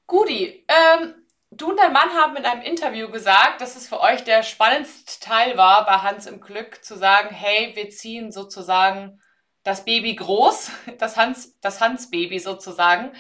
Gudi, 0.07 0.67
ähm, 0.69 1.15
du 1.51 1.71
und 1.71 1.77
dein 1.79 1.93
Mann 1.93 2.11
haben 2.15 2.37
in 2.37 2.45
einem 2.45 2.63
Interview 2.63 3.11
gesagt, 3.11 3.61
dass 3.61 3.77
es 3.77 3.89
für 3.89 4.01
euch 4.01 4.25
der 4.25 4.43
spannendste 4.43 5.21
Teil 5.21 5.57
war, 5.57 5.87
bei 5.87 5.99
Hans 5.99 6.27
im 6.27 6.41
Glück 6.41 6.85
zu 6.85 6.97
sagen, 6.97 7.35
hey, 7.35 7.73
wir 7.75 7.91
ziehen 7.91 8.33
sozusagen 8.33 9.21
das 9.63 9.85
Baby 9.85 10.15
groß, 10.17 10.71
das 10.99 11.17
Hans, 11.17 11.59
das 11.61 11.81
Hans-Baby 11.81 12.39
sozusagen. 12.39 13.13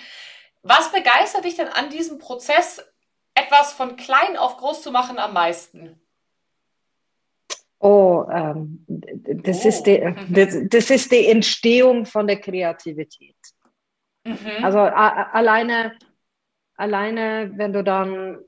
Was 0.62 0.92
begeistert 0.92 1.44
dich 1.44 1.56
denn 1.56 1.68
an 1.68 1.90
diesem 1.90 2.18
Prozess, 2.18 2.84
etwas 3.44 3.72
von 3.72 3.96
klein 3.96 4.36
auf 4.36 4.56
groß 4.56 4.82
zu 4.82 4.90
machen 4.90 5.18
am 5.18 5.32
meisten? 5.32 6.00
Oh, 7.78 8.26
ähm, 8.30 8.84
das, 8.86 9.64
oh. 9.64 9.68
Ist 9.68 9.84
die, 9.84 10.14
das, 10.28 10.56
das, 10.68 10.90
ist 10.90 11.10
die 11.10 11.26
Entstehung 11.28 12.04
von 12.04 12.26
der 12.26 12.38
Kreativität. 12.38 13.36
Mhm. 14.24 14.62
Also 14.62 14.80
a, 14.80 15.30
alleine, 15.32 15.96
alleine, 16.76 17.50
wenn 17.54 17.72
du 17.72 17.82
dann 17.82 18.38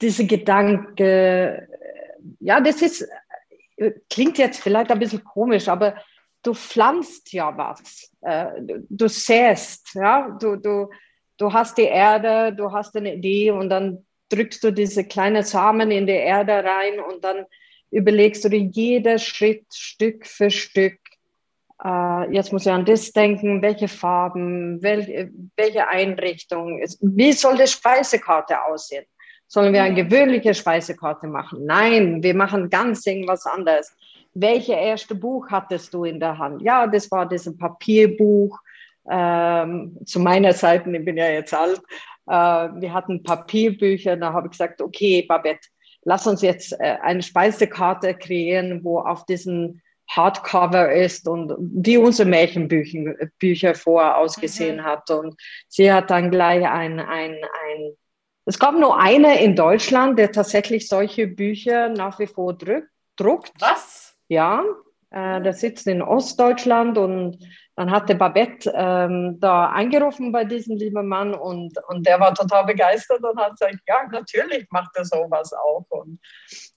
diese 0.00 0.26
Gedanke, 0.26 1.68
ja, 2.40 2.60
das 2.60 2.80
ist, 2.80 3.06
klingt 4.08 4.38
jetzt 4.38 4.62
vielleicht 4.62 4.90
ein 4.90 4.98
bisschen 4.98 5.22
komisch, 5.22 5.68
aber 5.68 5.96
du 6.42 6.54
pflanzt 6.54 7.32
ja 7.32 7.56
was, 7.56 8.10
äh, 8.22 8.62
du, 8.62 8.86
du 8.88 9.08
säst, 9.08 9.94
ja, 9.94 10.30
du, 10.40 10.56
du, 10.56 10.88
du 11.38 11.52
hast 11.52 11.78
die 11.78 11.82
Erde, 11.82 12.54
du 12.54 12.70
hast 12.72 12.96
eine 12.96 13.14
Idee 13.14 13.50
und 13.50 13.70
dann 13.70 14.04
drückst 14.28 14.62
du 14.62 14.70
diese 14.70 15.04
kleinen 15.04 15.42
Samen 15.42 15.90
in 15.90 16.06
die 16.06 16.12
Erde 16.12 16.52
rein 16.64 17.00
und 17.00 17.24
dann 17.24 17.46
überlegst 17.90 18.44
du 18.44 18.50
dir 18.50 18.58
jeder 18.58 19.18
Schritt 19.18 19.64
Stück 19.72 20.26
für 20.26 20.50
Stück. 20.50 20.98
Äh, 21.82 22.34
jetzt 22.34 22.52
muss 22.52 22.66
ich 22.66 22.72
an 22.72 22.84
das 22.84 23.12
denken, 23.12 23.62
welche 23.62 23.88
Farben, 23.88 24.82
welche, 24.82 25.30
welche 25.56 25.88
Einrichtung, 25.88 26.80
wie 27.00 27.32
soll 27.32 27.56
die 27.56 27.66
Speisekarte 27.66 28.62
aussehen? 28.64 29.06
Sollen 29.46 29.72
wir 29.72 29.82
eine 29.82 30.04
gewöhnliche 30.04 30.52
Speisekarte 30.52 31.26
machen? 31.26 31.64
Nein, 31.64 32.22
wir 32.22 32.34
machen 32.34 32.68
ganz 32.68 33.06
irgendwas 33.06 33.46
anderes. 33.46 33.96
Welche 34.34 34.74
erste 34.74 35.14
Buch 35.14 35.48
hattest 35.50 35.94
du 35.94 36.04
in 36.04 36.20
der 36.20 36.36
Hand? 36.36 36.60
Ja, 36.60 36.86
das 36.86 37.10
war 37.10 37.26
dieses 37.26 37.56
Papierbuch. 37.56 38.58
Ähm, 39.10 39.98
zu 40.04 40.20
meiner 40.20 40.54
Zeit, 40.54 40.86
ich 40.86 41.04
bin 41.04 41.16
ja 41.16 41.28
jetzt 41.28 41.54
alt, 41.54 41.80
äh, 42.26 42.32
wir 42.32 42.92
hatten 42.92 43.22
Papierbücher. 43.22 44.16
Da 44.16 44.32
habe 44.32 44.48
ich 44.48 44.52
gesagt, 44.52 44.80
okay, 44.80 45.22
Babette, 45.22 45.68
lass 46.04 46.26
uns 46.26 46.42
jetzt 46.42 46.72
äh, 46.80 46.96
eine 47.02 47.22
Speisekarte 47.22 48.14
kreieren, 48.14 48.84
wo 48.84 49.00
auf 49.00 49.24
diesen 49.26 49.82
Hardcover 50.10 50.92
ist 50.92 51.28
und 51.28 51.54
wie 51.58 51.98
unsere 51.98 52.28
Märchenbücher 52.28 53.14
Bücher 53.38 53.74
vorher 53.74 54.16
ausgesehen 54.16 54.78
mhm. 54.78 54.84
hat. 54.84 55.10
Und 55.10 55.36
sie 55.68 55.92
hat 55.92 56.10
dann 56.10 56.30
gleich 56.30 56.66
ein, 56.66 56.98
ein, 56.98 57.32
ein 57.32 57.96
es 58.46 58.58
gab 58.58 58.74
nur 58.74 58.98
eine 58.98 59.42
in 59.42 59.54
Deutschland, 59.54 60.18
der 60.18 60.32
tatsächlich 60.32 60.88
solche 60.88 61.26
Bücher 61.26 61.90
nach 61.90 62.18
wie 62.18 62.26
vor 62.26 62.54
drück, 62.54 62.88
druckt. 63.16 63.52
Was? 63.58 64.16
Ja, 64.28 64.64
äh, 65.10 65.40
der 65.40 65.52
sitzt 65.52 65.86
in 65.86 66.02
Ostdeutschland 66.02 66.98
und 66.98 67.38
dann 67.76 67.90
hatte 67.90 68.14
Babette 68.14 68.72
ähm, 68.74 69.38
da 69.40 69.66
angerufen 69.66 70.32
bei 70.32 70.44
diesem 70.44 70.76
lieben 70.76 71.06
Mann 71.06 71.32
und, 71.34 71.78
und 71.88 72.06
der 72.06 72.18
war 72.18 72.34
total 72.34 72.66
begeistert 72.66 73.22
und 73.22 73.38
hat 73.38 73.52
gesagt, 73.52 73.78
ja, 73.86 74.06
natürlich 74.10 74.66
macht 74.70 74.90
er 74.96 75.04
sowas 75.04 75.52
auch. 75.52 75.86
Und 75.88 76.18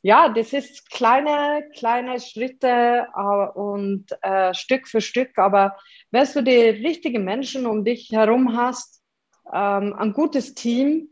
ja, 0.01 0.29
das 0.29 0.53
ist 0.53 0.89
kleine, 0.91 1.63
kleine 1.75 2.19
Schritte 2.19 3.07
äh, 3.15 3.59
und 3.59 4.05
äh, 4.21 4.53
Stück 4.53 4.87
für 4.87 5.01
Stück, 5.01 5.37
aber 5.37 5.75
wenn 6.11 6.27
du 6.33 6.43
die 6.43 6.69
richtigen 6.69 7.23
Menschen 7.23 7.65
um 7.65 7.83
dich 7.83 8.09
herum 8.11 8.55
hast, 8.55 9.01
ähm, 9.51 9.95
ein 9.97 10.13
gutes 10.13 10.53
Team, 10.53 11.09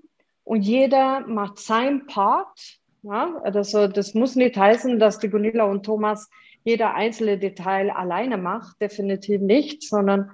und 0.50 0.64
jeder 0.64 1.28
macht 1.28 1.60
sein 1.60 2.08
Part. 2.08 2.80
Ja? 3.04 3.40
Also 3.44 3.88
das 3.88 4.16
muss 4.16 4.36
nicht 4.36 4.58
heißen, 4.58 4.98
dass 4.98 5.20
die 5.20 5.30
Gunilla 5.30 5.66
und 5.66 5.86
Thomas 5.86 6.28
jeder 6.70 6.94
einzelne 6.94 7.38
Detail 7.38 7.92
alleine 7.92 8.38
macht, 8.38 8.80
definitiv 8.80 9.42
nicht, 9.42 9.84
sondern 9.84 10.32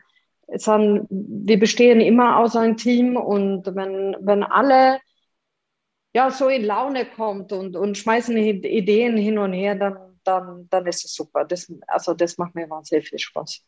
es 0.47 0.67
haben, 0.67 1.07
wir 1.09 1.59
bestehen 1.59 2.01
immer 2.01 2.37
aus 2.37 2.55
einem 2.55 2.77
Team 2.77 3.17
und 3.17 3.65
wenn, 3.75 4.15
wenn 4.19 4.43
alle 4.43 4.99
ja, 6.13 6.31
so 6.31 6.47
in 6.47 6.63
Laune 6.63 7.05
kommt 7.05 7.51
und, 7.51 7.75
und 7.75 7.97
schmeißen 7.97 8.37
Ideen 8.37 9.17
hin 9.17 9.37
und 9.37 9.53
her, 9.53 9.75
dann, 9.75 9.97
dann, 10.23 10.67
dann 10.69 10.85
ist 10.85 11.03
es 11.03 11.13
super. 11.13 11.43
Das, 11.43 11.69
also 11.87 12.13
das 12.13 12.37
macht 12.37 12.55
mir 12.55 12.69
wahnsinnig 12.69 13.09
viel 13.09 13.19
Spaß. 13.19 13.61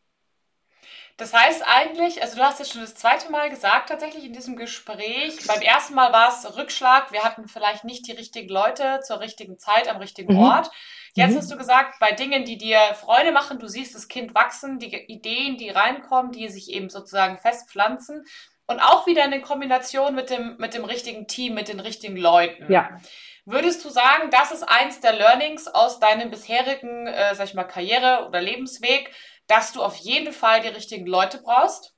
Das 1.18 1.34
heißt 1.34 1.64
eigentlich, 1.66 2.22
also 2.22 2.38
du 2.38 2.44
hast 2.44 2.60
jetzt 2.60 2.72
schon 2.72 2.82
das 2.82 2.94
zweite 2.94 3.32
Mal 3.32 3.50
gesagt, 3.50 3.90
tatsächlich 3.90 4.24
in 4.24 4.34
diesem 4.34 4.56
Gespräch. 4.56 5.36
Beim 5.48 5.62
ersten 5.62 5.96
Mal 5.96 6.14
war 6.14 6.30
es 6.30 6.56
Rückschlag. 6.56 7.12
Wir 7.12 7.24
hatten 7.24 7.48
vielleicht 7.48 7.84
nicht 7.84 8.08
die 8.08 8.12
richtigen 8.12 8.50
Leute 8.50 9.00
zur 9.02 9.20
richtigen 9.20 9.58
Zeit 9.58 9.90
am 9.90 9.98
richtigen 9.98 10.36
mhm. 10.36 10.42
Ort. 10.42 10.70
Jetzt 11.18 11.34
mhm. 11.34 11.38
hast 11.38 11.52
du 11.52 11.58
gesagt, 11.58 11.96
bei 12.00 12.12
Dingen, 12.12 12.46
die 12.46 12.60
dir 12.60 12.80
Freude 12.94 13.32
machen, 13.32 13.58
du 13.58 13.68
siehst 13.68 13.96
das 13.96 14.08
Kind 14.08 14.36
wachsen, 14.36 14.78
die 14.78 14.96
Ideen, 14.96 15.58
die 15.58 15.70
reinkommen, 15.70 16.32
die 16.32 16.48
sich 16.48 16.72
eben 16.72 16.90
sozusagen 16.90 17.40
festpflanzen. 17.40 18.24
Und 18.68 18.80
auch 18.80 19.08
wieder 19.08 19.26
in 19.26 19.42
Kombination 19.42 20.14
mit 20.14 20.30
dem, 20.30 20.58
mit 20.60 20.76
dem 20.76 20.86
richtigen 20.86 21.26
Team, 21.26 21.56
mit 21.56 21.70
den 21.70 21.80
richtigen 21.80 22.18
Leuten. 22.18 22.72
Ja. 22.72 23.00
Würdest 23.46 23.84
du 23.84 23.90
sagen, 23.90 24.30
das 24.30 24.52
ist 24.52 24.64
eins 24.64 25.00
der 25.00 25.14
Learnings 25.14 25.68
aus 25.68 26.00
deinem 26.00 26.30
bisherigen, 26.30 27.08
äh, 27.08 27.34
sag 27.34 27.48
ich 27.48 27.54
mal, 27.56 27.64
Karriere- 27.64 28.28
oder 28.28 28.40
Lebensweg, 28.40 29.10
dass 29.48 29.74
du 29.74 29.82
auf 29.82 29.96
jeden 29.96 30.34
Fall 30.34 30.62
die 30.62 30.68
richtigen 30.68 31.08
Leute 31.08 31.40
brauchst? 31.42 31.96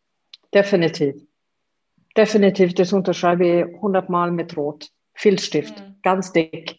Definitiv. 0.53 1.15
Definitiv, 2.15 2.73
das 2.73 2.93
unterschreibe 2.93 3.45
ich 3.45 3.81
hundertmal 3.81 4.31
mit 4.31 4.55
Rot. 4.55 4.89
Filzstift, 5.13 5.77
mhm. 5.77 5.97
ganz 6.03 6.31
dick. 6.31 6.78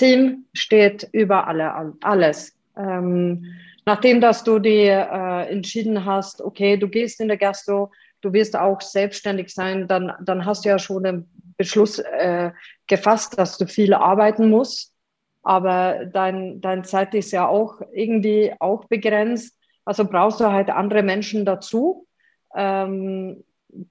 Team 0.00 0.46
steht 0.54 1.08
über 1.12 1.46
alle, 1.46 1.94
alles. 2.00 2.56
Ähm, 2.74 3.44
nachdem, 3.84 4.22
dass 4.22 4.42
du 4.42 4.58
dir 4.58 5.08
äh, 5.12 5.52
entschieden 5.52 6.06
hast, 6.06 6.40
okay, 6.40 6.78
du 6.78 6.88
gehst 6.88 7.20
in 7.20 7.28
der 7.28 7.36
Gastro, 7.36 7.92
du 8.22 8.32
wirst 8.32 8.56
auch 8.56 8.80
selbstständig 8.80 9.52
sein, 9.52 9.86
dann, 9.86 10.12
dann 10.24 10.46
hast 10.46 10.64
du 10.64 10.70
ja 10.70 10.78
schon 10.78 11.04
den 11.04 11.28
Beschluss 11.58 11.98
äh, 11.98 12.50
gefasst, 12.86 13.38
dass 13.38 13.58
du 13.58 13.66
viel 13.66 13.92
arbeiten 13.92 14.48
musst. 14.48 14.94
Aber 15.42 16.06
dein, 16.06 16.62
dein 16.62 16.84
Zeit 16.84 17.14
ist 17.14 17.30
ja 17.32 17.46
auch 17.46 17.80
irgendwie 17.92 18.54
auch 18.58 18.86
begrenzt. 18.86 19.58
Also 19.84 20.06
brauchst 20.06 20.40
du 20.40 20.50
halt 20.50 20.70
andere 20.70 21.02
Menschen 21.02 21.44
dazu, 21.44 22.06
ähm, 22.54 23.44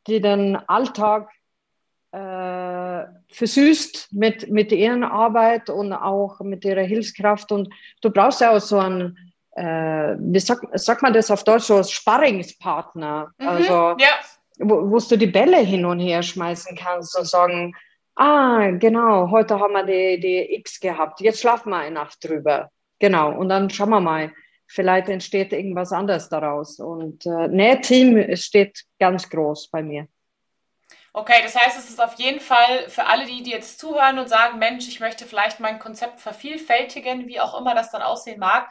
die 0.07 0.21
den 0.21 0.55
Alltag 0.55 1.29
äh, 2.11 3.03
versüßt 3.31 4.13
mit, 4.13 4.49
mit 4.49 4.71
ihren 4.71 5.03
Arbeit 5.03 5.69
und 5.69 5.93
auch 5.93 6.39
mit 6.41 6.65
ihrer 6.65 6.81
Hilfskraft. 6.81 7.51
Und 7.51 7.69
du 8.01 8.09
brauchst 8.09 8.41
ja 8.41 8.51
auch 8.51 8.61
so 8.61 8.79
einen, 8.79 9.17
äh, 9.51 10.15
wie 10.17 10.39
sagt, 10.39 10.65
sagt 10.79 11.01
man 11.01 11.13
das 11.13 11.31
auf 11.31 11.43
Deutsch, 11.43 11.65
so 11.65 11.83
Sparringspartner. 11.83 13.31
Mhm, 13.37 13.47
also, 13.47 13.73
ja. 13.99 14.19
wo, 14.59 14.89
wo 14.89 14.97
du 14.97 15.17
die 15.17 15.27
Bälle 15.27 15.57
hin 15.57 15.85
und 15.85 15.99
her 15.99 16.23
schmeißen 16.23 16.75
kannst 16.77 17.17
und 17.17 17.27
sagen, 17.27 17.75
ah, 18.15 18.71
genau, 18.71 19.29
heute 19.29 19.59
haben 19.59 19.73
wir 19.73 19.83
die, 19.83 20.19
die 20.19 20.55
X 20.55 20.79
gehabt, 20.79 21.21
jetzt 21.21 21.41
schlafen 21.41 21.69
wir 21.69 21.77
eine 21.77 21.95
Nacht 21.95 22.23
drüber. 22.23 22.69
Genau, 22.99 23.31
und 23.31 23.49
dann 23.49 23.69
schauen 23.69 23.89
wir 23.91 24.01
mal 24.01 24.31
vielleicht 24.69 25.09
entsteht 25.09 25.51
irgendwas 25.51 25.91
anderes 25.91 26.29
daraus. 26.29 26.79
Und 26.79 27.25
äh, 27.25 27.47
nee, 27.49 27.75
Team 27.81 28.35
steht 28.35 28.83
ganz 28.99 29.29
groß 29.29 29.69
bei 29.69 29.83
mir. 29.83 30.07
Okay, 31.13 31.41
das 31.43 31.55
heißt, 31.55 31.77
es 31.77 31.89
ist 31.89 32.01
auf 32.01 32.15
jeden 32.15 32.39
Fall 32.39 32.87
für 32.89 33.05
alle, 33.05 33.25
die, 33.25 33.41
die 33.41 33.51
jetzt 33.51 33.79
zuhören 33.79 34.19
und 34.19 34.29
sagen, 34.29 34.59
Mensch, 34.59 34.87
ich 34.87 34.99
möchte 34.99 35.25
vielleicht 35.25 35.59
mein 35.59 35.79
Konzept 35.79 36.19
vervielfältigen, 36.19 37.27
wie 37.27 37.39
auch 37.39 37.59
immer 37.59 37.73
das 37.73 37.91
dann 37.91 38.03
aussehen 38.03 38.39
mag, 38.39 38.69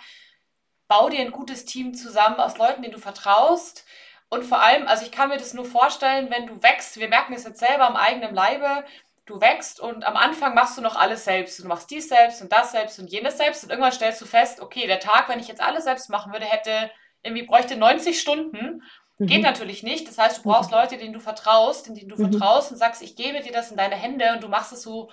bau 0.87 1.09
dir 1.11 1.21
ein 1.21 1.33
gutes 1.33 1.65
Team 1.65 1.95
zusammen 1.95 2.41
aus 2.41 2.57
Leuten, 2.57 2.83
denen 2.83 2.95
du 2.95 3.01
vertraust. 3.01 3.85
Und 4.31 4.45
vor 4.45 4.61
allem, 4.61 4.87
also 4.87 5.05
ich 5.05 5.13
kann 5.13 5.31
mir 5.31 5.39
das 5.39 5.55
nur 5.55 5.65
vorstellen, 5.65 6.31
wenn 6.31 6.47
du 6.47 6.63
wächst, 6.63 6.99
wir 6.99 7.09
merken 7.09 7.33
es 7.35 7.45
jetzt 7.45 7.61
selber 7.61 7.87
am 7.87 7.97
eigenen 7.97 8.35
Leibe, 8.35 8.85
du 9.27 9.41
wächst 9.41 9.81
und 9.81 10.05
am 10.05 10.17
Anfang 10.17 10.55
machst 10.55 10.77
du 10.79 10.83
noch 10.83 10.97
alles 10.97 11.25
selbst. 11.25 11.59
Du 11.59 11.67
machst 11.67 11.91
dies 11.91 12.09
selbst 12.09 12.41
und 12.43 12.53
das 12.53 12.73
selbst 12.73 12.99
und 12.99 13.11
jenes 13.11 13.37
selbst 13.37 13.65
und 13.65 13.71
irgendwann 13.71 13.93
stellst 13.93 14.21
du 14.21 14.27
fest, 14.27 14.61
okay, 14.61 14.87
der 14.87 15.01
Tag, 15.01 15.29
wenn 15.29 15.41
ich 15.41 15.49
jetzt 15.49 15.63
alles 15.63 15.85
selbst 15.85 16.09
machen 16.11 16.33
würde, 16.33 16.47
hätte 16.47 16.91
irgendwie 17.23 17.47
bräuchte 17.47 17.77
90 17.77 18.21
Stunden. 18.21 18.83
Mhm. 19.19 19.27
Geht 19.27 19.43
natürlich 19.43 19.83
nicht. 19.83 20.09
Das 20.09 20.19
heißt, 20.19 20.39
du 20.39 20.43
brauchst 20.43 20.71
mhm. 20.71 20.77
Leute, 20.77 20.97
denen 20.97 21.13
du 21.13 21.21
vertraust, 21.21 21.89
in 21.89 21.95
denen 21.95 22.09
du 22.09 22.17
mhm. 22.17 22.31
vertraust 22.31 22.71
und 22.71 22.79
sagst, 22.79 23.03
ich 23.03 23.17
gebe 23.17 23.41
dir 23.41 23.53
das 23.53 23.71
in 23.71 23.77
deine 23.77 23.97
Hände 23.97 24.33
und 24.33 24.43
du 24.43 24.49
machst 24.49 24.73
es 24.73 24.83
so 24.83 25.11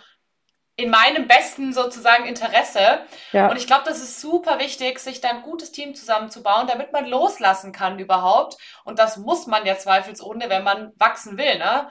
in 0.78 0.90
meinem 0.90 1.28
besten 1.28 1.74
sozusagen 1.74 2.26
Interesse. 2.26 3.00
Ja. 3.32 3.50
Und 3.50 3.58
ich 3.58 3.66
glaube, 3.66 3.84
das 3.86 4.02
ist 4.02 4.20
super 4.20 4.60
wichtig, 4.60 5.00
sich 5.00 5.22
da 5.22 5.30
ein 5.30 5.42
gutes 5.42 5.72
Team 5.72 5.96
zusammenzubauen, 5.96 6.68
damit 6.68 6.92
man 6.92 7.06
loslassen 7.06 7.72
kann 7.72 7.98
überhaupt. 7.98 8.58
Und 8.84 9.00
das 9.00 9.18
muss 9.18 9.48
man 9.48 9.66
ja 9.66 9.78
zweifelsohne, 9.78 10.50
wenn 10.50 10.64
man 10.64 10.92
wachsen 10.98 11.38
will. 11.38 11.58
Ne? 11.58 11.90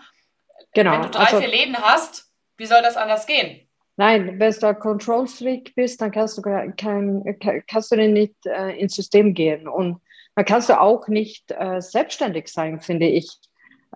Genau. 0.75 0.93
Wenn 0.93 1.03
du 1.03 1.09
drei, 1.09 1.25
also, 1.25 1.39
vier 1.41 1.49
Läden 1.49 1.77
hast, 1.79 2.31
wie 2.57 2.67
soll 2.67 2.83
das 2.83 2.97
anders 2.97 3.27
gehen? 3.27 3.67
Nein, 3.97 4.39
wenn 4.39 4.53
du 4.53 4.67
ein 4.67 4.79
Control 4.79 5.27
Freak 5.29 5.75
bist, 5.75 6.01
dann 6.01 6.11
kannst 6.11 6.37
du, 6.37 6.43
kein, 6.43 7.25
kannst 7.69 7.91
du 7.91 7.97
nicht 7.97 8.35
äh, 8.45 8.77
ins 8.79 8.97
System 8.97 9.35
gehen. 9.35 9.67
Und 9.67 10.01
dann 10.37 10.45
kannst 10.45 10.69
du 10.69 10.81
auch 10.81 11.09
nicht 11.09 11.51
äh, 11.51 11.81
selbstständig 11.81 12.49
sein, 12.49 12.81
finde 12.81 13.07
ich. 13.07 13.31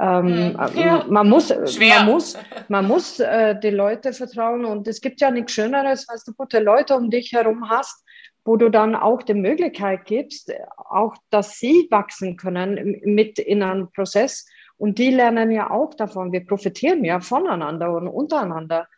Ähm, 0.01 0.57
hm. 0.59 0.79
ja. 0.79 1.05
Man 1.09 1.29
muss, 1.29 1.49
Schwer. 1.49 1.97
man 1.97 2.07
muss, 2.07 2.37
man 2.69 2.87
muss 2.87 3.19
äh, 3.19 3.59
die 3.59 3.71
Leute 3.71 4.13
vertrauen 4.13 4.65
und 4.65 4.87
es 4.87 5.01
gibt 5.01 5.21
ja 5.21 5.31
nichts 5.31 5.53
Schöneres, 5.53 6.09
als 6.09 6.25
du 6.25 6.33
gute 6.35 6.61
Leute 6.61 6.95
um 6.95 7.11
dich 7.11 7.33
herum 7.33 7.69
hast, 7.69 8.05
wo 8.45 8.57
du 8.57 8.69
dann 8.69 8.95
auch 8.95 9.23
die 9.23 9.35
Möglichkeit 9.35 10.05
gibst, 10.05 10.53
auch, 10.77 11.15
dass 11.31 11.59
sie 11.59 11.89
wachsen 11.91 12.37
können 12.37 13.01
mit 13.05 13.39
in 13.41 13.63
einem 13.63 13.91
Prozess 13.91 14.47
und 14.79 14.99
die 14.99 15.11
lernen 15.11 15.51
ja 15.51 15.71
auch 15.71 15.93
davon. 15.95 16.33
Wir 16.33 16.47
profitieren 16.47 17.05
ja 17.05 17.21
voneinander 17.21 17.93
und 17.93 18.07
untereinander. 18.07 18.89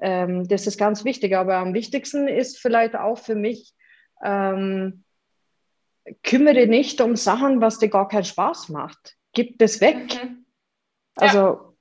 Ähm, 0.00 0.48
das 0.48 0.66
ist 0.66 0.78
ganz 0.78 1.04
wichtig. 1.04 1.36
Aber 1.36 1.56
am 1.56 1.74
wichtigsten 1.74 2.26
ist 2.26 2.58
vielleicht 2.58 2.96
auch 2.96 3.18
für 3.18 3.34
mich, 3.34 3.74
ähm, 4.24 5.04
kümmere 6.22 6.66
nicht 6.66 7.00
um 7.00 7.16
Sachen, 7.16 7.60
was 7.60 7.78
dir 7.78 7.88
gar 7.88 8.08
keinen 8.08 8.24
Spaß 8.24 8.68
macht. 8.68 9.16
Gib 9.32 9.58
das 9.58 9.80
weg. 9.80 10.20
Mhm. 10.22 10.44
Also 11.16 11.76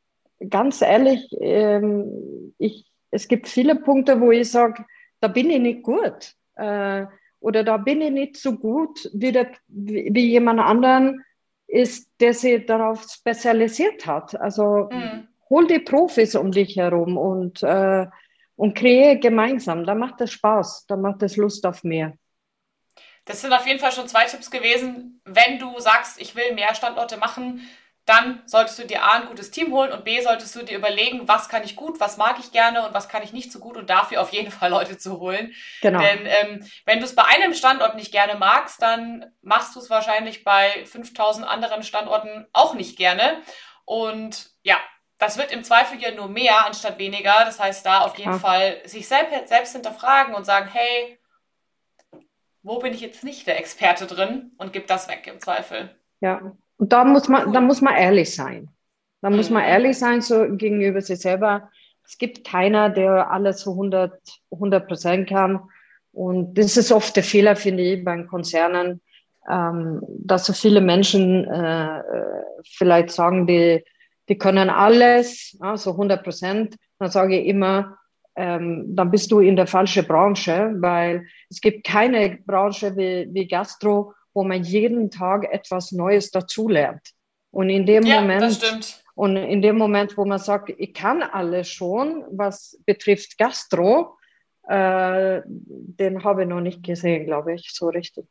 ganz 0.50 0.82
ehrlich, 0.82 1.28
ähm, 1.40 2.54
ich, 2.58 2.86
es 3.12 3.28
gibt 3.28 3.48
viele 3.48 3.76
Punkte, 3.76 4.20
wo 4.20 4.32
ich 4.32 4.52
sage, 4.52 4.86
da 5.20 5.28
bin 5.28 5.50
ich 5.50 5.60
nicht 5.60 5.84
gut. 5.84 6.34
Äh, 6.56 7.06
oder 7.40 7.64
da 7.64 7.78
bin 7.78 8.02
ich 8.02 8.12
nicht 8.12 8.38
so 8.38 8.58
gut 8.58 9.10
wie, 9.14 9.32
der, 9.32 9.52
wie, 9.68 10.10
wie 10.12 10.30
jemand 10.30 10.60
anderen 10.60 11.24
ist, 11.68 12.10
der 12.20 12.34
sich 12.34 12.66
darauf 12.66 13.04
spezialisiert 13.04 14.06
hat. 14.06 14.40
Also 14.40 14.90
mhm. 14.92 15.28
hol 15.50 15.68
die 15.68 15.80
Profis 15.80 16.36
um 16.36 16.52
dich 16.52 16.76
herum 16.78 17.18
und, 17.18 17.62
äh, 17.64 18.08
und 18.56 18.76
kreiere 18.76 19.20
gemeinsam. 19.20 19.86
Da 19.86 19.96
macht 19.96 20.22
es 20.22 20.32
Spaß, 20.32 20.86
da 20.88 20.96
macht 20.96 21.24
es 21.24 21.38
Lust 21.38 21.66
auf 21.66 21.84
mehr. 21.84 22.14
Das 23.26 23.42
sind 23.42 23.54
auf 23.54 23.66
jeden 23.66 23.80
Fall 23.80 23.92
schon 23.92 24.08
zwei 24.08 24.26
Tipps 24.26 24.52
gewesen. 24.52 25.22
Wenn 25.26 25.60
du 25.60 25.80
sagst, 25.80 26.22
ich 26.22 26.36
will 26.36 26.54
mehr 26.54 26.76
Standorte 26.76 27.18
machen, 27.18 27.68
dann 28.06 28.44
solltest 28.46 28.78
du 28.78 28.86
dir 28.86 29.04
A, 29.04 29.14
ein 29.14 29.26
gutes 29.26 29.50
Team 29.50 29.74
holen 29.74 29.92
und 29.92 30.04
B, 30.04 30.22
solltest 30.22 30.56
du 30.56 30.64
dir 30.64 30.78
überlegen, 30.78 31.28
was 31.28 31.50
kann 31.50 31.64
ich 31.64 31.76
gut, 31.76 32.00
was 32.00 32.18
mag 32.18 32.38
ich 32.40 32.52
gerne 32.52 32.86
und 32.86 32.94
was 32.94 33.10
kann 33.10 33.24
ich 33.24 33.34
nicht 33.34 33.52
so 33.52 33.60
gut 33.60 33.78
und 33.78 33.90
dafür 33.90 34.22
auf 34.22 34.32
jeden 34.32 34.52
Fall 34.58 34.70
Leute 34.70 34.98
zu 34.98 35.20
holen. 35.20 35.54
Genau. 35.82 36.00
Denn 36.00 36.26
ähm, 36.26 36.72
wenn 36.86 37.00
du 37.00 37.06
es 37.06 37.16
bei 37.16 37.24
einem 37.26 37.56
Standort 37.56 37.96
nicht 37.96 38.12
gerne 38.12 38.36
magst, 38.36 38.82
dann 38.82 39.34
machst 39.42 39.76
du 39.76 39.80
es 39.80 39.90
wahrscheinlich 39.90 40.44
bei 40.44 40.86
5000 40.86 41.48
anderen 41.48 41.82
Standorten 41.82 42.46
auch 42.54 42.76
nicht 42.76 42.96
gerne. 42.96 43.42
Und 43.86 44.52
ja, 44.62 44.78
das 45.18 45.38
wird 45.38 45.52
im 45.52 45.64
Zweifel 45.64 46.00
ja 46.00 46.12
nur 46.12 46.28
mehr 46.28 46.66
anstatt 46.66 47.00
weniger. 47.00 47.44
Das 47.46 47.60
heißt, 47.60 47.86
da 47.86 48.02
auf 48.02 48.18
jeden 48.20 48.34
ja. 48.34 48.40
Fall 48.40 48.82
sich 48.86 49.08
selbst, 49.08 49.48
selbst 49.48 49.74
hinterfragen 49.74 50.36
und 50.36 50.46
sagen, 50.46 50.70
hey, 50.72 51.18
wo 52.65 52.80
bin 52.80 52.93
ich 52.93 53.01
jetzt 53.01 53.23
nicht 53.23 53.45
der 53.45 53.60
Experte 53.60 54.08
drin 54.08 54.51
und 54.58 54.73
gib 54.73 54.88
das 54.88 55.08
weg 55.08 55.30
im 55.32 55.39
Zweifel. 55.39 55.91
Ja, 56.19 56.54
und 56.78 56.91
da 56.91 57.06
muss 57.06 57.30
man, 57.30 57.54
da 57.54 57.62
muss 57.62 57.80
man 57.82 57.95
ehrlich 57.95 58.34
sein. 58.34 58.69
Da 59.21 59.30
muss 59.30 59.51
man 59.51 59.63
mhm. 59.63 59.69
ehrlich 59.69 59.99
sein 59.99 60.21
so 60.21 60.45
gegenüber 60.49 60.99
sich 61.01 61.19
selber. 61.19 61.69
Es 62.04 62.17
gibt 62.17 62.45
keiner, 62.45 62.89
der 62.89 63.30
alles 63.30 63.58
zu 63.58 63.71
100 63.71 64.88
Prozent 64.88 65.30
kann. 65.30 65.62
Und 66.12 66.56
das 66.58 66.75
ist 66.75 66.91
oft 66.91 67.15
der 67.15 67.23
Fehler, 67.23 67.56
finde 67.56 67.84
ich, 67.84 68.04
bei 68.04 68.23
Konzernen, 68.23 68.99
ähm, 69.49 70.01
dass 70.08 70.47
so 70.47 70.54
viele 70.54 70.82
Menschen 70.82 71.45
äh, 71.45 72.01
vielleicht 72.63 73.12
sagen, 73.12 73.45
die, 73.45 73.84
die 74.28 74.38
können 74.39 74.71
alles, 74.71 75.56
ja, 75.62 75.78
so 75.78 75.91
100 75.91 76.23
Prozent. 76.23 76.75
Dann 76.97 77.12
sage 77.12 77.39
ich 77.39 77.47
immer, 77.47 77.97
ähm, 78.36 78.95
dann 78.95 79.12
bist 79.12 79.32
du 79.32 79.39
in 79.39 79.56
der 79.56 79.67
falschen 79.67 80.06
Branche, 80.06 80.76
weil 80.80 81.26
es 81.50 81.62
gibt 81.62 81.86
keine 81.86 82.38
Branche 82.45 82.95
wie, 82.95 83.28
wie 83.32 83.48
Gastro, 83.48 84.13
wo 84.34 84.43
man 84.43 84.63
jeden 84.63 85.10
Tag 85.10 85.52
etwas 85.52 85.91
Neues 85.91 86.32
dazulernt. 86.32 87.02
Und 87.52 87.69
in 87.69 87.86
dem 87.86 88.04
ja, 88.04 88.19
Moment, 88.19 88.91
und 89.15 89.38
in 89.38 89.62
dem 89.62 89.78
Moment, 89.78 90.17
wo 90.17 90.26
man 90.26 90.39
sagt, 90.39 90.74
ich 90.78 90.93
kann 90.93 91.24
alles 91.24 91.69
schon, 91.69 92.26
was 92.32 92.78
betrifft 92.86 93.38
Gastro, 93.38 94.17
äh, 94.67 95.41
den 95.45 96.24
habe 96.24 96.43
ich 96.43 96.50
noch 96.50 96.60
nicht 96.60 96.84
gesehen, 96.84 97.26
glaube 97.26 97.54
ich, 97.54 97.69
so 97.71 97.88
richtig. 97.88 98.26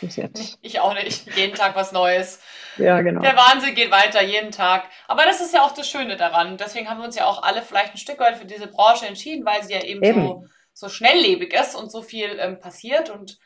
Bis 0.00 0.16
jetzt. 0.16 0.58
Ich 0.62 0.80
auch 0.80 0.94
nicht. 0.94 1.34
Jeden 1.36 1.54
Tag 1.54 1.74
was 1.76 1.92
Neues. 1.92 2.40
Ja, 2.76 3.00
genau. 3.00 3.20
Der 3.20 3.36
Wahnsinn 3.36 3.74
geht 3.74 3.90
weiter, 3.90 4.22
jeden 4.22 4.50
Tag. 4.50 4.84
Aber 5.06 5.24
das 5.24 5.40
ist 5.40 5.54
ja 5.54 5.62
auch 5.62 5.72
das 5.72 5.88
Schöne 5.88 6.16
daran. 6.16 6.56
Deswegen 6.56 6.88
haben 6.88 6.98
wir 6.98 7.04
uns 7.04 7.16
ja 7.16 7.26
auch 7.26 7.42
alle 7.42 7.62
vielleicht 7.62 7.94
ein 7.94 7.98
Stück 7.98 8.18
weit 8.18 8.36
für 8.36 8.46
diese 8.46 8.66
Branche 8.66 9.06
entschieden, 9.06 9.44
weil 9.44 9.62
sie 9.62 9.74
ja 9.74 9.82
eben, 9.82 10.02
eben. 10.02 10.26
So, 10.26 10.44
so 10.72 10.88
schnelllebig 10.88 11.54
ist 11.54 11.74
und 11.74 11.90
so 11.90 12.02
viel 12.02 12.38
ähm, 12.38 12.60
passiert. 12.60 13.08
Und 13.08 13.38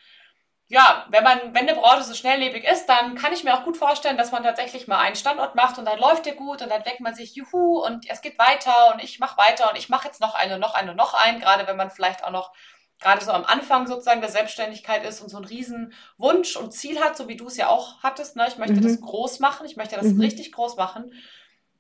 ja, 0.67 1.07
wenn 1.11 1.25
man, 1.25 1.39
wenn 1.53 1.69
eine 1.69 1.75
Branche 1.75 2.03
so 2.05 2.15
schnelllebig 2.15 2.65
ist, 2.65 2.87
dann 2.87 3.15
kann 3.17 3.33
ich 3.33 3.45
mir 3.45 3.55
auch 3.55 3.65
gut 3.65 3.77
vorstellen, 3.77 4.17
dass 4.17 4.33
man 4.33 4.43
tatsächlich 4.43 4.89
mal 4.89 4.99
einen 4.99 5.17
Standort 5.17 5.55
macht 5.55 5.79
und 5.79 5.85
dann 5.85 5.99
läuft 5.99 6.27
der 6.27 6.35
gut 6.35 6.63
und 6.63 6.71
dann 6.71 6.83
denkt 6.83 7.01
man 7.01 7.15
sich, 7.15 7.35
juhu, 7.35 7.85
und 7.85 8.09
es 8.09 8.21
geht 8.21 8.39
weiter 8.39 8.93
und 8.93 9.03
ich 9.03 9.19
mache 9.19 9.37
weiter 9.37 9.71
und 9.71 9.77
ich 9.77 9.89
mache 9.89 10.09
jetzt 10.09 10.21
noch 10.21 10.35
eine, 10.35 10.59
noch 10.59 10.75
eine, 10.75 10.95
noch 10.95 11.15
einen, 11.15 11.41
gerade 11.41 11.67
wenn 11.67 11.77
man 11.77 11.91
vielleicht 11.91 12.25
auch 12.25 12.31
noch 12.31 12.53
gerade 13.01 13.25
so 13.25 13.33
am 13.33 13.45
Anfang 13.45 13.87
sozusagen 13.87 14.21
der 14.21 14.31
Selbstständigkeit 14.31 15.05
ist 15.05 15.21
und 15.21 15.29
so 15.29 15.39
einen 15.39 15.47
riesen 15.47 15.93
Wunsch 16.19 16.57
und 16.57 16.73
Ziel 16.73 17.01
hat, 17.01 17.17
so 17.17 17.29
wie 17.29 17.37
du 17.37 17.47
es 17.47 17.57
ja 17.57 17.69
auch 17.69 18.03
hattest, 18.03 18.37
ne? 18.37 18.47
Ich 18.49 18.59
möchte 18.59 18.75
mhm. 18.75 18.83
das 18.83 19.01
groß 19.01 19.41
machen, 19.41 19.67
ich 19.67 19.77
möchte 19.77 19.97
das 19.97 20.07
mhm. 20.07 20.21
richtig 20.21 20.53
groß 20.53 20.77
machen. 20.77 21.13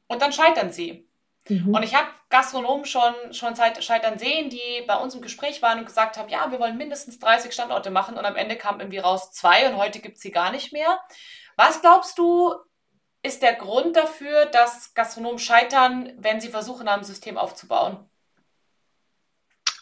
Und 0.07 0.23
dann 0.23 0.33
scheitern 0.33 0.73
sie. 0.73 1.09
Mhm. 1.49 1.75
Und 1.75 1.83
ich 1.83 1.95
habe 1.95 2.09
Gastronomen 2.29 2.85
schon, 2.85 3.15
schon 3.33 3.55
scheitern 3.57 4.19
sehen, 4.19 4.51
die 4.51 4.85
bei 4.87 4.97
uns 4.97 5.15
im 5.15 5.21
Gespräch 5.21 5.63
waren 5.63 5.79
und 5.79 5.87
gesagt 5.87 6.17
haben, 6.17 6.29
ja, 6.29 6.51
wir 6.51 6.61
wollen 6.61 6.77
mindestens 6.77 7.19
30 7.19 7.53
Standorte 7.53 7.91
machen 7.91 8.17
und 8.17 8.25
am 8.25 8.37
Ende 8.37 8.57
kam 8.57 8.81
irgendwie 8.81 8.99
raus 8.99 9.31
zwei 9.33 9.69
und 9.69 9.77
heute 9.77 10.01
gibt 10.01 10.17
es 10.17 10.23
sie 10.23 10.31
gar 10.31 10.53
nicht 10.53 10.73
mehr. 10.73 11.01
Was 11.57 11.81
glaubst 11.81 12.19
du, 12.19 12.55
ist 13.23 13.43
der 13.43 13.55
Grund 13.55 13.97
dafür, 13.97 14.47
dass 14.47 14.95
Gastronomen 14.95 15.39
scheitern, 15.39 16.13
wenn 16.17 16.41
sie 16.41 16.49
versuchen, 16.49 16.89
ein 16.89 17.05
System 17.05 17.37
aufzubauen? 17.37 18.09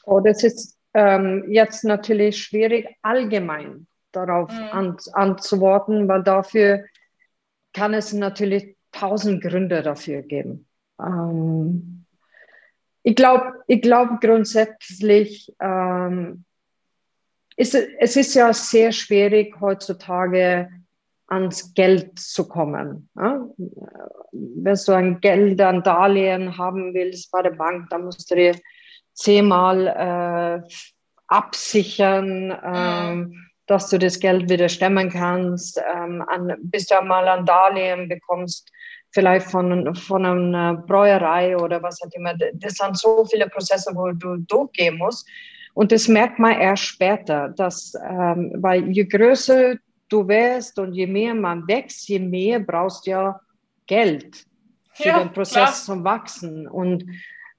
Oh, 0.04 0.20
das 0.20 0.42
ist 0.42 0.77
ähm, 0.94 1.44
jetzt 1.48 1.84
natürlich 1.84 2.38
schwierig, 2.38 2.88
allgemein 3.02 3.86
darauf 4.12 4.50
mhm. 4.50 4.68
an, 4.72 4.96
anzuworten, 5.12 6.08
weil 6.08 6.22
dafür 6.22 6.84
kann 7.72 7.94
es 7.94 8.12
natürlich 8.12 8.76
tausend 8.92 9.42
Gründe 9.42 9.82
dafür 9.82 10.22
geben. 10.22 10.66
Ähm, 11.00 12.04
ich 13.02 13.14
glaube 13.14 13.62
ich 13.66 13.82
glaub 13.82 14.20
grundsätzlich, 14.20 15.54
ähm, 15.60 16.44
ist, 17.56 17.74
es 17.74 18.16
ist 18.16 18.34
ja 18.34 18.52
sehr 18.52 18.92
schwierig 18.92 19.60
heutzutage 19.60 20.68
ans 21.26 21.74
Geld 21.74 22.18
zu 22.18 22.48
kommen. 22.48 23.08
Ja? 23.16 23.46
Wenn 24.32 24.78
du 24.86 24.92
ein 24.92 25.20
Geld, 25.20 25.60
ein 25.60 25.82
Darlehen 25.82 26.56
haben 26.56 26.94
willst 26.94 27.30
bei 27.30 27.42
der 27.42 27.50
Bank, 27.50 27.88
dann 27.90 28.04
musst 28.04 28.30
du 28.30 28.34
dir 28.34 28.54
zehnmal 29.18 29.86
äh, 29.88 30.68
absichern, 31.26 32.56
ähm, 32.64 33.46
dass 33.66 33.90
du 33.90 33.98
das 33.98 34.20
Geld 34.20 34.48
wieder 34.48 34.68
stemmen 34.68 35.10
kannst, 35.10 35.80
ähm, 35.94 36.22
an, 36.26 36.54
bis 36.62 36.86
du 36.86 36.98
einmal 36.98 37.26
ein 37.28 37.44
Darlehen 37.44 38.08
bekommst, 38.08 38.70
vielleicht 39.10 39.50
von, 39.50 39.94
von 39.94 40.24
einer 40.24 40.74
Bräuerei 40.74 41.56
oder 41.56 41.82
was 41.82 42.00
auch 42.02 42.10
immer. 42.12 42.34
Das 42.54 42.74
sind 42.74 42.96
so 42.96 43.24
viele 43.24 43.48
Prozesse, 43.48 43.90
wo 43.94 44.12
du 44.12 44.36
durchgehen 44.36 44.96
musst. 44.96 45.28
Und 45.74 45.92
das 45.92 46.08
merkt 46.08 46.38
man 46.38 46.58
erst 46.58 46.84
später, 46.84 47.48
dass, 47.50 47.94
ähm, 48.08 48.52
weil 48.56 48.88
je 48.90 49.04
größer 49.04 49.74
du 50.08 50.28
wirst 50.28 50.78
und 50.78 50.94
je 50.94 51.06
mehr 51.06 51.34
man 51.34 51.66
wächst, 51.68 52.08
je 52.08 52.20
mehr 52.20 52.60
brauchst 52.60 53.06
du 53.06 53.10
ja 53.10 53.40
Geld 53.86 54.46
für 54.92 55.08
ja, 55.08 55.18
den 55.18 55.32
Prozess 55.32 55.52
klar. 55.52 55.72
zum 55.74 56.04
Wachsen. 56.04 56.68
Und, 56.68 57.04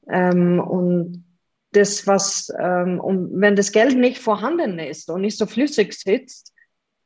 ähm, 0.09 0.59
und 0.59 1.23
das, 1.71 2.07
was, 2.07 2.51
ähm, 2.59 2.99
und 2.99 3.29
wenn 3.39 3.55
das 3.55 3.71
Geld 3.71 3.97
nicht 3.97 4.19
vorhanden 4.19 4.79
ist 4.79 5.09
und 5.09 5.21
nicht 5.21 5.37
so 5.37 5.45
flüssig 5.45 5.93
sitzt, 5.93 6.53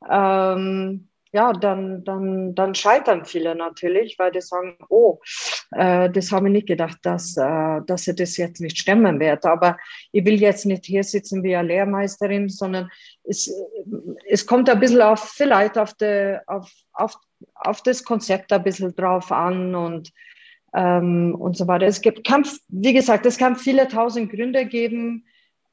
ähm, 0.10 1.10
ja, 1.34 1.52
dann, 1.52 2.04
dann, 2.04 2.54
dann 2.54 2.76
scheitern 2.76 3.26
viele 3.26 3.56
natürlich, 3.56 4.20
weil 4.20 4.32
die 4.32 4.40
sagen, 4.40 4.78
oh, 4.90 5.20
äh, 5.72 6.10
das 6.12 6.32
habe 6.32 6.48
ich 6.48 6.54
nicht 6.54 6.68
gedacht, 6.68 7.00
dass, 7.02 7.36
äh, 7.38 7.82
dass 7.88 8.08
ich 8.08 8.16
das 8.16 8.38
jetzt 8.38 8.62
nicht 8.62 8.78
stemmen 8.78 9.20
werde. 9.20 9.50
Aber 9.50 9.78
ich 10.12 10.24
will 10.26 10.40
jetzt 10.40 10.68
nicht 10.68 10.86
hier 10.86 11.04
sitzen 11.04 11.44
wie 11.44 11.56
eine 11.56 11.70
Lehrmeisterin, 11.70 12.50
sondern 12.50 12.92
es, 13.24 13.52
es 14.30 14.46
kommt 14.46 14.70
ein 14.70 14.80
bisschen 14.80 15.02
auf, 15.02 15.32
vielleicht 15.32 15.80
auf, 15.80 15.96
die, 15.96 16.38
auf, 16.46 16.72
auf, 16.94 17.16
auf 17.56 17.82
das 17.82 18.04
Konzept 18.04 18.54
ein 18.54 18.64
bisschen 18.64 18.96
drauf 18.96 19.32
an 19.32 19.74
und 19.74 20.12
ähm, 20.74 21.36
und 21.36 21.56
so 21.56 21.68
weiter. 21.68 21.86
Es 21.86 22.02
gibt, 22.02 22.26
kann, 22.26 22.46
wie 22.70 22.94
gesagt, 22.94 23.26
es 23.26 23.38
kann 23.38 23.56
viele 23.56 23.88
tausend 23.88 24.32
Gründe 24.32 24.66
geben, 24.66 25.26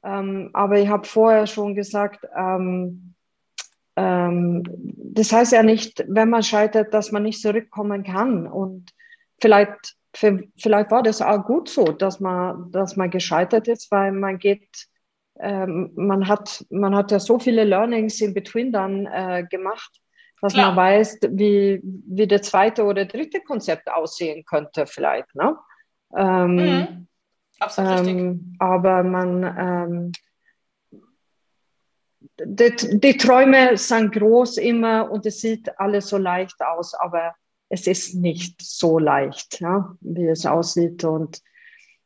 ähm, 0.03 0.49
aber 0.53 0.79
ich 0.79 0.87
habe 0.87 1.07
vorher 1.07 1.47
schon 1.47 1.75
gesagt, 1.75 2.27
ähm, 2.35 3.13
ähm, 3.95 4.63
das 5.13 5.31
heißt 5.31 5.51
ja 5.51 5.63
nicht, 5.63 6.03
wenn 6.07 6.29
man 6.29 6.43
scheitert, 6.43 6.93
dass 6.93 7.11
man 7.11 7.23
nicht 7.23 7.41
zurückkommen 7.41 8.03
kann. 8.03 8.47
Und 8.47 8.91
vielleicht, 9.39 9.95
für, 10.15 10.43
vielleicht 10.57 10.91
war 10.91 11.03
das 11.03 11.21
auch 11.21 11.43
gut 11.45 11.69
so, 11.69 11.85
dass 11.85 12.19
man, 12.19 12.71
dass 12.71 12.95
man 12.95 13.09
gescheitert 13.09 13.67
ist, 13.67 13.91
weil 13.91 14.11
man 14.11 14.39
geht, 14.39 14.87
ähm, 15.39 15.91
man 15.95 16.27
hat, 16.27 16.65
man 16.69 16.95
hat 16.95 17.11
ja 17.11 17.19
so 17.19 17.39
viele 17.39 17.63
Learnings 17.63 18.21
in 18.21 18.33
between 18.33 18.71
dann 18.71 19.05
äh, 19.07 19.45
gemacht, 19.49 20.00
dass 20.41 20.53
Klar. 20.53 20.73
man 20.73 20.77
weiß, 20.77 21.19
wie, 21.29 21.79
wie 21.83 22.27
der 22.27 22.41
zweite 22.41 22.83
oder 22.83 23.05
dritte 23.05 23.41
Konzept 23.41 23.89
aussehen 23.89 24.43
könnte 24.43 24.87
vielleicht. 24.87 25.33
Ne? 25.35 25.55
Ähm, 26.15 26.55
mhm. 26.55 27.07
Absolut 27.59 27.99
ähm, 27.99 28.17
richtig. 28.17 28.59
Aber 28.59 29.03
man, 29.03 29.43
ähm, 29.57 30.11
die, 32.43 32.99
die, 32.99 33.17
Träume 33.17 33.77
sind 33.77 34.13
groß 34.13 34.57
immer 34.57 35.11
und 35.11 35.25
es 35.27 35.41
sieht 35.41 35.79
alles 35.79 36.07
so 36.07 36.17
leicht 36.17 36.59
aus, 36.59 36.95
aber 36.95 37.35
es 37.69 37.85
ist 37.85 38.15
nicht 38.15 38.61
so 38.61 38.97
leicht, 38.97 39.61
ja, 39.61 39.95
wie 40.01 40.27
es 40.27 40.45
aussieht. 40.45 41.03
Und 41.03 41.41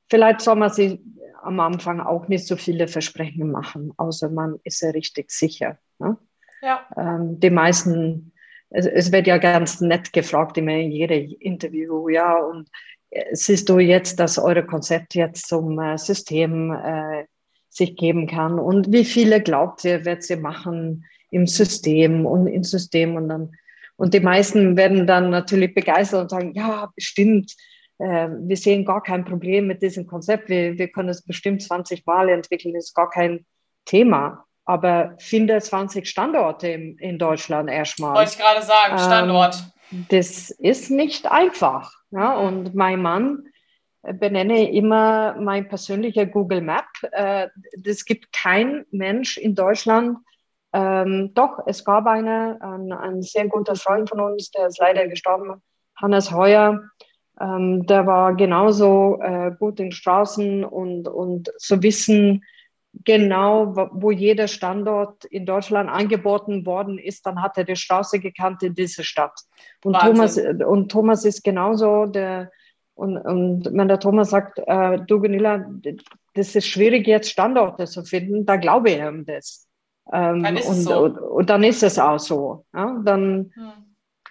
vielleicht 0.10 0.42
soll 0.42 0.58
man 0.58 0.72
sich 0.72 1.00
am 1.42 1.60
Anfang 1.62 2.02
auch 2.02 2.28
nicht 2.28 2.46
so 2.46 2.58
viele 2.58 2.90
Versprechen 2.90 3.50
machen, 3.50 3.94
außer 3.96 4.30
man 4.30 4.60
ist 4.64 4.82
ja 4.82 4.90
richtig 4.90 5.32
sicher. 5.32 5.78
Ne? 6.00 6.18
Ja. 6.66 6.84
Ähm, 6.98 7.40
die 7.40 7.52
meisten, 7.52 8.34
es, 8.72 8.88
es, 8.88 9.12
wird 9.12 9.28
ja 9.28 9.38
ganz 9.38 9.82
nett 9.82 10.12
gefragt 10.14 10.58
immer 10.58 10.72
in 10.72 10.92
jedem 10.92 11.36
Interview, 11.40 12.10
ja, 12.10 12.38
und 12.38 12.72
äh, 13.12 13.36
siehst 13.36 13.70
du 13.70 13.78
jetzt, 13.78 14.20
dass 14.20 14.40
eure 14.40 14.66
Konzept 14.66 15.14
jetzt 15.14 15.48
zum 15.48 15.78
äh, 15.78 16.00
System 16.00 16.72
äh, 16.72 17.26
sich 17.70 17.96
geben 17.96 18.26
kann? 18.26 18.58
Und 18.58 18.92
wie 18.92 19.06
viele 19.06 19.44
glaubt 19.44 19.86
ihr, 19.86 20.06
wird 20.06 20.24
sie 20.24 20.38
machen 20.38 21.06
im 21.30 21.46
System 21.46 22.26
und 22.26 22.48
im 22.48 22.64
System? 22.64 23.16
Und 23.16 23.30
dann 23.30 23.52
und 23.96 24.16
die 24.16 24.20
meisten 24.20 24.76
werden 24.76 25.06
dann 25.06 25.30
natürlich 25.30 25.76
begeistert 25.76 26.24
und 26.24 26.30
sagen, 26.30 26.54
ja, 26.56 26.92
bestimmt, 26.96 27.54
äh, 28.00 28.28
wir 28.28 28.58
sehen 28.58 28.86
gar 28.86 29.04
kein 29.04 29.24
Problem 29.24 29.68
mit 29.68 29.84
diesem 29.84 30.08
Konzept, 30.08 30.50
wir, 30.50 30.80
wir 30.80 30.88
können 30.88 31.10
es 31.10 31.22
bestimmt 31.22 31.62
20 31.62 32.08
Mal 32.08 32.30
entwickeln, 32.30 32.76
ist 32.76 32.96
gar 32.96 33.12
kein 33.12 33.46
Thema 33.86 34.46
aber 34.66 35.16
finde 35.20 35.60
20 35.60 36.08
Standorte 36.08 36.68
in, 36.68 36.98
in 36.98 37.18
Deutschland 37.18 37.70
erstmal. 37.70 38.16
Wollte 38.16 38.32
ich 38.32 38.38
gerade 38.38 38.62
sagen, 38.64 38.94
ähm, 38.94 39.00
Standort. 39.00 39.64
Ähm, 39.92 40.06
das 40.10 40.50
ist 40.50 40.90
nicht 40.92 41.32
einfach. 41.32 41.92
Ja? 42.12 42.34
Und 42.34 42.76
mein 42.76 43.02
Mann 43.02 43.46
benenne 44.02 44.72
immer 44.72 45.36
mein 45.40 45.68
persönlicher 45.68 46.26
Google 46.26 46.62
Map. 46.62 46.86
Äh, 47.12 47.48
es 47.84 48.06
gibt 48.06 48.32
kein 48.34 48.86
Mensch 48.92 49.38
in 49.38 49.56
Deutschland, 49.56 50.18
ähm, 50.76 51.34
doch, 51.34 51.60
es 51.68 51.86
gab 51.86 52.06
eine, 52.06 52.58
ein, 52.60 52.92
ein, 52.92 53.22
sehr 53.22 53.48
guter 53.48 53.78
Freund 53.78 54.10
von 54.10 54.20
uns, 54.20 54.52
der 54.52 54.68
ist 54.68 54.78
leider 54.78 55.08
gestorben, 55.08 55.62
Hannes 55.96 56.34
Heuer. 56.34 56.82
Ähm, 57.40 57.86
der 57.86 58.06
war 58.06 58.36
genauso 58.36 59.18
äh, 59.22 59.52
gut 59.58 59.80
in 59.80 59.94
Straßen 59.94 60.66
und, 60.66 61.08
und 61.08 61.50
so 61.56 61.82
wissen, 61.82 62.44
genau, 63.04 63.76
wo 63.92 64.12
jeder 64.12 64.48
Standort 64.48 65.26
in 65.26 65.46
Deutschland 65.46 65.90
angeboten 65.90 66.66
worden 66.66 66.98
ist, 66.98 67.26
dann 67.26 67.42
hat 67.42 67.58
er 67.58 67.64
die 67.64 67.76
Straße 67.76 68.20
gekannt 68.20 68.64
in 68.64 68.74
diese 68.74 69.04
Stadt. 69.04 69.34
Und 69.84 69.98
Thomas, 70.00 70.38
und 70.38 70.92
Thomas 70.92 71.26
ist 71.26 71.44
genauso 71.44 72.06
der, 72.06 72.52
und, 72.94 73.18
und 73.18 73.66
wenn 73.74 73.88
der 73.88 74.00
Thomas 74.00 74.30
sagt, 74.30 74.60
äh, 74.66 75.00
du 75.06 75.20
Gunilla, 75.20 75.66
das 76.34 76.56
ist 76.56 76.68
schwierig 76.68 77.08
jetzt 77.08 77.30
Standorte 77.30 77.86
zu 77.86 78.04
finden, 78.04 78.46
da 78.46 78.56
glaube 78.56 78.92
ich 78.92 78.98
ihm 79.00 79.26
das. 79.26 79.68
Ähm, 80.14 80.44
dann 80.44 80.58
und, 80.58 80.64
so. 80.64 81.04
und, 81.04 81.18
und, 81.18 81.50
dann 81.50 81.64
ist 81.64 81.84
es 81.84 82.00
auch 82.00 82.20
so. 82.20 82.66
Ja? 82.74 83.02
Dann, 83.04 83.52
hm 83.56 83.85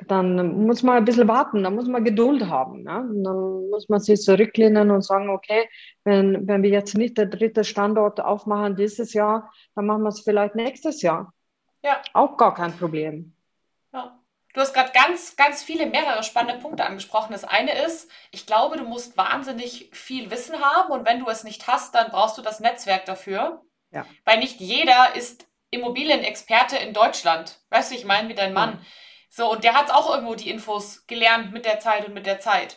dann 0.06 0.66
muss 0.66 0.82
man 0.82 0.96
ein 0.96 1.04
bisschen 1.04 1.28
warten, 1.28 1.62
dann 1.62 1.74
muss 1.74 1.86
man 1.86 2.04
Geduld 2.04 2.46
haben. 2.46 2.84
Ja? 2.84 3.00
dann 3.00 3.68
muss 3.70 3.88
man 3.88 4.00
sich 4.00 4.20
zurücklehnen 4.20 4.90
und 4.90 5.02
sagen, 5.02 5.30
okay, 5.30 5.68
wenn, 6.04 6.46
wenn 6.48 6.62
wir 6.62 6.70
jetzt 6.70 6.96
nicht 6.96 7.16
der 7.16 7.26
dritte 7.26 7.64
Standort 7.64 8.20
aufmachen 8.20 8.76
dieses 8.76 9.12
Jahr, 9.12 9.52
dann 9.74 9.86
machen 9.86 10.02
wir 10.02 10.08
es 10.08 10.20
vielleicht 10.20 10.54
nächstes 10.56 11.02
Jahr. 11.02 11.32
Ja. 11.82 12.00
Auch 12.12 12.36
gar 12.36 12.54
kein 12.54 12.76
Problem. 12.76 13.36
Ja. 13.92 14.18
Du 14.52 14.60
hast 14.60 14.72
gerade 14.72 14.92
ganz, 14.92 15.34
ganz 15.36 15.64
viele, 15.64 15.86
mehrere 15.86 16.22
spannende 16.22 16.60
Punkte 16.60 16.86
angesprochen. 16.86 17.32
Das 17.32 17.44
eine 17.44 17.72
ist, 17.84 18.08
ich 18.30 18.46
glaube, 18.46 18.76
du 18.76 18.84
musst 18.84 19.16
wahnsinnig 19.16 19.90
viel 19.92 20.30
Wissen 20.30 20.60
haben 20.60 20.92
und 20.92 21.06
wenn 21.06 21.18
du 21.18 21.28
es 21.28 21.42
nicht 21.42 21.66
hast, 21.66 21.94
dann 21.94 22.10
brauchst 22.10 22.38
du 22.38 22.42
das 22.42 22.60
Netzwerk 22.60 23.04
dafür. 23.04 23.62
Ja. 23.90 24.06
Weil 24.24 24.38
nicht 24.38 24.60
jeder 24.60 25.16
ist 25.16 25.46
Immobilienexperte 25.70 26.76
in 26.76 26.92
Deutschland. 26.92 27.60
Weißt 27.70 27.90
du, 27.90 27.96
ich 27.96 28.04
meine, 28.04 28.28
wie 28.28 28.34
dein 28.34 28.52
Mann. 28.52 28.74
Ja 28.74 28.86
so, 29.36 29.50
und 29.50 29.64
der 29.64 29.74
hat 29.74 29.90
auch 29.90 30.14
irgendwo 30.14 30.36
die 30.36 30.48
Infos 30.48 31.08
gelernt 31.08 31.52
mit 31.52 31.64
der 31.64 31.80
Zeit 31.80 32.06
und 32.06 32.14
mit 32.14 32.24
der 32.24 32.38
Zeit. 32.38 32.76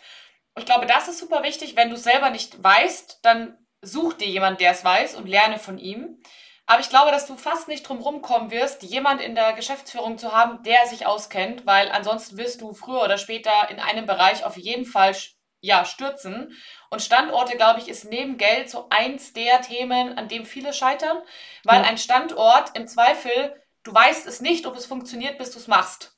ich 0.58 0.66
glaube, 0.66 0.88
das 0.88 1.08
ist 1.08 1.20
super 1.20 1.44
wichtig. 1.44 1.76
Wenn 1.76 1.90
du 1.90 1.96
es 1.96 2.04
selber 2.04 2.32
nicht 2.32 2.64
weißt, 2.64 3.20
dann 3.22 3.60
such 3.84 4.14
dir 4.14 4.28
jemand, 4.28 4.60
der 4.60 4.72
es 4.72 4.84
weiß 4.84 5.14
und 5.14 5.28
lerne 5.30 5.60
von 5.60 5.78
ihm. 5.78 6.20
Aber 6.66 6.80
ich 6.80 6.90
glaube, 6.90 7.12
dass 7.12 7.28
du 7.28 7.38
fast 7.38 7.68
nicht 7.68 7.88
drum 7.88 8.00
rumkommen 8.00 8.50
wirst, 8.50 8.82
jemand 8.82 9.22
in 9.22 9.36
der 9.36 9.54
Geschäftsführung 9.54 10.18
zu 10.18 10.32
haben, 10.32 10.64
der 10.64 10.88
sich 10.88 11.06
auskennt, 11.06 11.68
weil 11.68 11.92
ansonsten 11.92 12.38
wirst 12.38 12.62
du 12.62 12.74
früher 12.74 13.04
oder 13.04 13.20
später 13.20 13.70
in 13.70 13.80
einem 13.80 14.08
Bereich 14.08 14.44
auf 14.44 14.58
jeden 14.58 14.86
Fall 14.86 15.16
ja, 15.62 15.86
stürzen. 15.86 16.58
Und 16.90 17.04
Standorte, 17.04 17.56
glaube 17.56 17.82
ich, 17.82 17.88
ist 17.88 18.06
neben 18.06 18.38
Geld 18.38 18.72
so 18.72 18.88
eins 18.90 19.32
der 19.32 19.62
Themen, 19.62 20.18
an 20.18 20.28
dem 20.28 20.44
viele 20.44 20.74
scheitern, 20.74 21.22
weil 21.64 21.84
ja. 21.84 21.88
ein 21.88 22.00
Standort 22.00 22.76
im 22.76 22.88
Zweifel, 22.88 23.62
du 23.84 23.94
weißt 23.94 24.26
es 24.26 24.42
nicht, 24.42 24.66
ob 24.66 24.76
es 24.76 24.88
funktioniert, 24.88 25.38
bis 25.38 25.52
du 25.52 25.60
es 25.60 25.68
machst. 25.68 26.17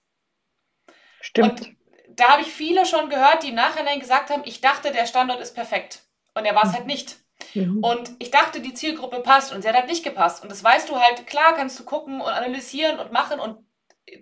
Stimmt. 1.22 1.62
Und 1.62 1.76
da 2.10 2.30
habe 2.30 2.42
ich 2.42 2.50
viele 2.50 2.86
schon 2.86 3.10
gehört, 3.10 3.44
die 3.44 3.50
im 3.50 3.56
Nachhinein 3.56 4.00
gesagt 4.00 4.30
haben, 4.30 4.44
ich 4.46 4.62
dachte, 4.62 4.92
der 4.92 5.06
Standort 5.06 5.40
ist 5.40 5.56
perfekt. 5.56 6.02
Und 6.34 6.46
er 6.46 6.56
war 6.56 6.66
es 6.66 6.74
halt 6.74 6.86
nicht. 6.86 7.18
Mhm. 7.54 7.84
Und 7.84 8.12
ich 8.20 8.32
dachte, 8.32 8.62
die 8.62 8.74
Zielgruppe 8.74 9.22
passt 9.22 9.54
und 9.54 9.62
sie 9.62 9.70
hat 9.70 9.76
halt 9.76 9.88
nicht 9.88 10.04
gepasst. 10.04 10.44
Und 10.44 10.52
das 10.52 10.64
weißt 10.64 10.90
du 10.90 11.00
halt, 11.00 11.26
klar 11.28 11.54
kannst 11.56 11.80
du 11.80 11.86
gucken 11.86 12.22
und 12.22 12.28
analysieren 12.28 13.00
und 13.00 13.12
machen 13.12 13.40
und 13.40 13.58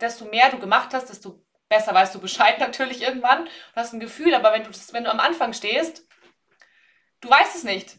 desto 0.02 0.26
mehr 0.26 0.50
du 0.50 0.60
gemacht 0.60 0.94
hast, 0.94 1.10
desto 1.10 1.44
besser 1.70 1.94
weißt 1.94 2.16
du 2.16 2.20
Bescheid 2.20 2.60
natürlich 2.60 3.02
irgendwann 3.02 3.44
und 3.44 3.50
hast 3.76 3.94
ein 3.94 4.00
Gefühl, 4.00 4.34
aber 4.34 4.54
wenn 4.54 4.64
du, 4.64 4.70
das, 4.70 4.94
wenn 4.94 5.04
du 5.04 5.12
am 5.12 5.20
Anfang 5.20 5.54
stehst, 5.54 6.08
du 7.22 7.30
weißt 7.30 7.56
es 7.56 7.64
nicht. 7.64 7.98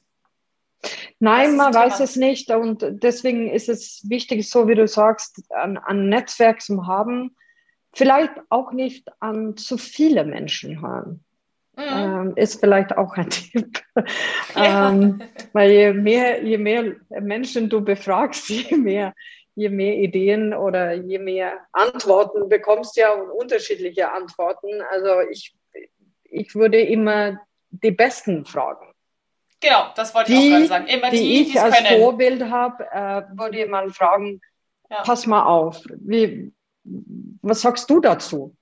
Nein, 1.18 1.56
man 1.56 1.74
weiß 1.74 1.98
es 1.98 2.14
nicht 2.14 2.52
und 2.52 2.84
deswegen 2.88 3.50
ist 3.50 3.68
es 3.68 4.00
wichtig, 4.08 4.48
so 4.48 4.68
wie 4.68 4.76
du 4.76 4.86
sagst, 4.86 5.42
ein, 5.50 5.76
ein 5.76 6.08
Netzwerk 6.08 6.62
zu 6.62 6.86
haben, 6.86 7.36
vielleicht 7.92 8.32
auch 8.48 8.72
nicht 8.72 9.08
an 9.20 9.56
zu 9.56 9.78
viele 9.78 10.24
Menschen 10.24 10.80
hören. 10.80 11.24
Mhm. 11.76 11.84
Ähm, 11.86 12.32
ist 12.36 12.60
vielleicht 12.60 12.96
auch 12.96 13.14
ein 13.14 13.30
Tipp. 13.30 13.80
Ja. 14.54 14.90
ähm, 14.90 15.22
weil 15.52 15.70
je 15.70 15.92
mehr, 15.92 16.42
je 16.42 16.58
mehr 16.58 16.96
Menschen 17.20 17.68
du 17.68 17.80
befragst, 17.80 18.48
je 18.48 18.76
mehr, 18.76 19.14
je 19.54 19.68
mehr 19.68 19.94
Ideen 19.94 20.54
oder 20.54 20.92
je 20.92 21.18
mehr 21.18 21.52
Antworten 21.72 22.48
bekommst 22.48 22.96
ja 22.96 23.12
und 23.12 23.30
unterschiedliche 23.30 24.10
Antworten. 24.10 24.68
Also 24.90 25.20
ich, 25.30 25.54
ich 26.24 26.54
würde 26.54 26.80
immer 26.80 27.38
die 27.70 27.92
besten 27.92 28.44
fragen. 28.44 28.92
Genau, 29.60 29.88
das 29.96 30.14
wollte 30.14 30.32
die, 30.32 30.38
ich 30.38 30.44
auch 30.44 30.50
gerade 30.50 30.66
sagen. 30.66 30.86
Immer 30.86 31.10
die, 31.10 31.16
die 31.16 31.42
ich 31.42 31.60
als 31.60 31.76
können. 31.76 32.00
Vorbild 32.00 32.42
habe, 32.44 32.84
äh, 32.90 33.22
würde 33.36 33.62
ich 33.62 33.68
mal 33.68 33.90
fragen, 33.90 34.40
ja. 34.90 35.02
pass 35.02 35.26
mal 35.26 35.44
auf, 35.44 35.82
wie, 36.00 36.52
was 37.42 37.62
sagst 37.62 37.88
du 37.90 38.00
dazu? 38.00 38.56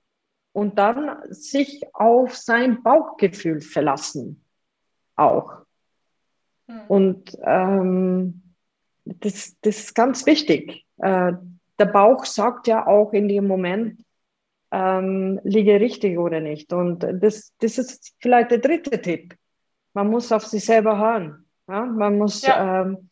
Und 0.53 0.79
dann 0.79 1.17
sich 1.29 1.83
auf 1.93 2.35
sein 2.35 2.81
Bauchgefühl 2.81 3.61
verlassen 3.61 4.43
auch. 5.15 5.53
Mhm. 6.67 6.81
Und 6.87 7.37
ähm, 7.43 8.41
das, 9.05 9.55
das 9.61 9.77
ist 9.79 9.95
ganz 9.95 10.25
wichtig. 10.25 10.85
Äh, 10.97 11.33
der 11.79 11.85
Bauch 11.85 12.25
sagt 12.25 12.67
ja 12.67 12.87
auch 12.87 13.13
in 13.13 13.27
dem 13.27 13.47
Moment, 13.47 14.03
ähm, 14.71 15.39
liege 15.43 15.79
richtig 15.79 16.17
oder 16.17 16.39
nicht. 16.39 16.73
Und 16.73 17.05
das, 17.21 17.53
das 17.59 17.77
ist 17.77 18.15
vielleicht 18.19 18.51
der 18.51 18.57
dritte 18.59 19.01
Tipp. 19.01 19.35
Man 19.93 20.09
muss 20.09 20.31
auf 20.31 20.45
sich 20.45 20.65
selber 20.65 20.97
hören. 20.97 21.45
Ja? 21.67 21.85
Man 21.85 22.17
muss 22.17 22.41
ja. 22.41 22.81
ähm, 22.81 23.09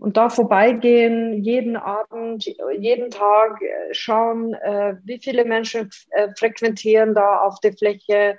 und 0.00 0.16
da 0.16 0.30
vorbeigehen, 0.30 1.44
jeden 1.44 1.76
Abend, 1.76 2.44
jeden 2.78 3.10
Tag 3.10 3.60
äh, 3.60 3.92
schauen, 3.92 4.54
äh, 4.54 4.96
wie 5.04 5.18
viele 5.18 5.44
Menschen 5.44 5.90
äh, 6.10 6.28
frequentieren 6.36 7.14
da 7.14 7.40
auf 7.40 7.60
der 7.60 7.74
Fläche, 7.74 8.38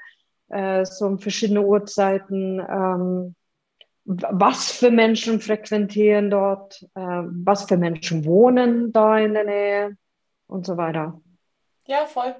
äh, 0.49 0.83
so 0.85 1.05
um 1.05 1.19
verschiedene 1.19 1.61
Uhrzeiten, 1.61 2.59
ähm, 2.59 3.35
was 4.05 4.71
für 4.71 4.89
Menschen 4.89 5.39
frequentieren 5.39 6.31
dort, 6.31 6.81
äh, 6.95 6.99
was 6.99 7.65
für 7.65 7.77
Menschen 7.77 8.25
wohnen 8.25 8.91
da 8.91 9.19
in 9.19 9.35
der 9.35 9.43
Nähe 9.43 9.97
und 10.47 10.65
so 10.65 10.77
weiter. 10.77 11.21
Ja, 11.85 12.05
voll. 12.07 12.35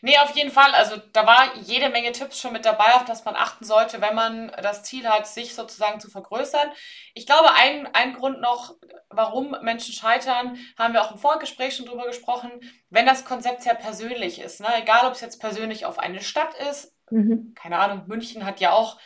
Nee, 0.00 0.18
auf 0.18 0.34
jeden 0.36 0.50
Fall. 0.50 0.72
Also 0.72 0.96
da 1.12 1.26
war 1.26 1.56
jede 1.64 1.88
Menge 1.88 2.12
Tipps 2.12 2.40
schon 2.40 2.52
mit 2.52 2.64
dabei, 2.64 2.94
auf 2.94 3.04
das 3.04 3.24
man 3.24 3.36
achten 3.36 3.64
sollte, 3.64 4.00
wenn 4.00 4.14
man 4.14 4.52
das 4.62 4.82
Ziel 4.82 5.08
hat, 5.08 5.26
sich 5.26 5.54
sozusagen 5.54 6.00
zu 6.00 6.10
vergrößern. 6.10 6.70
Ich 7.14 7.26
glaube, 7.26 7.52
ein, 7.54 7.88
ein 7.94 8.14
Grund 8.14 8.40
noch, 8.40 8.74
warum 9.10 9.56
Menschen 9.62 9.94
scheitern, 9.94 10.58
haben 10.78 10.94
wir 10.94 11.02
auch 11.02 11.12
im 11.12 11.18
Vorgespräch 11.18 11.76
schon 11.76 11.86
drüber 11.86 12.06
gesprochen, 12.06 12.50
wenn 12.90 13.06
das 13.06 13.24
Konzept 13.24 13.62
sehr 13.62 13.74
persönlich 13.74 14.40
ist. 14.40 14.60
Ne? 14.60 14.68
Egal, 14.80 15.06
ob 15.06 15.14
es 15.14 15.20
jetzt 15.20 15.40
persönlich 15.40 15.86
auf 15.86 15.98
eine 15.98 16.22
Stadt 16.22 16.54
ist. 16.70 16.94
Mhm. 17.10 17.54
Keine 17.54 17.78
Ahnung, 17.78 18.04
München 18.06 18.46
hat 18.46 18.60
ja 18.60 18.72
auch 18.72 18.98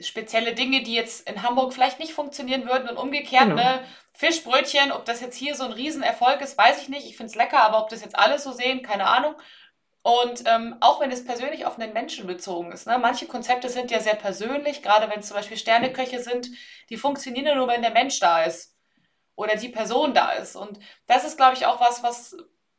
spezielle 0.00 0.54
Dinge, 0.54 0.82
die 0.82 0.94
jetzt 0.94 1.28
in 1.28 1.42
Hamburg 1.42 1.72
vielleicht 1.72 1.98
nicht 1.98 2.12
funktionieren 2.12 2.66
würden 2.66 2.88
und 2.88 2.96
umgekehrt, 2.96 3.48
genau. 3.48 3.56
ne? 3.56 3.80
Fischbrötchen, 4.12 4.92
ob 4.92 5.04
das 5.04 5.20
jetzt 5.20 5.36
hier 5.36 5.54
so 5.54 5.64
ein 5.64 5.72
Riesenerfolg 5.72 6.40
ist, 6.40 6.56
weiß 6.56 6.80
ich 6.80 6.88
nicht. 6.88 7.06
Ich 7.06 7.18
finde 7.18 7.30
es 7.30 7.36
lecker, 7.36 7.60
aber 7.60 7.82
ob 7.82 7.90
das 7.90 8.00
jetzt 8.00 8.18
alle 8.18 8.38
so 8.38 8.50
sehen, 8.50 8.82
keine 8.82 9.06
Ahnung. 9.06 9.34
Und 10.06 10.44
ähm, 10.46 10.76
auch 10.78 11.00
wenn 11.00 11.10
es 11.10 11.24
persönlich 11.24 11.66
auf 11.66 11.80
einen 11.80 11.92
Menschen 11.92 12.28
bezogen 12.28 12.70
ist. 12.70 12.86
Ne? 12.86 12.96
Manche 12.96 13.26
Konzepte 13.26 13.68
sind 13.68 13.90
ja 13.90 13.98
sehr 13.98 14.14
persönlich, 14.14 14.80
gerade 14.80 15.10
wenn 15.10 15.18
es 15.18 15.26
zum 15.26 15.36
Beispiel 15.36 15.56
Sterneköche 15.56 16.22
sind, 16.22 16.48
die 16.90 16.96
funktionieren 16.96 17.58
nur, 17.58 17.66
wenn 17.66 17.82
der 17.82 17.90
Mensch 17.90 18.20
da 18.20 18.44
ist 18.44 18.76
oder 19.34 19.56
die 19.56 19.68
Person 19.68 20.14
da 20.14 20.30
ist. 20.30 20.54
Und 20.54 20.78
das 21.08 21.24
ist, 21.24 21.36
glaube 21.36 21.56
ich, 21.56 21.66
auch 21.66 21.80
was, 21.80 22.04
was, 22.04 22.36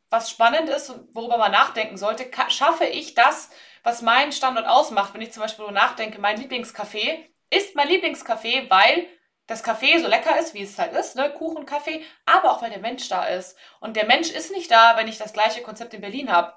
was 0.10 0.30
spannend 0.30 0.70
ist 0.70 0.90
und 0.90 1.14
worüber 1.14 1.38
man 1.38 1.52
nachdenken 1.52 1.98
sollte. 1.98 2.32
Schaffe 2.48 2.86
ich 2.86 3.14
das, 3.14 3.50
was 3.84 4.02
meinen 4.02 4.32
Standort 4.32 4.66
ausmacht, 4.66 5.14
wenn 5.14 5.20
ich 5.20 5.34
zum 5.34 5.44
Beispiel 5.44 5.70
nachdenke, 5.72 6.22
mein 6.22 6.42
Lieblingscafé 6.42 7.26
ist 7.50 7.76
mein 7.76 7.90
Lieblingscafé, 7.90 8.70
weil 8.70 9.06
das 9.48 9.64
Kaffee 9.64 9.98
so 9.98 10.08
lecker 10.08 10.40
ist, 10.40 10.54
wie 10.54 10.64
es 10.64 10.80
halt 10.80 10.94
ist, 10.94 11.18
ne? 11.18 11.30
Kuchen, 11.30 11.66
Kaffee, 11.66 12.06
aber 12.26 12.52
auch 12.52 12.62
weil 12.62 12.70
der 12.70 12.80
Mensch 12.80 13.10
da 13.10 13.26
ist. 13.26 13.58
Und 13.82 13.98
der 13.98 14.06
Mensch 14.06 14.30
ist 14.30 14.52
nicht 14.52 14.72
da, 14.72 14.96
wenn 14.96 15.10
ich 15.10 15.18
das 15.18 15.34
gleiche 15.34 15.62
Konzept 15.62 15.94
in 15.94 16.00
Berlin 16.00 16.32
habe. 16.32 16.54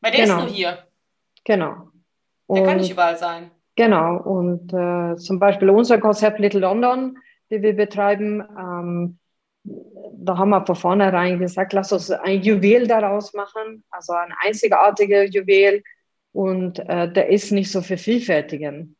Weil 0.00 0.12
der 0.12 0.22
genau. 0.22 0.38
ist 0.38 0.44
nur 0.44 0.52
hier. 0.52 0.78
Genau. 1.44 1.90
Der 2.48 2.62
und, 2.62 2.64
kann 2.64 2.76
nicht 2.78 2.90
überall 2.90 3.16
sein. 3.16 3.50
Genau. 3.76 4.16
Und 4.16 4.72
äh, 4.72 5.16
zum 5.16 5.38
Beispiel 5.38 5.70
unser 5.70 5.98
Konzept 5.98 6.38
Little 6.38 6.60
London, 6.60 7.18
die 7.50 7.62
wir 7.62 7.74
betreiben, 7.74 8.42
ähm, 8.58 9.18
da 9.64 10.36
haben 10.36 10.50
wir 10.50 10.64
von 10.64 10.76
vornherein 10.76 11.38
gesagt, 11.38 11.72
lass 11.72 11.92
uns 11.92 12.10
ein 12.10 12.42
Juwel 12.42 12.86
daraus 12.86 13.34
machen, 13.34 13.84
also 13.90 14.12
ein 14.12 14.32
einzigartiger 14.44 15.24
Juwel. 15.24 15.82
Und 16.32 16.78
äh, 16.88 17.10
der 17.12 17.28
ist 17.28 17.52
nicht 17.52 17.70
so 17.70 17.80
vervielfältigen. 17.80 18.96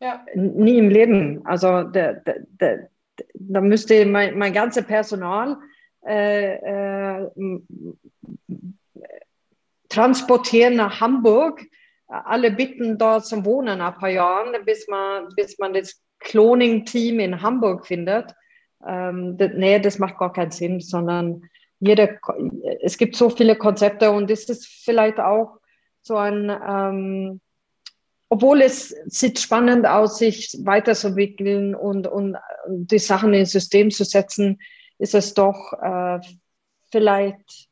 Ja. 0.00 0.24
Nie 0.34 0.78
im 0.78 0.90
Leben. 0.90 1.44
Also 1.46 1.82
der, 1.82 2.14
der, 2.14 2.36
der, 2.60 2.88
da 3.34 3.60
müsste 3.60 4.04
mein, 4.06 4.38
mein 4.38 4.52
ganzes 4.52 4.84
Personal 4.84 5.56
äh, 6.06 6.54
äh, 6.54 7.30
transportieren 9.96 10.76
nach 10.76 11.00
Hamburg. 11.00 11.62
Alle 12.06 12.50
bitten 12.50 12.98
dort 12.98 13.26
zum 13.26 13.44
Wohnen 13.44 13.80
ein 13.80 13.94
paar 13.94 14.10
Jahren, 14.10 14.54
bis 14.64 14.86
man, 14.88 15.28
bis 15.34 15.58
man 15.58 15.72
das 15.72 16.00
Cloning-Team 16.20 17.18
in 17.18 17.42
Hamburg 17.42 17.86
findet. 17.86 18.34
Ähm, 18.86 19.36
das, 19.38 19.52
nee, 19.54 19.80
das 19.80 19.98
macht 19.98 20.18
gar 20.18 20.32
keinen 20.32 20.50
Sinn, 20.50 20.80
sondern 20.80 21.42
jeder, 21.80 22.10
es 22.82 22.98
gibt 22.98 23.16
so 23.16 23.30
viele 23.30 23.56
Konzepte 23.56 24.10
und 24.10 24.30
es 24.30 24.48
ist 24.48 24.66
vielleicht 24.66 25.18
auch 25.18 25.58
so 26.02 26.16
ein, 26.16 26.50
ähm, 26.68 27.40
obwohl 28.28 28.60
es 28.60 28.94
sieht 29.06 29.38
spannend 29.38 29.86
aus, 29.86 30.18
sich 30.18 30.56
weiterzuentwickeln 30.62 31.74
und, 31.74 32.06
und 32.06 32.36
die 32.68 32.98
Sachen 32.98 33.34
ins 33.34 33.52
System 33.52 33.90
zu 33.90 34.04
setzen, 34.04 34.58
ist 34.98 35.14
es 35.14 35.34
doch 35.34 35.72
äh, 35.80 36.20
vielleicht 36.90 37.68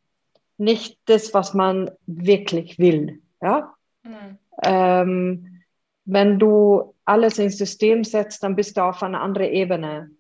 nicht 0.57 0.99
das, 1.07 1.35
was 1.35 1.55
man 1.55 1.91
wirklich 2.07 2.79
will. 2.79 3.21
Ja? 3.43 3.75
Mhm. 4.03 4.39
Ähm, 4.63 5.63
wenn 6.05 6.39
du 6.39 6.95
alles 7.05 7.39
ins 7.39 7.59
System 7.59 8.05
setzt, 8.05 8.43
dann 8.43 8.57
bist 8.57 8.77
du 8.77 8.83
auf 8.83 9.03
einer 9.03 9.21
anderen 9.21 9.51
Ebene. 9.51 10.11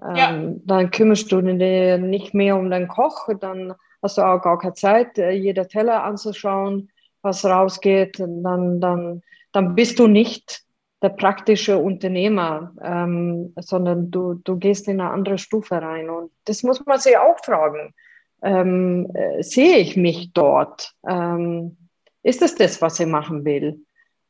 Ähm, 0.00 0.16
ja. 0.16 0.52
Dann 0.64 0.90
kümmerst 0.90 1.30
du 1.30 1.40
dich 1.40 2.00
nicht 2.00 2.34
mehr 2.34 2.56
um 2.56 2.70
den 2.70 2.88
Koch, 2.88 3.28
dann 3.40 3.74
hast 4.02 4.18
du 4.18 4.22
auch 4.22 4.40
gar 4.40 4.58
keine 4.58 4.74
Zeit, 4.74 5.18
äh, 5.18 5.30
jeder 5.30 5.68
Teller 5.68 6.02
anzuschauen, 6.04 6.90
was 7.22 7.44
rausgeht. 7.44 8.18
Dann, 8.18 8.80
dann 8.80 9.22
dann 9.52 9.74
bist 9.74 9.98
du 9.98 10.06
nicht 10.08 10.64
der 11.02 11.10
praktische 11.10 11.78
Unternehmer, 11.78 12.72
ähm, 12.80 13.52
sondern 13.58 14.10
du, 14.10 14.34
du 14.34 14.56
gehst 14.56 14.88
in 14.88 15.00
eine 15.00 15.10
andere 15.10 15.38
Stufe 15.38 15.80
rein. 15.80 16.08
Und 16.08 16.30
das 16.44 16.62
muss 16.62 16.84
man 16.86 16.98
sich 16.98 17.16
auch 17.16 17.38
fragen. 17.44 17.94
Ähm, 18.42 19.10
äh, 19.14 19.42
sehe 19.42 19.78
ich 19.78 19.96
mich 19.96 20.32
dort? 20.32 20.94
Ähm, 21.08 21.76
ist 22.22 22.42
es 22.42 22.54
das, 22.54 22.82
was 22.82 23.00
ich 23.00 23.06
machen 23.06 23.44
will? 23.44 23.84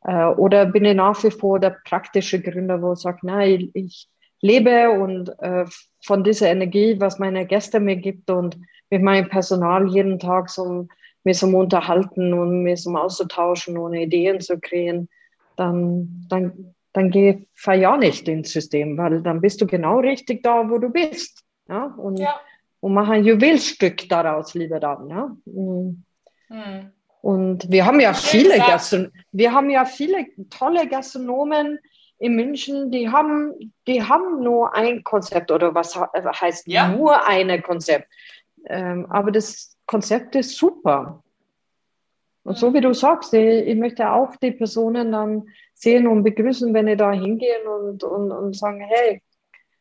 Äh, 0.05 0.27
oder 0.27 0.67
bin 0.67 0.85
ich 0.85 0.95
nach 0.95 1.23
wie 1.25 1.31
vor 1.31 1.59
der 1.59 1.77
praktische 1.85 2.41
Gründer, 2.41 2.83
wo 2.83 2.93
ich 2.93 3.01
sage, 3.01 3.19
nein, 3.23 3.71
ich 3.75 4.09
lebe 4.41 4.91
und 4.91 5.31
äh, 5.41 5.65
von 6.05 6.25
dieser 6.25 6.49
Energie, 6.51 6.97
was 6.99 7.19
meine 7.19 7.47
Gäste 7.47 7.81
mir 7.81 7.97
gibt 7.97 8.29
und 8.31 8.59
mit 8.91 9.03
meinem 9.03 9.29
Personal 9.29 9.89
jeden 9.89 10.19
Tag 10.19 10.51
so 10.51 10.87
mir 11.25 11.35
zum 11.35 11.55
Unterhalten 11.55 12.35
und 12.35 12.63
mir 12.63 12.75
zum 12.75 12.97
Auszutauschen 12.97 13.79
und 13.79 13.95
Ideen 13.95 14.41
zu 14.41 14.59
kreieren, 14.59 15.09
dann, 15.57 16.27
dann, 16.29 16.75
dann 16.93 17.11
geh, 17.11 17.47
fahr 17.55 17.75
ja 17.75 17.97
nicht 17.97 18.29
ins 18.29 18.53
System, 18.53 18.99
weil 18.99 19.23
dann 19.23 19.41
bist 19.41 19.61
du 19.61 19.67
genau 19.67 20.01
richtig 20.01 20.43
da, 20.43 20.69
wo 20.69 20.79
du 20.79 20.91
bist. 20.91 21.45
Ja? 21.69 21.95
Und, 21.97 22.19
ja. 22.19 22.41
Und 22.83 22.95
mach 22.95 23.09
ein 23.09 23.25
Juwelstück 23.25 24.09
daraus, 24.09 24.55
lieber 24.55 24.81
dann. 24.81 25.09
Ja? 25.09 25.37
Mhm. 25.45 26.03
Hm. 26.49 26.91
Und 27.23 27.71
wir 27.71 27.87
haben 27.87 28.01
ja 28.01 28.13
viele 28.13 28.59
Gastron 28.59 29.13
wir 29.31 29.53
haben 29.53 29.71
ja 29.71 29.85
viele 29.85 30.27
tolle 30.51 30.89
Gastronomen 30.89 31.79
in 32.19 32.35
München, 32.35 32.91
die 32.91 33.09
haben, 33.09 33.73
die 33.87 34.03
haben 34.03 34.43
nur 34.43 34.75
ein 34.75 35.05
Konzept 35.05 35.53
oder 35.53 35.75
was 35.75 35.97
heißt 35.97 36.67
ja. 36.67 36.89
nur 36.89 37.25
ein 37.25 37.63
Konzept. 37.63 38.09
Ähm, 38.67 39.07
aber 39.09 39.31
das 39.31 39.77
Konzept 39.87 40.35
ist 40.35 40.57
super. 40.57 41.23
Und 42.43 42.59
so 42.59 42.75
wie 42.75 42.81
du 42.81 42.93
sagst, 42.93 43.33
ich, 43.33 43.67
ich, 43.69 43.77
möchte 43.77 44.11
auch 44.11 44.35
die 44.37 44.51
Personen 44.51 45.13
dann 45.13 45.45
sehen 45.75 46.09
und 46.09 46.25
begrüßen, 46.25 46.75
wenn 46.75 46.87
die 46.87 46.97
da 46.97 47.13
hingehen 47.13 47.67
und, 47.69 48.03
und, 48.03 48.33
und 48.33 48.57
sagen, 48.57 48.81
hey, 48.81 49.23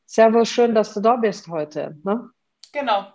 servus, 0.06 0.49
schön, 0.49 0.76
dass 0.76 0.93
du 0.93 0.99
da 0.99 1.16
bist 1.16 1.47
heute. 1.47 1.97
Ne? 2.04 2.30
Genau. 2.72 3.12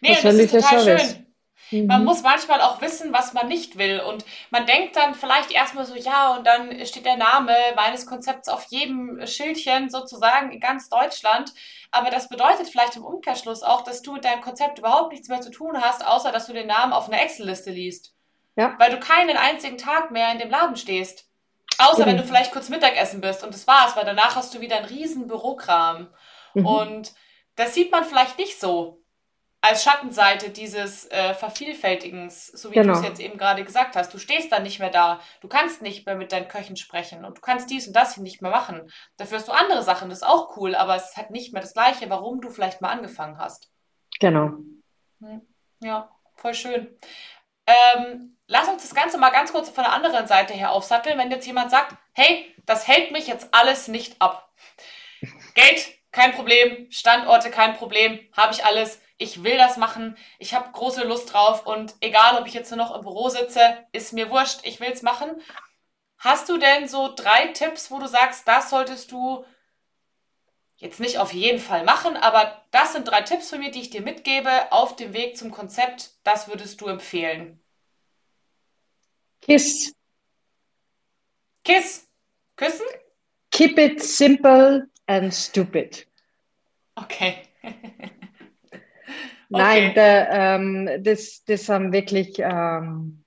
Nee, 0.00 0.18
das 0.22 0.34
ist 0.34 0.50
total 0.50 0.98
schön. 0.98 1.26
Man 1.70 2.00
mhm. 2.00 2.06
muss 2.06 2.22
manchmal 2.22 2.62
auch 2.62 2.80
wissen, 2.80 3.12
was 3.12 3.34
man 3.34 3.46
nicht 3.48 3.76
will. 3.76 4.00
Und 4.00 4.24
man 4.50 4.64
denkt 4.64 4.96
dann 4.96 5.14
vielleicht 5.14 5.50
erstmal 5.50 5.84
so, 5.84 5.94
ja, 5.94 6.34
und 6.34 6.46
dann 6.46 6.84
steht 6.86 7.04
der 7.04 7.18
Name 7.18 7.54
meines 7.76 8.06
Konzepts 8.06 8.48
auf 8.48 8.64
jedem 8.70 9.26
Schildchen 9.26 9.90
sozusagen 9.90 10.50
in 10.50 10.60
ganz 10.60 10.88
Deutschland. 10.88 11.52
Aber 11.90 12.10
das 12.10 12.28
bedeutet 12.28 12.68
vielleicht 12.68 12.96
im 12.96 13.04
Umkehrschluss 13.04 13.62
auch, 13.62 13.82
dass 13.82 14.00
du 14.00 14.14
mit 14.14 14.24
deinem 14.24 14.40
Konzept 14.40 14.78
überhaupt 14.78 15.12
nichts 15.12 15.28
mehr 15.28 15.42
zu 15.42 15.50
tun 15.50 15.78
hast, 15.80 16.06
außer 16.06 16.32
dass 16.32 16.46
du 16.46 16.54
den 16.54 16.68
Namen 16.68 16.92
auf 16.94 17.08
einer 17.08 17.20
Excel-Liste 17.20 17.70
liest. 17.70 18.14
Ja. 18.56 18.74
Weil 18.78 18.90
du 18.90 18.98
keinen 18.98 19.36
einzigen 19.36 19.78
Tag 19.78 20.10
mehr 20.10 20.32
in 20.32 20.38
dem 20.38 20.50
Laden 20.50 20.76
stehst. 20.76 21.26
Außer 21.76 22.04
mhm. 22.04 22.10
wenn 22.10 22.16
du 22.16 22.24
vielleicht 22.24 22.52
kurz 22.52 22.70
Mittagessen 22.70 23.20
bist 23.20 23.44
und 23.44 23.52
das 23.52 23.66
war's, 23.66 23.94
weil 23.94 24.06
danach 24.06 24.36
hast 24.36 24.54
du 24.54 24.60
wieder 24.60 24.76
einen 24.76 24.86
riesen 24.86 25.28
Bürokram. 25.28 26.08
Mhm. 26.54 26.66
Und 26.66 27.12
das 27.58 27.74
sieht 27.74 27.90
man 27.90 28.04
vielleicht 28.04 28.38
nicht 28.38 28.58
so 28.58 29.02
als 29.60 29.82
Schattenseite 29.82 30.50
dieses 30.50 31.10
äh, 31.10 31.34
Vervielfältigens, 31.34 32.46
so 32.46 32.70
wie 32.70 32.74
genau. 32.74 32.92
du 32.92 33.00
es 33.00 33.04
jetzt 33.04 33.20
eben 33.20 33.36
gerade 33.36 33.64
gesagt 33.64 33.96
hast. 33.96 34.14
Du 34.14 34.18
stehst 34.18 34.52
dann 34.52 34.62
nicht 34.62 34.78
mehr 34.78 34.90
da, 34.90 35.20
du 35.40 35.48
kannst 35.48 35.82
nicht 35.82 36.06
mehr 36.06 36.14
mit 36.14 36.30
deinen 36.30 36.46
Köchen 36.46 36.76
sprechen 36.76 37.24
und 37.24 37.38
du 37.38 37.40
kannst 37.40 37.68
dies 37.68 37.88
und 37.88 37.96
das 37.96 38.16
nicht 38.18 38.40
mehr 38.40 38.52
machen. 38.52 38.88
Dafür 39.16 39.38
hast 39.38 39.48
du 39.48 39.52
andere 39.52 39.82
Sachen, 39.82 40.08
das 40.08 40.18
ist 40.18 40.26
auch 40.28 40.56
cool, 40.56 40.76
aber 40.76 40.94
es 40.94 41.10
ist 41.10 41.16
halt 41.16 41.30
nicht 41.30 41.52
mehr 41.52 41.60
das 41.60 41.74
Gleiche, 41.74 42.08
warum 42.08 42.40
du 42.40 42.50
vielleicht 42.50 42.80
mal 42.80 42.90
angefangen 42.90 43.38
hast. 43.38 43.68
Genau. 44.20 44.52
Hm. 45.20 45.42
Ja, 45.80 46.08
voll 46.36 46.54
schön. 46.54 46.96
Ähm, 47.66 48.36
lass 48.46 48.68
uns 48.68 48.82
das 48.82 48.94
Ganze 48.94 49.18
mal 49.18 49.30
ganz 49.30 49.50
kurz 49.50 49.68
von 49.68 49.82
der 49.82 49.92
anderen 49.92 50.28
Seite 50.28 50.54
her 50.54 50.70
aufsatteln, 50.70 51.18
wenn 51.18 51.32
jetzt 51.32 51.46
jemand 51.46 51.72
sagt, 51.72 51.96
hey, 52.12 52.54
das 52.64 52.86
hält 52.86 53.10
mich 53.10 53.26
jetzt 53.26 53.52
alles 53.52 53.88
nicht 53.88 54.22
ab. 54.22 54.48
Geld, 55.54 55.97
kein 56.10 56.32
Problem, 56.32 56.90
Standorte, 56.90 57.50
kein 57.50 57.76
Problem, 57.76 58.18
habe 58.32 58.52
ich 58.52 58.64
alles 58.64 59.00
ich 59.18 59.42
will 59.42 59.56
das 59.56 59.76
machen, 59.76 60.16
ich 60.38 60.54
habe 60.54 60.70
große 60.70 61.04
Lust 61.04 61.32
drauf 61.32 61.66
und 61.66 61.94
egal, 62.00 62.40
ob 62.40 62.46
ich 62.46 62.54
jetzt 62.54 62.70
nur 62.70 62.78
noch 62.78 62.94
im 62.94 63.02
Büro 63.02 63.28
sitze, 63.28 63.60
ist 63.92 64.12
mir 64.12 64.30
wurscht, 64.30 64.60
ich 64.62 64.80
will 64.80 64.90
es 64.90 65.02
machen. 65.02 65.30
Hast 66.18 66.48
du 66.48 66.56
denn 66.56 66.88
so 66.88 67.12
drei 67.14 67.48
Tipps, 67.48 67.90
wo 67.90 67.98
du 67.98 68.06
sagst, 68.06 68.46
das 68.46 68.70
solltest 68.70 69.10
du 69.12 69.44
jetzt 70.76 71.00
nicht 71.00 71.18
auf 71.18 71.32
jeden 71.32 71.58
Fall 71.58 71.84
machen, 71.84 72.16
aber 72.16 72.64
das 72.70 72.92
sind 72.92 73.08
drei 73.08 73.22
Tipps 73.22 73.50
von 73.50 73.58
mir, 73.58 73.72
die 73.72 73.80
ich 73.80 73.90
dir 73.90 74.02
mitgebe 74.02 74.70
auf 74.70 74.94
dem 74.94 75.12
Weg 75.12 75.36
zum 75.36 75.50
Konzept. 75.50 76.12
Das 76.22 76.46
würdest 76.46 76.80
du 76.80 76.86
empfehlen. 76.86 77.60
Kiss. 79.40 79.94
Kiss. 81.64 82.08
Küssen? 82.56 82.86
Keep 83.50 83.78
it 83.78 84.02
simple 84.02 84.88
and 85.08 85.34
stupid. 85.34 86.06
Okay. 86.94 87.42
Nein, 89.48 89.94
der, 89.94 90.28
ähm, 90.30 90.88
das, 91.02 91.42
das 91.44 91.68
haben 91.68 91.92
wirklich 91.92 92.38
ähm, 92.38 93.24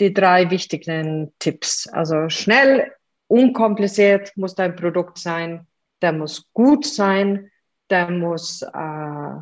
die 0.00 0.12
drei 0.12 0.50
wichtigen 0.50 1.32
Tipps. 1.38 1.86
Also 1.86 2.28
schnell, 2.28 2.92
unkompliziert 3.28 4.36
muss 4.36 4.54
dein 4.54 4.76
Produkt 4.76 5.18
sein, 5.18 5.66
der 6.02 6.12
muss 6.12 6.52
gut 6.52 6.84
sein, 6.84 7.50
der 7.88 8.10
muss 8.10 8.62
äh, 8.62 9.34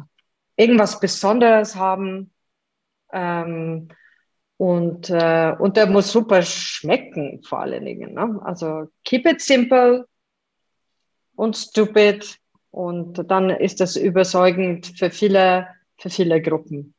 irgendwas 0.57 1.01
Besonderes 1.01 1.74
haben. 1.74 2.32
Ähm, 3.12 3.88
Und, 4.61 5.09
äh, 5.09 5.55
und 5.59 5.78
der 5.78 5.86
muss 5.86 6.12
super 6.12 6.42
schmecken, 6.42 7.42
vor 7.42 7.61
allen 7.61 7.86
Dingen. 7.86 8.12
Ne? 8.12 8.38
Also 8.44 8.88
keep 9.05 9.24
it 9.24 9.40
simple 9.40 10.05
und 11.41 11.57
stupid. 11.57 12.38
Und 12.70 13.30
dann 13.30 13.49
ist 13.49 13.80
das 13.80 13.97
überzeugend 13.97 14.93
für 14.99 15.11
viele, 15.11 15.74
für 15.97 16.11
viele 16.11 16.43
Gruppen. 16.43 16.95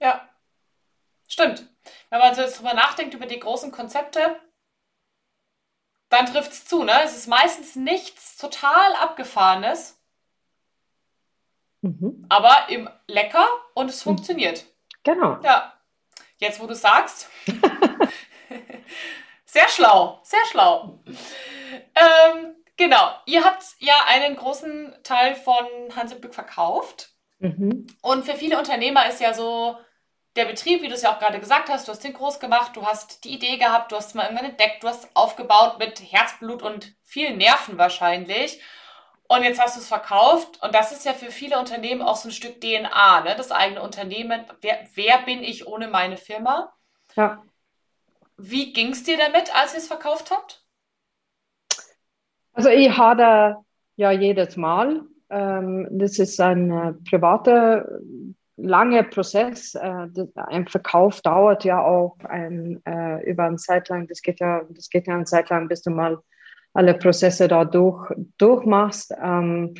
Ja, 0.00 0.28
stimmt. 1.26 1.68
Wenn 2.08 2.20
man 2.20 2.36
jetzt 2.36 2.58
drüber 2.58 2.74
nachdenkt, 2.74 3.14
über 3.14 3.26
die 3.26 3.40
großen 3.40 3.72
Konzepte, 3.72 4.36
dann 6.08 6.26
trifft 6.26 6.52
es 6.52 6.66
zu. 6.66 6.84
Ne? 6.84 6.92
Es 7.04 7.16
ist 7.16 7.26
meistens 7.26 7.74
nichts 7.74 8.36
total 8.36 8.94
Abgefahrenes, 9.02 10.00
mhm. 11.82 12.24
aber 12.28 12.68
im 12.68 12.88
lecker 13.08 13.46
und 13.74 13.90
es 13.90 14.04
mhm. 14.04 14.10
funktioniert. 14.10 14.66
Genau. 15.02 15.38
Ja. 15.42 15.74
Jetzt, 16.38 16.60
wo 16.60 16.66
du 16.68 16.76
sagst. 16.76 17.28
sehr 19.44 19.68
schlau, 19.68 20.20
sehr 20.22 20.46
schlau. 20.48 21.00
Ähm, 21.96 22.54
genau, 22.78 23.10
ihr 23.26 23.44
habt 23.44 23.62
ja 23.80 23.94
einen 24.06 24.36
großen 24.36 24.96
Teil 25.02 25.34
von 25.34 25.66
Hansebück 25.94 26.34
verkauft. 26.34 27.10
Mhm. 27.38 27.86
Und 28.00 28.24
für 28.24 28.34
viele 28.34 28.58
Unternehmer 28.58 29.06
ist 29.06 29.20
ja 29.20 29.34
so 29.34 29.76
der 30.36 30.46
Betrieb, 30.46 30.82
wie 30.82 30.88
du 30.88 30.94
es 30.94 31.02
ja 31.02 31.12
auch 31.14 31.18
gerade 31.18 31.40
gesagt 31.40 31.68
hast, 31.68 31.88
du 31.88 31.92
hast 31.92 32.04
den 32.04 32.12
groß 32.12 32.40
gemacht, 32.40 32.76
du 32.76 32.86
hast 32.86 33.24
die 33.24 33.34
Idee 33.34 33.56
gehabt, 33.58 33.92
du 33.92 33.96
hast 33.96 34.08
es 34.08 34.14
mal 34.14 34.24
irgendwann 34.24 34.50
entdeckt, 34.50 34.82
du 34.82 34.88
hast 34.88 35.04
es 35.04 35.10
aufgebaut 35.14 35.78
mit 35.78 36.00
Herzblut 36.00 36.62
und 36.62 36.94
vielen 37.02 37.38
Nerven 37.38 37.76
wahrscheinlich. 37.76 38.62
Und 39.28 39.42
jetzt 39.42 39.60
hast 39.60 39.76
du 39.76 39.80
es 39.80 39.88
verkauft 39.88 40.62
und 40.62 40.74
das 40.74 40.90
ist 40.90 41.04
ja 41.04 41.12
für 41.12 41.30
viele 41.30 41.58
Unternehmen 41.58 42.00
auch 42.00 42.16
so 42.16 42.28
ein 42.28 42.32
Stück 42.32 42.62
DNA, 42.62 43.20
ne? 43.22 43.34
das 43.36 43.52
eigene 43.52 43.82
Unternehmen. 43.82 44.44
Wer, 44.62 44.86
wer 44.94 45.18
bin 45.18 45.42
ich 45.42 45.66
ohne 45.66 45.88
meine 45.88 46.16
Firma? 46.16 46.72
Ja. 47.14 47.42
Wie 48.38 48.72
ging 48.72 48.92
es 48.92 49.02
dir 49.02 49.18
damit, 49.18 49.54
als 49.54 49.74
ihr 49.74 49.80
es 49.80 49.88
verkauft 49.88 50.30
habt? 50.30 50.64
Also 52.58 52.70
ich 52.70 52.90
hatte 52.90 53.58
ja 53.94 54.10
jedes 54.10 54.56
Mal. 54.56 55.02
Ähm, 55.30 55.86
das 55.92 56.18
ist 56.18 56.40
ein 56.40 56.72
äh, 56.72 56.92
privater, 57.08 57.88
langer 58.56 59.04
Prozess. 59.04 59.76
Äh, 59.76 60.08
ein 60.34 60.66
Verkauf 60.66 61.20
dauert 61.20 61.62
ja 61.62 61.80
auch 61.80 62.16
ein, 62.24 62.82
äh, 62.84 63.24
über 63.30 63.44
eine 63.44 63.58
Zeit 63.58 63.88
lang. 63.88 64.08
Das 64.08 64.22
geht 64.22 64.40
ja, 64.40 64.62
das 64.70 64.90
geht 64.90 65.06
ja 65.06 65.14
eine 65.14 65.24
Zeit 65.24 65.50
lang, 65.50 65.68
bis 65.68 65.82
du 65.82 65.90
mal 65.90 66.18
alle 66.74 66.94
Prozesse 66.94 67.46
da 67.46 67.64
durch, 67.64 68.12
durchmachst. 68.38 69.14
Ähm, 69.22 69.74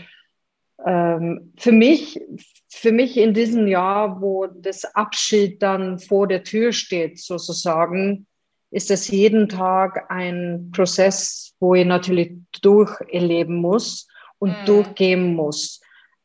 ähm, 0.87 1.53
für 1.59 1.73
mich, 1.73 2.21
für 2.69 2.93
mich 2.93 3.17
in 3.17 3.35
diesem 3.35 3.67
Jahr, 3.67 4.21
wo 4.21 4.47
das 4.47 4.85
Abschied 4.95 5.61
dann 5.65 5.99
vor 5.99 6.29
der 6.29 6.45
Tür 6.45 6.71
steht, 6.71 7.19
sozusagen, 7.19 8.29
ist 8.71 8.91
es 8.91 9.09
jeden 9.09 9.49
Tag 9.49 10.11
ein 10.11 10.71
Prozess, 10.75 11.55
wo 11.61 11.75
ich 11.75 11.87
natürlich 11.87 12.33
durcherleben 12.63 13.57
muss 13.57 14.09
und 14.39 14.51
mhm. 14.51 14.65
durchgehen 14.67 15.35
muss. 15.35 15.81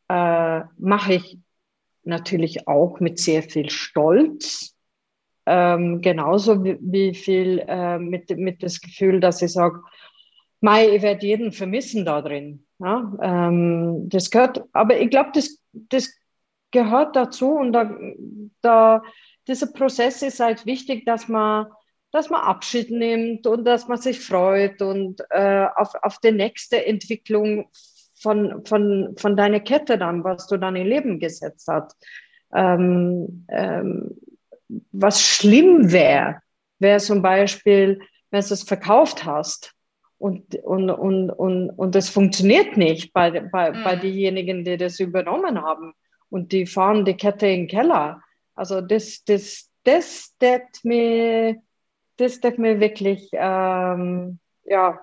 Äh, 0.10 0.62
Mache 0.78 1.14
ich 1.16 1.38
natürlich 2.04 2.68
auch 2.68 3.00
mit 3.00 3.20
sehr 3.20 3.44
viel 3.44 3.70
Stolz. 3.70 4.76
Ähm, 5.46 6.02
genauso 6.02 6.64
wie, 6.64 6.78
wie 6.80 7.14
viel 7.14 7.64
äh, 7.68 8.00
mit, 8.00 8.30
mit 8.38 8.64
das 8.64 8.80
Gefühl, 8.80 9.20
dass 9.20 9.42
ich 9.42 9.52
sage, 9.52 9.82
Mai, 10.62 10.96
ich 10.96 11.02
werde 11.02 11.26
jeden 11.26 11.52
vermissen 11.52 12.06
da 12.06 12.22
drin. 12.22 12.66
Ja, 12.80 13.12
ähm, 13.22 14.08
das 14.08 14.32
gehört, 14.32 14.64
aber 14.72 14.98
ich 15.00 15.10
glaube, 15.10 15.32
das, 15.34 15.60
das 15.74 16.14
gehört 16.72 17.16
dazu 17.16 17.52
und 17.52 17.74
da, 17.74 17.94
da, 18.62 19.04
dieser 19.48 19.68
Prozess 19.68 20.22
ist 20.22 20.40
halt 20.40 20.66
wichtig, 20.66 21.06
dass 21.06 21.28
man, 21.28 21.68
dass 22.14 22.30
man 22.30 22.42
Abschied 22.42 22.92
nimmt 22.92 23.48
und 23.48 23.66
dass 23.66 23.88
man 23.88 23.98
sich 23.98 24.20
freut 24.20 24.84
und 24.84 25.20
äh, 25.32 25.66
auf, 25.76 25.96
auf 26.04 26.20
die 26.20 26.32
nächste 26.32 26.86
Entwicklung 26.86 27.70
von, 28.22 28.64
von, 28.66 29.16
von 29.18 29.36
deiner 29.36 29.60
Kette 29.60 29.98
dann, 29.98 30.24
was 30.24 30.46
du 30.46 30.58
dann 30.58 30.76
im 30.76 30.86
Leben 30.86 31.20
gesetzt 31.20 31.68
hast. 31.68 31.98
Ähm, 32.54 33.48
ähm, 33.50 34.12
was 34.92 35.22
schlimm 35.22 35.92
wäre, 35.92 36.40
wäre 36.78 37.00
zum 37.00 37.24
Beispiel, 37.24 38.00
wenn 38.30 38.42
du 38.42 38.54
es 38.54 38.62
verkauft 38.62 39.26
hast 39.26 39.74
und, 40.20 40.54
und, 40.64 40.92
und, 40.92 41.32
und, 41.32 41.72
und 41.72 41.96
das 41.96 42.10
funktioniert 42.10 42.78
nicht 42.78 43.12
bei, 43.12 43.32
bei, 43.40 43.72
mhm. 43.72 43.84
bei 43.84 43.96
denjenigen, 43.96 44.64
die 44.64 44.78
das 44.78 45.00
übernommen 45.00 45.60
haben. 45.64 45.94
Und 46.30 46.52
die 46.52 46.68
fahren 46.68 47.06
die 47.06 47.18
Kette 47.18 47.48
in 47.48 47.62
den 47.62 47.68
Keller. 47.68 48.22
Also 48.54 48.82
das, 48.82 49.24
das, 49.26 49.72
das 49.84 50.36
deckt 50.40 50.86
mir, 50.86 51.60
das 52.18 52.40
deckt 52.40 52.60
mir 52.60 52.80
wirklich 52.80 53.30
ähm, 53.34 54.40
ja, 54.66 55.00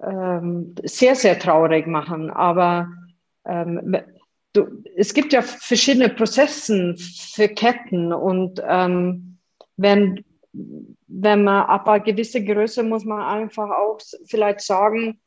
ähm, 0.00 0.74
sehr, 0.84 1.14
sehr 1.14 1.38
traurig 1.38 1.86
machen. 1.86 2.30
Aber 2.30 2.88
ähm, 3.44 3.96
du, 4.52 4.82
es 4.96 5.14
gibt 5.14 5.32
ja 5.32 5.42
verschiedene 5.42 6.08
Prozesse 6.08 6.94
für 6.96 7.48
Ketten 7.48 8.12
und 8.12 8.62
ähm, 8.66 9.38
wenn 9.76 10.24
wenn 11.08 11.44
man 11.44 11.66
ab 11.66 11.88
einer 11.88 12.00
gewissen 12.00 12.46
Größe 12.46 12.82
muss 12.82 13.04
man 13.04 13.20
einfach 13.20 13.70
auch 13.70 13.98
vielleicht 14.26 14.60
sagen, 14.60 15.20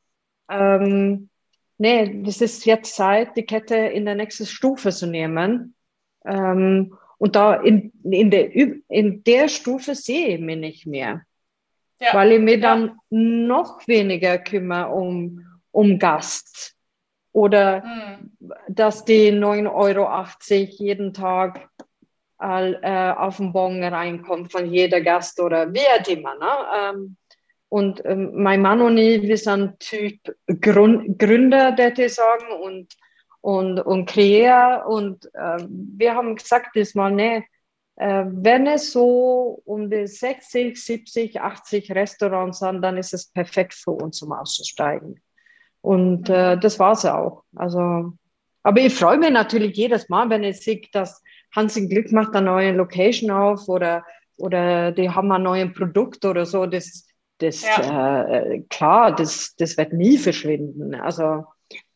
ähm, 0.49 1.29
nee, 1.77 2.23
das 2.23 2.41
ist 2.41 2.65
jetzt 2.65 2.95
Zeit, 2.95 3.35
die 3.37 3.45
Kette 3.45 3.75
in 3.75 4.05
der 4.05 4.15
nächsten 4.15 4.45
Stufe 4.45 4.89
zu 4.91 5.07
nehmen. 5.07 5.75
Ähm, 6.25 6.95
und 7.19 7.35
da 7.35 7.53
in, 7.55 7.91
in, 8.03 8.31
der, 8.31 8.55
in 8.55 9.23
der 9.23 9.49
Stufe 9.49 9.93
sehe 9.93 10.35
ich 10.35 10.39
mich 10.39 10.57
nicht 10.57 10.87
mehr. 10.87 11.21
Ja. 12.01 12.13
Weil 12.13 12.31
ich 12.31 12.39
mich 12.39 12.61
dann 12.61 12.97
noch 13.09 13.85
weniger 13.87 14.37
kümmere 14.37 14.89
um, 14.89 15.45
um 15.71 15.99
Gast. 15.99 16.75
Oder 17.33 17.83
mhm. 17.83 18.31
dass 18.69 19.03
die 19.03 19.31
9,80 19.31 19.73
Euro 19.73 20.65
jeden 20.83 21.13
Tag 21.13 21.69
äh, 22.39 23.11
auf 23.11 23.37
den 23.37 23.51
Bon 23.51 23.83
reinkommt 23.83 24.51
von 24.51 24.71
jeder 24.71 25.01
Gast 25.01 25.41
oder 25.41 25.73
wie 25.73 25.79
auch 25.79 26.07
immer. 26.07 26.35
Ne? 26.35 26.51
Ähm, 26.81 27.17
und 27.67 28.03
ähm, 28.05 28.31
mein 28.33 28.61
Mann 28.61 28.81
und 28.81 28.97
ich, 28.97 29.23
wir 29.23 29.37
sind 29.37 29.79
Typ 29.79 30.19
Gründer, 30.47 31.73
der 31.73 31.97
ich 31.99 32.15
sagen, 32.15 32.51
und, 32.63 32.95
und, 33.41 33.79
und 33.79 34.05
Kreier. 34.05 34.85
Und 34.87 35.25
äh, 35.33 35.65
wir 35.67 36.15
haben 36.15 36.35
gesagt, 36.35 36.75
diesmal, 36.75 37.11
nee, 37.11 37.43
äh, 37.95 38.25
wenn 38.27 38.65
es 38.67 38.91
so 38.91 39.61
um 39.65 39.89
die 39.89 40.07
60, 40.07 40.81
70, 40.81 41.41
80 41.41 41.91
Restaurants 41.91 42.59
sind, 42.59 42.81
dann 42.81 42.97
ist 42.97 43.13
es 43.13 43.27
perfekt 43.27 43.73
für 43.73 43.91
uns, 43.91 44.21
um 44.21 44.31
auszusteigen. 44.31 45.19
Und 45.81 46.29
äh, 46.29 46.57
das 46.57 46.79
war 46.79 46.93
es 46.93 47.05
auch. 47.05 47.43
Also, 47.55 48.13
aber 48.63 48.81
ich 48.81 48.93
freue 48.93 49.17
mich 49.17 49.31
natürlich 49.31 49.75
jedes 49.75 50.09
Mal, 50.09 50.29
wenn 50.29 50.43
ich 50.43 50.61
sehe, 50.61 50.81
dass 50.91 51.21
Hans 51.55 51.77
im 51.77 51.89
Glück 51.89 52.11
macht 52.11 52.35
eine 52.35 52.45
neue 52.45 52.71
Location 52.71 53.31
auf 53.31 53.67
oder, 53.67 54.05
oder 54.37 54.91
die 54.91 55.09
haben 55.09 55.31
ein 55.31 55.43
neues 55.43 55.73
Produkt 55.73 56.23
oder 56.25 56.45
so. 56.45 56.65
Das, 56.65 57.07
das 57.39 57.63
ja. 57.63 58.27
äh, 58.27 58.61
klar, 58.69 59.15
das, 59.15 59.55
das 59.57 59.77
wird 59.77 59.93
nie 59.93 60.17
verschwinden. 60.17 60.95
Also 60.95 61.45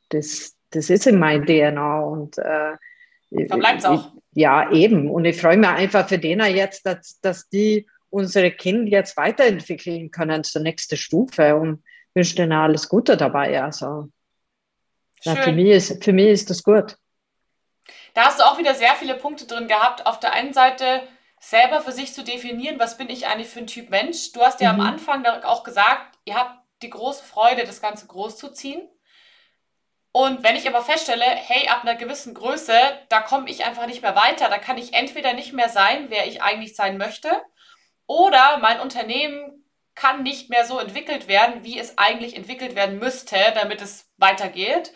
das, 0.09 0.55
das 0.73 0.89
ist 0.89 1.07
in 1.07 1.19
meinem 1.19 1.45
DNA 1.45 1.99
und 2.01 2.37
äh, 2.37 2.77
da 3.29 3.55
bleibt 3.55 3.79
es 3.79 3.85
auch. 3.85 4.11
Ja, 4.33 4.71
eben. 4.71 5.09
Und 5.09 5.25
ich 5.25 5.39
freue 5.39 5.57
mich 5.57 5.69
einfach 5.69 6.07
für 6.07 6.17
denen 6.17 6.55
jetzt, 6.55 6.85
dass, 6.85 7.19
dass 7.21 7.49
die 7.49 7.87
unsere 8.09 8.51
Kinder 8.51 8.91
jetzt 8.91 9.17
weiterentwickeln 9.17 10.11
können 10.11 10.43
zur 10.43 10.61
nächsten 10.61 10.97
Stufe 10.97 11.55
und 11.55 11.83
wünsche 12.13 12.35
denen 12.35 12.51
alles 12.51 12.89
Gute 12.89 13.17
dabei. 13.17 13.61
Also 13.61 14.09
ja, 15.21 15.35
für, 15.35 15.51
mich 15.51 15.67
ist, 15.67 16.03
für 16.03 16.13
mich 16.13 16.27
ist 16.27 16.49
das 16.49 16.63
gut. 16.63 16.97
Da 18.13 18.25
hast 18.25 18.39
du 18.39 18.43
auch 18.43 18.59
wieder 18.59 18.75
sehr 18.75 18.93
viele 18.95 19.15
Punkte 19.15 19.47
drin 19.47 19.67
gehabt. 19.67 20.05
Auf 20.05 20.19
der 20.19 20.33
einen 20.33 20.53
Seite 20.53 21.01
selber 21.39 21.81
für 21.81 21.91
sich 21.91 22.13
zu 22.13 22.23
definieren, 22.23 22.79
was 22.79 22.97
bin 22.97 23.09
ich 23.09 23.27
eigentlich 23.27 23.49
für 23.49 23.59
ein 23.59 23.67
Typ 23.67 23.89
Mensch. 23.89 24.31
Du 24.31 24.41
hast 24.41 24.61
ja 24.61 24.73
mhm. 24.73 24.79
am 24.79 24.87
Anfang 24.87 25.25
auch 25.25 25.63
gesagt, 25.63 26.17
ihr 26.25 26.35
habt 26.35 26.59
die 26.83 26.89
große 26.89 27.23
Freude, 27.23 27.63
das 27.65 27.81
Ganze 27.81 28.05
groß 28.07 28.37
zu 28.37 28.51
ziehen. 28.51 28.87
Und 30.13 30.43
wenn 30.43 30.55
ich 30.55 30.67
aber 30.67 30.81
feststelle, 30.81 31.25
hey, 31.25 31.67
ab 31.67 31.81
einer 31.81 31.95
gewissen 31.95 32.33
Größe, 32.33 32.73
da 33.09 33.19
komme 33.19 33.49
ich 33.49 33.65
einfach 33.65 33.87
nicht 33.87 34.01
mehr 34.01 34.15
weiter, 34.15 34.47
da 34.47 34.57
kann 34.59 34.77
ich 34.77 34.93
entweder 34.93 35.33
nicht 35.33 35.51
mehr 35.51 35.69
sein, 35.69 36.05
wer 36.09 36.27
ich 36.27 36.41
eigentlich 36.41 36.75
sein 36.75 36.97
möchte, 36.97 37.29
oder 38.05 38.59
mein 38.59 38.79
Unternehmen 38.79 39.65
kann 39.95 40.23
nicht 40.23 40.49
mehr 40.49 40.65
so 40.65 40.79
entwickelt 40.79 41.27
werden, 41.27 41.63
wie 41.63 41.77
es 41.77 41.97
eigentlich 41.97 42.35
entwickelt 42.35 42.75
werden 42.75 42.99
müsste, 42.99 43.37
damit 43.55 43.81
es 43.81 44.11
weitergeht 44.17 44.93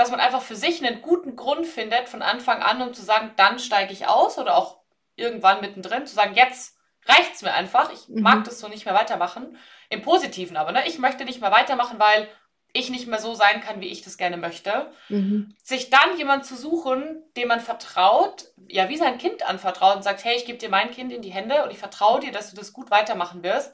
dass 0.00 0.10
man 0.10 0.20
einfach 0.20 0.40
für 0.40 0.56
sich 0.56 0.84
einen 0.84 1.02
guten 1.02 1.36
Grund 1.36 1.66
findet 1.66 2.08
von 2.08 2.22
Anfang 2.22 2.62
an, 2.62 2.80
um 2.80 2.94
zu 2.94 3.02
sagen, 3.02 3.32
dann 3.36 3.58
steige 3.58 3.92
ich 3.92 4.06
aus 4.06 4.38
oder 4.38 4.56
auch 4.56 4.80
irgendwann 5.14 5.60
mittendrin, 5.60 6.06
zu 6.06 6.14
sagen, 6.14 6.34
jetzt 6.34 6.78
reicht 7.04 7.34
es 7.34 7.42
mir 7.42 7.52
einfach, 7.52 7.92
ich 7.92 8.08
mhm. 8.08 8.22
mag 8.22 8.44
das 8.44 8.60
so 8.60 8.68
nicht 8.68 8.86
mehr 8.86 8.94
weitermachen. 8.94 9.58
Im 9.90 10.00
Positiven 10.00 10.56
aber, 10.56 10.72
ne? 10.72 10.86
Ich 10.86 10.98
möchte 10.98 11.26
nicht 11.26 11.42
mehr 11.42 11.50
weitermachen, 11.50 11.98
weil 11.98 12.28
ich 12.72 12.90
nicht 12.90 13.06
mehr 13.06 13.18
so 13.18 13.34
sein 13.34 13.60
kann, 13.60 13.80
wie 13.80 13.88
ich 13.88 14.02
das 14.02 14.16
gerne 14.16 14.36
möchte. 14.36 14.90
Mhm. 15.08 15.54
Sich 15.62 15.90
dann 15.90 16.16
jemand 16.16 16.44
zu 16.44 16.56
suchen, 16.56 17.22
dem 17.36 17.48
man 17.48 17.60
vertraut, 17.60 18.46
ja, 18.68 18.88
wie 18.88 18.96
sein 18.96 19.18
Kind 19.18 19.48
anvertraut 19.48 19.96
und 19.96 20.02
sagt, 20.02 20.24
hey, 20.24 20.36
ich 20.36 20.44
gebe 20.44 20.58
dir 20.58 20.68
mein 20.68 20.90
Kind 20.90 21.12
in 21.12 21.22
die 21.22 21.32
Hände 21.32 21.64
und 21.64 21.70
ich 21.70 21.78
vertraue 21.78 22.20
dir, 22.20 22.32
dass 22.32 22.50
du 22.50 22.56
das 22.56 22.72
gut 22.72 22.90
weitermachen 22.90 23.42
wirst. 23.42 23.72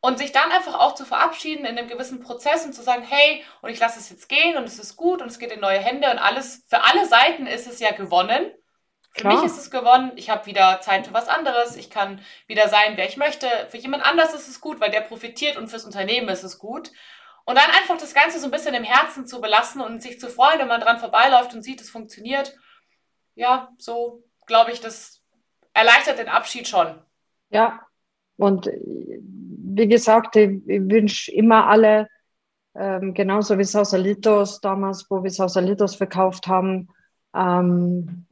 Und 0.00 0.18
sich 0.18 0.32
dann 0.32 0.50
einfach 0.50 0.80
auch 0.80 0.96
zu 0.96 1.04
verabschieden 1.04 1.64
in 1.64 1.78
einem 1.78 1.86
gewissen 1.86 2.18
Prozess 2.18 2.64
und 2.64 2.72
zu 2.72 2.82
sagen, 2.82 3.04
hey, 3.08 3.44
und 3.60 3.70
ich 3.70 3.78
lasse 3.78 4.00
es 4.00 4.10
jetzt 4.10 4.28
gehen 4.28 4.56
und 4.56 4.64
es 4.64 4.80
ist 4.80 4.96
gut 4.96 5.22
und 5.22 5.28
es 5.28 5.38
geht 5.38 5.52
in 5.52 5.60
neue 5.60 5.78
Hände 5.78 6.10
und 6.10 6.18
alles, 6.18 6.64
für 6.68 6.82
alle 6.82 7.06
Seiten 7.06 7.46
ist 7.46 7.68
es 7.68 7.78
ja 7.78 7.92
gewonnen. 7.92 8.50
Für 9.12 9.20
Klar. 9.20 9.34
mich 9.34 9.44
ist 9.44 9.58
es 9.58 9.70
gewonnen. 9.70 10.12
Ich 10.16 10.30
habe 10.30 10.46
wieder 10.46 10.80
Zeit 10.80 11.06
für 11.06 11.12
was 11.12 11.28
anderes. 11.28 11.76
Ich 11.76 11.90
kann 11.90 12.20
wieder 12.46 12.68
sein, 12.68 12.96
wer 12.96 13.06
ich 13.06 13.18
möchte. 13.18 13.46
Für 13.70 13.76
jemand 13.76 14.04
anders 14.04 14.34
ist 14.34 14.48
es 14.48 14.60
gut, 14.60 14.80
weil 14.80 14.90
der 14.90 15.02
profitiert 15.02 15.56
und 15.56 15.68
fürs 15.68 15.84
Unternehmen 15.84 16.30
ist 16.30 16.44
es 16.44 16.58
gut. 16.58 16.90
Und 17.44 17.56
dann 17.56 17.70
einfach 17.70 17.96
das 17.98 18.14
Ganze 18.14 18.38
so 18.38 18.46
ein 18.46 18.50
bisschen 18.50 18.74
im 18.74 18.84
Herzen 18.84 19.26
zu 19.26 19.40
belassen 19.40 19.80
und 19.80 20.02
sich 20.02 20.20
zu 20.20 20.28
freuen, 20.28 20.60
wenn 20.60 20.68
man 20.68 20.80
dran 20.80 20.98
vorbeiläuft 20.98 21.54
und 21.54 21.62
sieht, 21.62 21.80
es 21.80 21.90
funktioniert. 21.90 22.56
Ja, 23.34 23.70
so 23.78 24.24
glaube 24.46 24.72
ich, 24.72 24.80
das 24.80 25.22
erleichtert 25.72 26.18
den 26.18 26.28
Abschied 26.28 26.68
schon. 26.68 26.94
Ja, 27.50 27.80
und 28.36 28.66
wie 28.66 29.88
gesagt, 29.88 30.36
ich, 30.36 30.50
ich 30.66 30.80
wünsche 30.88 31.32
immer 31.32 31.66
alle, 31.66 32.08
ähm, 32.74 33.14
genauso 33.14 33.58
wie 33.58 33.64
Sausalitos 33.64 34.60
damals, 34.60 35.06
wo 35.10 35.22
wir 35.22 35.30
Sausalitos 35.30 35.96
verkauft 35.96 36.46
haben, 36.46 36.88
ähm, 37.34 38.26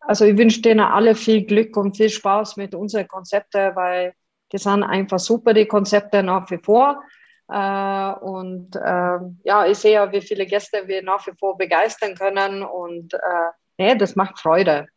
also 0.00 0.24
ich 0.24 0.38
wünsche 0.38 0.62
denen 0.62 0.80
alle 0.80 1.14
viel 1.14 1.44
Glück 1.44 1.76
und 1.76 1.96
viel 1.96 2.10
Spaß 2.10 2.56
mit 2.56 2.74
unseren 2.74 3.08
Konzepten, 3.08 3.74
weil 3.74 4.14
die 4.52 4.58
sind 4.58 4.84
einfach 4.84 5.18
super, 5.18 5.52
die 5.52 5.66
Konzepte 5.66 6.22
nach 6.22 6.48
wie 6.50 6.58
vor. 6.58 7.02
Äh, 7.48 8.12
und 8.20 8.74
äh, 8.76 9.18
ja, 9.44 9.66
ich 9.66 9.78
sehe 9.78 9.92
ja, 9.92 10.12
wie 10.12 10.20
viele 10.20 10.46
Gäste 10.46 10.82
wir 10.86 11.02
nach 11.02 11.26
wie 11.26 11.36
vor 11.38 11.56
begeistern 11.56 12.14
können. 12.14 12.62
Und 12.62 13.14
äh, 13.14 13.50
nee, 13.78 13.94
das 13.94 14.16
macht 14.16 14.38
Freude. 14.38 14.88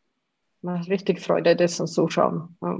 Macht 0.61 0.89
richtig 0.89 1.21
Freude, 1.21 1.55
das 1.55 1.77
zuzuschauen. 1.77 2.57
Ja. 2.61 2.77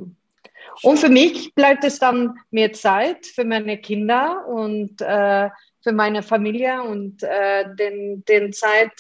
Und 0.84 0.98
für 0.98 1.10
mich 1.10 1.54
bleibt 1.56 1.84
es 1.84 2.00
dann 2.00 2.40
mehr 2.52 2.74
Zeit 2.74 3.26
für 3.26 3.44
meine 3.44 3.78
Kinder 3.78 4.46
und 4.48 5.02
äh, 5.02 5.50
für 5.82 5.92
meine 5.92 6.24
Familie. 6.24 6.82
Und 6.84 7.24
äh, 7.24 7.74
den, 7.76 8.24
den 8.26 8.54
Zeit 8.54 8.92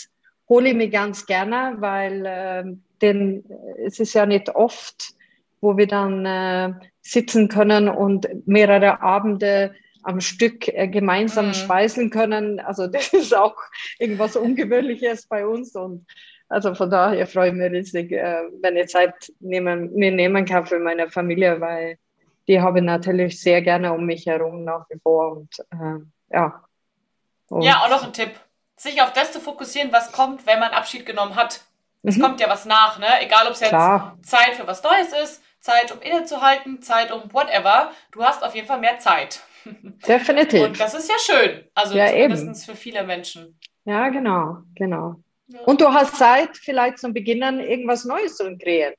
hole 0.48 0.70
ich 0.70 0.76
mir 0.76 0.90
ganz 0.90 1.26
gerne, 1.26 1.76
weil 1.80 2.26
äh, 2.26 2.64
den, 3.02 3.44
es 3.86 4.00
ist 4.00 4.14
ja 4.14 4.26
nicht 4.26 4.50
oft, 4.56 5.14
wo 5.62 5.78
wir 5.78 5.88
dann 5.88 6.26
äh, 6.26 6.74
sitzen 7.02 7.48
können 7.48 7.90
und 7.90 8.28
mehrere 8.48 9.02
Abende 9.02 9.74
am 10.04 10.22
Stück 10.22 10.68
äh, 10.68 10.88
gemeinsam 10.88 11.47
mhm. 11.47 11.54
speisen 11.54 12.10
können. 12.10 12.60
Also 12.60 12.88
das 12.91 13.14
ist 13.14 13.36
auch 13.36 13.58
irgendwas 13.97 14.36
Ungewöhnliches 14.36 15.28
bei 15.28 15.45
uns 15.45 15.76
und 15.76 16.06
also 16.50 16.74
von 16.74 16.89
daher 16.89 17.28
freue 17.28 17.50
ich 17.50 17.56
mich 17.56 17.72
riesig, 17.72 18.12
äh, 18.12 18.41
wenn 18.62 18.76
ich 18.76 18.89
Zeit 18.89 19.32
nehmen, 19.39 19.93
mir 19.93 20.12
nehmen 20.12 20.45
kann 20.45 20.66
für 20.66 20.80
meine 20.80 21.10
Familie, 21.10 21.62
weil 21.62 21.97
die 22.47 22.60
habe 22.60 22.80
ich 22.80 22.86
natürlich 22.86 23.39
sehr 23.39 23.62
gerne 23.62 23.93
um 23.93 24.06
mich 24.06 24.26
herum 24.26 24.64
nach 24.64 24.89
wie 24.89 25.00
vor 25.00 25.34
und 25.34 25.60
äh, 25.72 26.00
ja. 26.32 26.64
Und 27.47 27.62
ja, 27.62 27.84
auch 27.84 27.89
noch 27.89 28.04
ein 28.04 28.14
Tipp. 28.14 28.32
Sich 28.76 29.02
auf 29.02 29.14
das 29.14 29.32
zu 29.32 29.39
fokussieren, 29.39 29.91
was 29.91 30.12
kommt, 30.12 30.47
wenn 30.47 30.60
man 30.60 30.72
Abschied 30.72 31.06
genommen 31.06 31.36
hat. 31.36 31.62
Es 32.02 32.18
mhm. 32.18 32.22
kommt 32.22 32.39
ja 32.39 32.50
was 32.50 32.66
nach, 32.66 32.97
ne? 32.97 33.22
Egal, 33.22 33.45
ob 33.45 33.54
es 33.54 33.60
jetzt 33.60 33.70
Klar. 33.70 34.18
Zeit 34.24 34.56
für 34.56 34.66
was 34.66 34.82
Neues 34.82 35.14
ist, 35.22 35.43
Zeit, 35.60 35.91
um 35.91 36.02
innezuhalten, 36.02 36.82
Zeit, 36.82 37.12
um 37.12 37.32
whatever. 37.34 37.91
Du 38.12 38.24
hast 38.24 38.43
auf 38.43 38.56
jeden 38.56 38.68
Fall 38.68 38.80
mehr 38.80 38.97
Zeit. 39.00 39.41
Definitiv. 40.07 40.64
Und 40.64 40.80
das 40.80 40.93
ist 40.93 41.10
ja 41.10 41.16
schön. 41.20 41.66
Also 41.74 41.95
ja, 41.95 42.07
zumindest 42.07 42.43
eben. 42.43 42.55
für 42.55 42.76
viele 42.76 43.03
Menschen. 43.03 43.60
Ja, 43.86 44.10
genau, 44.10 44.57
genau. 44.76 45.16
Ja. 45.47 45.62
Und 45.62 45.82
du 45.82 45.91
hast 45.91 46.16
Zeit, 46.16 46.57
vielleicht 46.57 46.99
zum 46.99 47.14
Beginnen 47.14 47.60
irgendwas 47.60 48.05
Neues 48.05 48.38
zu 48.38 48.55
kreieren. 48.57 48.93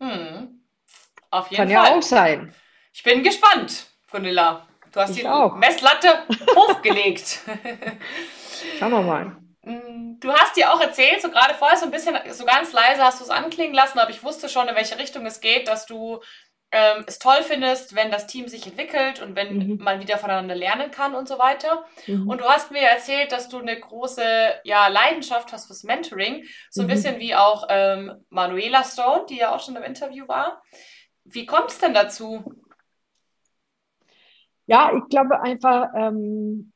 Hm. 0.00 0.62
Auf 1.30 1.50
jeden 1.50 1.56
Kann 1.56 1.68
Fall. 1.68 1.90
ja 1.90 1.96
auch 1.96 2.02
sein. 2.02 2.54
Ich 2.92 3.02
bin 3.02 3.22
gespannt, 3.22 3.86
Gunilla. 4.10 4.66
Du 4.92 5.00
hast 5.00 5.10
ich 5.10 5.18
die 5.18 5.28
auch. 5.28 5.54
Messlatte 5.56 6.24
hochgelegt. 6.56 7.40
Schauen 8.78 8.90
wir 8.90 9.02
mal. 9.02 9.36
Hm, 9.62 10.18
du 10.18 10.32
hast 10.32 10.56
dir 10.56 10.72
auch 10.72 10.80
erzählt, 10.80 11.20
so 11.20 11.30
gerade 11.30 11.54
vorher 11.54 11.76
so 11.76 11.84
ein 11.84 11.90
bisschen, 11.90 12.16
so 12.30 12.44
ganz 12.44 12.72
leise 12.72 13.02
hast 13.02 13.20
du 13.20 13.24
es 13.24 13.30
anklingen 13.30 13.74
lassen, 13.74 13.98
aber 13.98 14.10
ich 14.10 14.22
wusste 14.24 14.48
schon, 14.48 14.66
in 14.66 14.74
welche 14.74 14.98
Richtung 14.98 15.26
es 15.26 15.40
geht, 15.40 15.68
dass 15.68 15.84
du 15.84 16.20
ähm, 16.70 17.04
es 17.06 17.18
toll 17.18 17.42
findest, 17.42 17.94
wenn 17.94 18.10
das 18.10 18.26
Team 18.26 18.46
sich 18.46 18.66
entwickelt 18.66 19.22
und 19.22 19.36
wenn 19.36 19.56
mhm. 19.56 19.78
man 19.78 20.00
wieder 20.00 20.18
voneinander 20.18 20.54
lernen 20.54 20.90
kann 20.90 21.14
und 21.14 21.26
so 21.26 21.38
weiter. 21.38 21.84
Mhm. 22.06 22.28
Und 22.28 22.40
du 22.42 22.44
hast 22.44 22.70
mir 22.70 22.82
erzählt, 22.82 23.32
dass 23.32 23.48
du 23.48 23.58
eine 23.58 23.78
große 23.78 24.22
ja, 24.64 24.88
Leidenschaft 24.88 25.52
hast 25.52 25.66
fürs 25.66 25.84
Mentoring, 25.84 26.44
so 26.70 26.82
ein 26.82 26.86
mhm. 26.86 26.90
bisschen 26.90 27.18
wie 27.20 27.34
auch 27.34 27.66
ähm, 27.70 28.12
Manuela 28.28 28.84
Stone, 28.84 29.24
die 29.30 29.38
ja 29.38 29.54
auch 29.54 29.60
schon 29.60 29.76
im 29.76 29.82
Interview 29.82 30.28
war. 30.28 30.62
Wie 31.24 31.46
kommt 31.46 31.70
es 31.70 31.78
denn 31.78 31.94
dazu? 31.94 32.54
Ja, 34.66 34.92
ich 34.94 35.08
glaube 35.08 35.40
einfach, 35.40 35.88
ähm, 35.96 36.72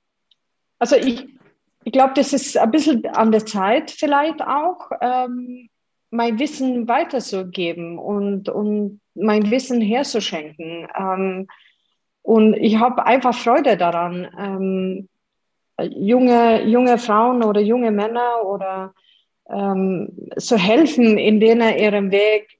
also 0.78 0.96
ich, 0.96 1.28
ich 1.84 1.92
glaube, 1.92 2.14
das 2.14 2.32
ist 2.32 2.56
ein 2.56 2.70
bisschen 2.70 3.04
an 3.08 3.30
der 3.30 3.44
Zeit 3.44 3.90
vielleicht 3.90 4.40
auch, 4.40 4.90
ähm, 5.02 5.68
mein 6.08 6.38
Wissen 6.38 6.88
weiterzugeben 6.88 7.98
und, 7.98 8.48
und 8.48 9.01
mein 9.14 9.50
Wissen 9.50 9.80
herzuschenken. 9.80 10.88
Ähm, 10.98 11.48
und 12.22 12.54
ich 12.54 12.78
habe 12.78 13.04
einfach 13.04 13.34
Freude 13.34 13.76
daran, 13.76 14.28
ähm, 14.38 15.08
junge, 15.80 16.62
junge 16.64 16.98
Frauen 16.98 17.42
oder 17.42 17.60
junge 17.60 17.90
Männer 17.90 18.44
oder 18.44 18.94
ähm, 19.50 20.08
zu 20.36 20.56
helfen, 20.56 21.18
in 21.18 21.40
denen 21.40 21.76
ihrem 21.76 22.10
Weg 22.10 22.58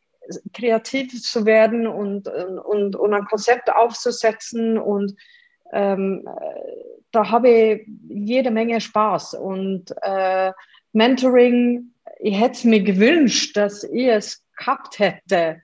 kreativ 0.53 1.23
zu 1.23 1.47
werden 1.47 1.87
und, 1.87 2.29
und, 2.29 2.97
und 2.97 3.15
ein 3.15 3.25
Konzept 3.25 3.73
aufzusetzen. 3.73 4.79
Und 4.79 5.15
ähm, 5.73 6.29
da 7.13 7.31
habe 7.31 7.49
ich 7.49 7.89
jede 8.09 8.51
Menge 8.51 8.81
Spaß. 8.81 9.35
Und 9.35 9.95
äh, 10.03 10.53
Mentoring, 10.93 11.93
ich 12.19 12.39
hätte 12.39 12.53
es 12.53 12.65
mir 12.65 12.83
gewünscht, 12.83 13.57
dass 13.57 13.85
ich 13.85 14.07
es 14.07 14.45
gehabt 14.57 14.99
hätte 14.99 15.61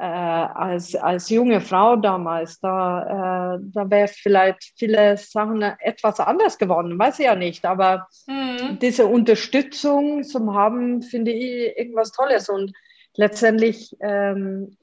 äh, 0.00 0.02
als, 0.02 0.96
als 0.96 1.28
junge 1.28 1.60
Frau 1.60 1.94
damals, 1.94 2.58
da, 2.60 3.56
äh, 3.56 3.58
da 3.60 3.90
wäre 3.90 4.08
vielleicht 4.08 4.72
viele 4.78 5.18
Sachen 5.18 5.60
etwas 5.60 6.20
anders 6.20 6.56
geworden, 6.56 6.98
weiß 6.98 7.18
ich 7.18 7.26
ja 7.26 7.34
nicht. 7.34 7.66
Aber 7.66 8.08
mhm. 8.26 8.78
diese 8.80 9.04
Unterstützung 9.04 10.24
zum 10.24 10.54
Haben, 10.54 11.02
finde 11.02 11.32
ich 11.32 11.76
irgendwas 11.76 12.12
Tolles. 12.12 12.48
Und 12.48 12.72
letztendlich, 13.16 13.94
ähm, 14.00 14.78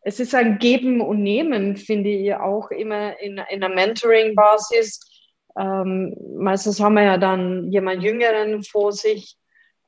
es 0.00 0.20
ist 0.20 0.34
ein 0.34 0.58
Geben 0.58 1.02
und 1.02 1.22
Nehmen, 1.22 1.76
finde 1.76 2.08
ich 2.08 2.34
auch 2.34 2.70
immer 2.70 3.20
in, 3.20 3.38
in 3.50 3.62
einer 3.62 3.74
Mentoring-Basis. 3.74 5.00
Ähm, 5.58 6.16
meistens 6.38 6.80
haben 6.80 6.94
wir 6.94 7.04
ja 7.04 7.18
dann 7.18 7.70
jemand 7.70 8.02
Jüngeren 8.02 8.62
vor 8.62 8.90
sich, 8.92 9.36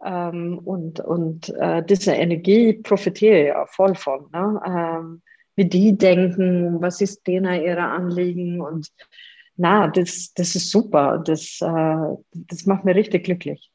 ähm, 0.04 0.58
und 0.58 1.00
und 1.00 1.48
äh, 1.50 1.84
diese 1.84 2.12
Energie 2.12 2.74
profitiere 2.74 3.40
ich 3.40 3.46
ja 3.48 3.66
voll 3.66 3.94
von. 3.94 4.28
Ne? 4.32 4.60
Ähm, 4.66 5.22
wie 5.56 5.64
die 5.64 5.96
denken, 5.96 6.80
was 6.82 7.00
ist 7.00 7.26
denen 7.26 7.62
ihre 7.62 7.82
Anliegen 7.82 8.60
und 8.60 8.88
na, 9.56 9.88
das, 9.88 10.34
das 10.34 10.54
ist 10.54 10.70
super. 10.70 11.22
Das, 11.24 11.60
äh, 11.62 12.16
das 12.32 12.66
macht 12.66 12.84
mir 12.84 12.94
richtig 12.94 13.24
glücklich. 13.24 13.70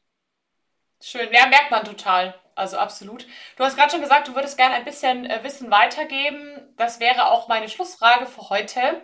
Schön, 1.00 1.28
ja, 1.32 1.48
merkt 1.48 1.72
man 1.72 1.84
total. 1.84 2.34
Also 2.54 2.76
absolut. 2.76 3.26
Du 3.56 3.64
hast 3.64 3.76
gerade 3.76 3.90
schon 3.90 4.00
gesagt, 4.00 4.28
du 4.28 4.34
würdest 4.34 4.56
gerne 4.56 4.76
ein 4.76 4.84
bisschen 4.84 5.26
äh, 5.26 5.40
Wissen 5.42 5.70
weitergeben. 5.70 6.60
Das 6.76 7.00
wäre 7.00 7.30
auch 7.30 7.48
meine 7.48 7.68
Schlussfrage 7.68 8.26
für 8.26 8.50
heute. 8.50 9.02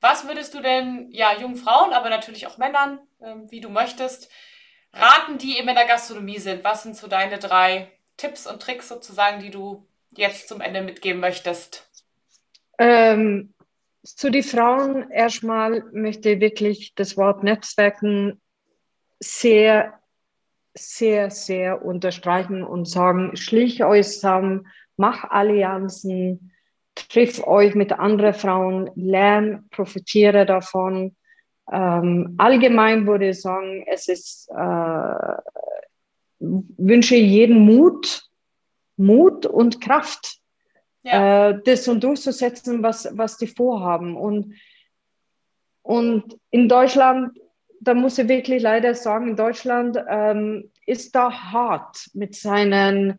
Was 0.00 0.26
würdest 0.28 0.54
du 0.54 0.60
denn 0.60 1.08
ja 1.10 1.36
jungen 1.40 1.56
Frauen, 1.56 1.92
aber 1.92 2.10
natürlich 2.10 2.46
auch 2.46 2.58
Männern, 2.58 3.00
äh, 3.20 3.34
wie 3.48 3.60
du 3.60 3.70
möchtest, 3.70 4.30
raten, 4.92 5.38
die 5.38 5.58
eben 5.58 5.68
in 5.68 5.74
der 5.74 5.86
Gastronomie 5.86 6.38
sind? 6.38 6.64
Was 6.64 6.82
sind 6.82 6.96
so 6.96 7.06
deine 7.06 7.38
drei 7.38 7.90
Tipps 8.16 8.46
und 8.46 8.60
Tricks 8.60 8.88
sozusagen, 8.88 9.40
die 9.40 9.50
du 9.50 9.86
jetzt 10.10 10.48
zum 10.48 10.60
Ende 10.60 10.82
mitgeben 10.82 11.20
möchtest? 11.20 11.88
Ähm, 12.78 13.54
zu 14.04 14.30
den 14.30 14.42
Frauen 14.42 15.10
erstmal 15.10 15.84
möchte 15.92 16.30
ich 16.30 16.40
wirklich 16.40 16.94
das 16.94 17.16
Wort 17.16 17.42
Netzwerken 17.42 18.40
sehr, 19.20 19.98
sehr, 20.74 21.30
sehr 21.30 21.84
unterstreichen 21.84 22.64
und 22.64 22.88
sagen, 22.88 23.36
schlich 23.36 23.84
euch 23.84 24.08
zusammen, 24.08 24.66
mach 24.96 25.24
Allianzen, 25.24 26.52
triff 26.94 27.46
euch 27.46 27.74
mit 27.74 27.92
anderen 27.92 28.34
Frauen, 28.34 28.90
lern, 28.96 29.68
profitiere 29.70 30.46
davon 30.46 31.16
ähm, 31.70 32.34
allgemein 32.38 33.06
würde 33.06 33.30
ich 33.30 33.40
sagen, 33.40 33.84
es 33.86 34.08
ist, 34.08 34.48
äh, 34.50 35.34
wünsche 36.40 37.16
jeden 37.16 37.60
Mut, 37.60 38.24
Mut 38.96 39.46
und 39.46 39.80
Kraft, 39.80 40.38
ja. 41.02 41.50
äh, 41.50 41.62
das 41.64 41.86
und 41.88 42.02
durchzusetzen, 42.02 42.82
was, 42.82 43.08
was 43.12 43.36
die 43.36 43.46
vorhaben. 43.46 44.16
Und, 44.16 44.54
und 45.82 46.38
in 46.50 46.68
Deutschland 46.68 47.36
da 47.82 47.94
muss 47.94 48.18
ich 48.18 48.28
wirklich 48.28 48.62
leider 48.62 48.94
sagen, 48.94 49.30
in 49.30 49.36
Deutschland 49.36 49.98
ähm, 50.08 50.70
ist 50.86 51.14
da 51.16 51.32
hart 51.32 52.08
mit 52.14 52.36
seinen 52.36 53.18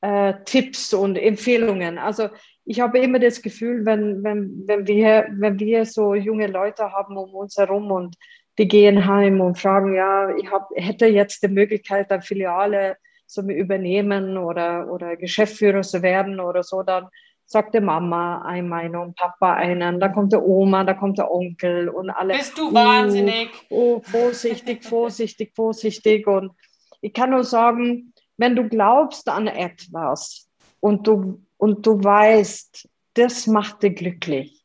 äh, 0.00 0.34
Tipps 0.44 0.94
und 0.94 1.16
Empfehlungen. 1.16 1.98
Also 1.98 2.28
ich 2.64 2.80
habe 2.80 2.98
immer 2.98 3.18
das 3.18 3.42
Gefühl, 3.42 3.84
wenn, 3.84 4.22
wenn, 4.22 4.62
wenn, 4.66 4.86
wir, 4.86 5.26
wenn 5.30 5.58
wir 5.58 5.84
so 5.84 6.14
junge 6.14 6.46
Leute 6.46 6.92
haben 6.92 7.16
um 7.16 7.34
uns 7.34 7.56
herum 7.56 7.90
und 7.90 8.16
die 8.58 8.68
gehen 8.68 9.06
heim 9.06 9.40
und 9.40 9.58
fragen, 9.58 9.94
ja, 9.94 10.34
ich 10.36 10.50
hab, 10.50 10.68
hätte 10.74 11.06
jetzt 11.06 11.42
die 11.42 11.48
Möglichkeit, 11.48 12.10
eine 12.10 12.22
Filiale 12.22 12.96
zu 13.26 13.42
übernehmen 13.42 14.36
oder, 14.36 14.90
oder 14.92 15.16
Geschäftsführer 15.16 15.82
zu 15.82 16.02
werden 16.02 16.40
oder 16.40 16.62
so, 16.62 16.82
dann 16.82 17.08
sagt 17.46 17.74
die 17.74 17.80
Mama 17.80 18.42
eine 18.42 18.68
Meinung, 18.68 19.14
Papa 19.14 19.54
einen, 19.54 19.98
dann 19.98 20.12
kommt 20.12 20.32
der 20.32 20.46
Oma, 20.46 20.84
dann 20.84 20.96
kommt 20.96 21.18
der 21.18 21.32
Onkel 21.32 21.88
und 21.88 22.10
alle. 22.10 22.34
Bist 22.34 22.56
du 22.56 22.72
wahnsinnig? 22.72 23.50
Oh, 23.70 23.96
oh 23.96 24.00
vorsichtig, 24.02 24.84
vorsichtig, 24.84 25.52
vorsichtig. 25.56 26.28
Und 26.28 26.52
ich 27.00 27.12
kann 27.12 27.30
nur 27.30 27.42
sagen, 27.42 28.12
wenn 28.40 28.56
du 28.56 28.68
glaubst 28.68 29.28
an 29.28 29.46
etwas 29.46 30.48
und 30.80 31.06
du, 31.06 31.42
und 31.58 31.84
du 31.86 32.02
weißt, 32.02 32.88
das 33.14 33.46
macht 33.46 33.82
dich 33.82 33.96
glücklich, 33.96 34.64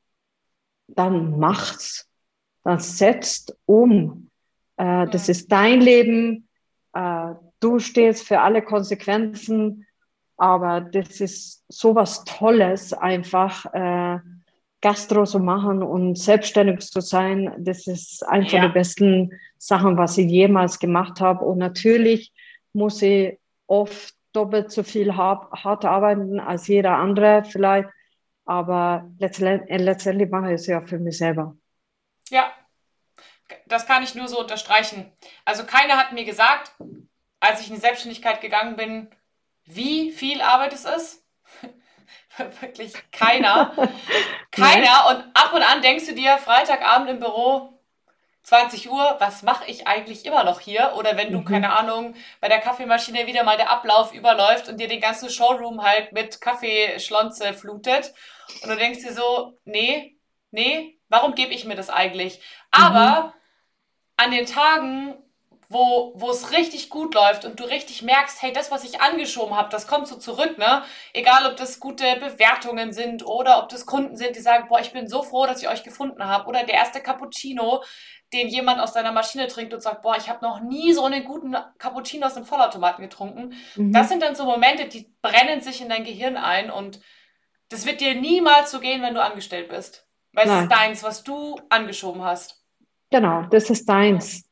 dann 0.88 1.38
macht's. 1.39 2.09
Dann 2.63 2.80
setzt 2.80 3.55
um. 3.65 4.30
Äh, 4.78 5.07
das 5.07 5.30
ist 5.30 5.51
dein 5.51 5.82
Leben. 5.82 6.47
Äh, 6.93 7.34
du 7.59 7.80
stehst 7.80 8.26
für 8.26 8.39
alle 8.39 8.61
Konsequenzen. 8.61 9.86
Aber 10.38 10.82
das 10.82 11.19
ist 11.21 11.63
so 11.67 11.95
was 11.95 12.23
Tolles, 12.23 12.93
einfach 12.93 13.65
äh, 13.73 14.19
Gastro 14.82 15.26
zu 15.26 15.39
machen 15.39 15.84
und 15.84 16.17
selbstständig 16.17 16.80
zu 16.80 17.01
sein. 17.01 17.53
Das 17.59 17.88
ist 17.88 18.26
eine 18.28 18.47
ja. 18.47 18.61
der 18.61 18.69
besten 18.69 19.34
Sachen, 19.57 19.97
was 19.97 20.17
ich 20.17 20.30
jemals 20.30 20.80
gemacht 20.80 21.19
habe. 21.19 21.43
Und 21.43 21.57
natürlich 21.57 22.34
muss 22.73 23.01
ich 23.01 23.38
oft 23.68 24.16
doppelt 24.34 24.72
so 24.72 24.84
viel 24.84 25.16
hart 25.16 25.86
arbeiten 25.86 26.39
als 26.39 26.68
jeder 26.68 26.97
andere 26.97 27.43
vielleicht. 27.43 27.89
Aber 28.45 29.09
letztendlich, 29.18 29.70
äh, 29.72 29.78
letztendlich 29.78 30.30
mache 30.30 30.49
ich 30.49 30.61
es 30.61 30.68
ja 30.68 30.82
für 30.82 30.99
mich 30.99 31.18
selber. 31.18 31.55
Ja, 32.30 32.51
das 33.66 33.86
kann 33.86 34.03
ich 34.03 34.16
nur 34.16 34.28
so 34.28 34.39
unterstreichen. 34.39 35.11
Also 35.45 35.66
keiner 35.66 35.97
hat 35.97 36.13
mir 36.13 36.26
gesagt, 36.26 36.72
als 37.39 37.61
ich 37.61 37.68
in 37.68 37.76
die 37.76 37.82
Selbstständigkeit 37.82 38.41
gegangen 38.41 38.76
bin, 38.76 39.09
wie 39.66 40.11
viel 40.11 40.41
Arbeit 40.41 40.74
es 40.74 40.86
ist. 40.86 41.26
Wirklich 42.61 42.93
keiner. 43.11 43.72
keiner. 44.51 45.07
Und 45.09 45.24
ab 45.34 45.53
und 45.53 45.63
an 45.63 45.82
denkst 45.82 46.05
du 46.05 46.13
dir, 46.13 46.38
Freitagabend 46.38 47.09
im 47.09 47.20
Büro, 47.20 47.74
20 48.46 48.91
Uhr, 48.91 49.16
was 49.18 49.41
mache 49.41 49.66
ich 49.66 49.88
eigentlich 49.88 50.24
immer 50.24 50.43
noch 50.43 50.60
hier? 50.60 50.93
Oder 50.98 51.18
wenn 51.18 51.32
du, 51.32 51.39
mhm. 51.39 51.46
keine 51.46 51.74
Ahnung, 51.74 52.14
bei 52.41 52.48
der 52.48 52.60
Kaffeemaschine 52.60 53.26
wieder 53.26 53.43
mal 53.43 53.58
der 53.58 53.72
Ablauf 53.72 54.14
überläuft 54.14 54.70
und 54.70 54.80
dir 54.80 54.88
den 54.88 55.02
ganzen 55.02 55.32
Showroom 55.32 55.82
halt 55.82 56.12
mit 56.12 56.39
Kaffeeschlonze 56.41 57.54
flutet. 57.54 58.14
Und 58.62 58.70
du 58.70 58.76
denkst 58.76 59.02
dir 59.02 59.14
so, 59.14 59.58
nee, 59.66 60.16
nee, 60.52 61.00
warum 61.10 61.34
gebe 61.34 61.54
ich 61.54 61.66
mir 61.66 61.76
das 61.76 61.89
eigentlich? 61.89 62.39
Aber 62.70 63.24
mhm. 63.24 63.32
an 64.18 64.32
den 64.32 64.46
Tagen, 64.46 65.16
wo, 65.70 66.13
wo 66.16 66.30
es 66.30 66.51
richtig 66.51 66.89
gut 66.89 67.16
läuft 67.16 67.45
und 67.45 67.59
du 67.59 67.63
richtig 67.63 68.01
merkst, 68.01 68.41
hey, 68.41 68.53
das, 68.53 68.72
was 68.72 68.84
ich 68.84 69.01
angeschoben 69.01 69.55
habe, 69.55 69.70
das 69.70 69.88
kommt 69.88 70.07
so 70.07 70.16
zurück, 70.18 70.57
ne? 70.57 70.84
Egal, 71.13 71.45
ob 71.49 71.57
das 71.57 71.80
gute 71.80 72.03
Bewertungen 72.20 72.93
sind 72.93 73.26
oder 73.26 73.61
ob 73.61 73.70
das 73.70 73.86
Kunden 73.86 74.16
sind, 74.16 74.36
die 74.36 74.41
sagen, 74.41 74.68
boah, 74.68 74.80
ich 74.80 74.93
bin 74.93 75.07
so 75.07 75.24
froh, 75.24 75.45
dass 75.45 75.61
ich 75.61 75.70
euch 75.70 75.84
gefunden 75.84 76.24
habe. 76.24 76.47
Oder 76.47 76.63
der 76.63 76.76
erste 76.76 77.01
Cappuccino, 77.01 77.84
den 78.34 78.47
jemand 78.47 78.80
aus 78.80 78.93
deiner 78.93 79.11
Maschine 79.11 79.47
trinkt 79.47 79.74
und 79.74 79.82
sagt, 79.82 80.01
boah, 80.01 80.16
ich 80.18 80.30
habe 80.30 80.45
noch 80.45 80.59
nie 80.61 80.93
so 80.93 81.05
einen 81.05 81.24
guten 81.24 81.55
Cappuccino 81.78 82.28
aus 82.28 82.36
dem 82.36 82.45
Vollautomaten 82.45 83.03
getrunken. 83.03 83.55
Mhm. 83.76 83.91
Das 83.91 84.09
sind 84.09 84.22
dann 84.22 84.36
so 84.36 84.45
Momente, 84.45 84.88
die 84.88 85.13
brennen 85.22 85.61
sich 85.61 85.82
in 85.82 85.89
dein 85.89 86.03
Gehirn 86.03 86.38
ein 86.38 86.70
und 86.70 86.99
das 87.70 87.86
wird 87.86 88.01
dir 88.01 88.16
niemals 88.16 88.72
so 88.72 88.80
gehen, 88.80 89.01
wenn 89.01 89.16
du 89.16 89.24
angestellt 89.24 89.70
bist. 89.70 90.07
Weil 90.34 90.47
Nein. 90.47 90.57
es 90.57 90.63
ist 90.63 90.72
deins, 90.72 91.03
was 91.03 91.24
du 91.24 91.59
angeschoben 91.70 92.24
hast. 92.24 92.63
Genau, 93.09 93.43
das 93.43 93.70
ist 93.70 93.88
deins. 93.88 94.45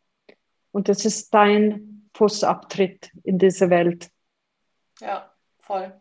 Und 0.73 0.89
das 0.89 1.05
ist 1.05 1.33
dein 1.33 2.09
Fußabtritt 2.15 3.11
in 3.23 3.37
diese 3.37 3.69
Welt. 3.69 4.09
Ja, 4.99 5.31
voll. 5.59 5.93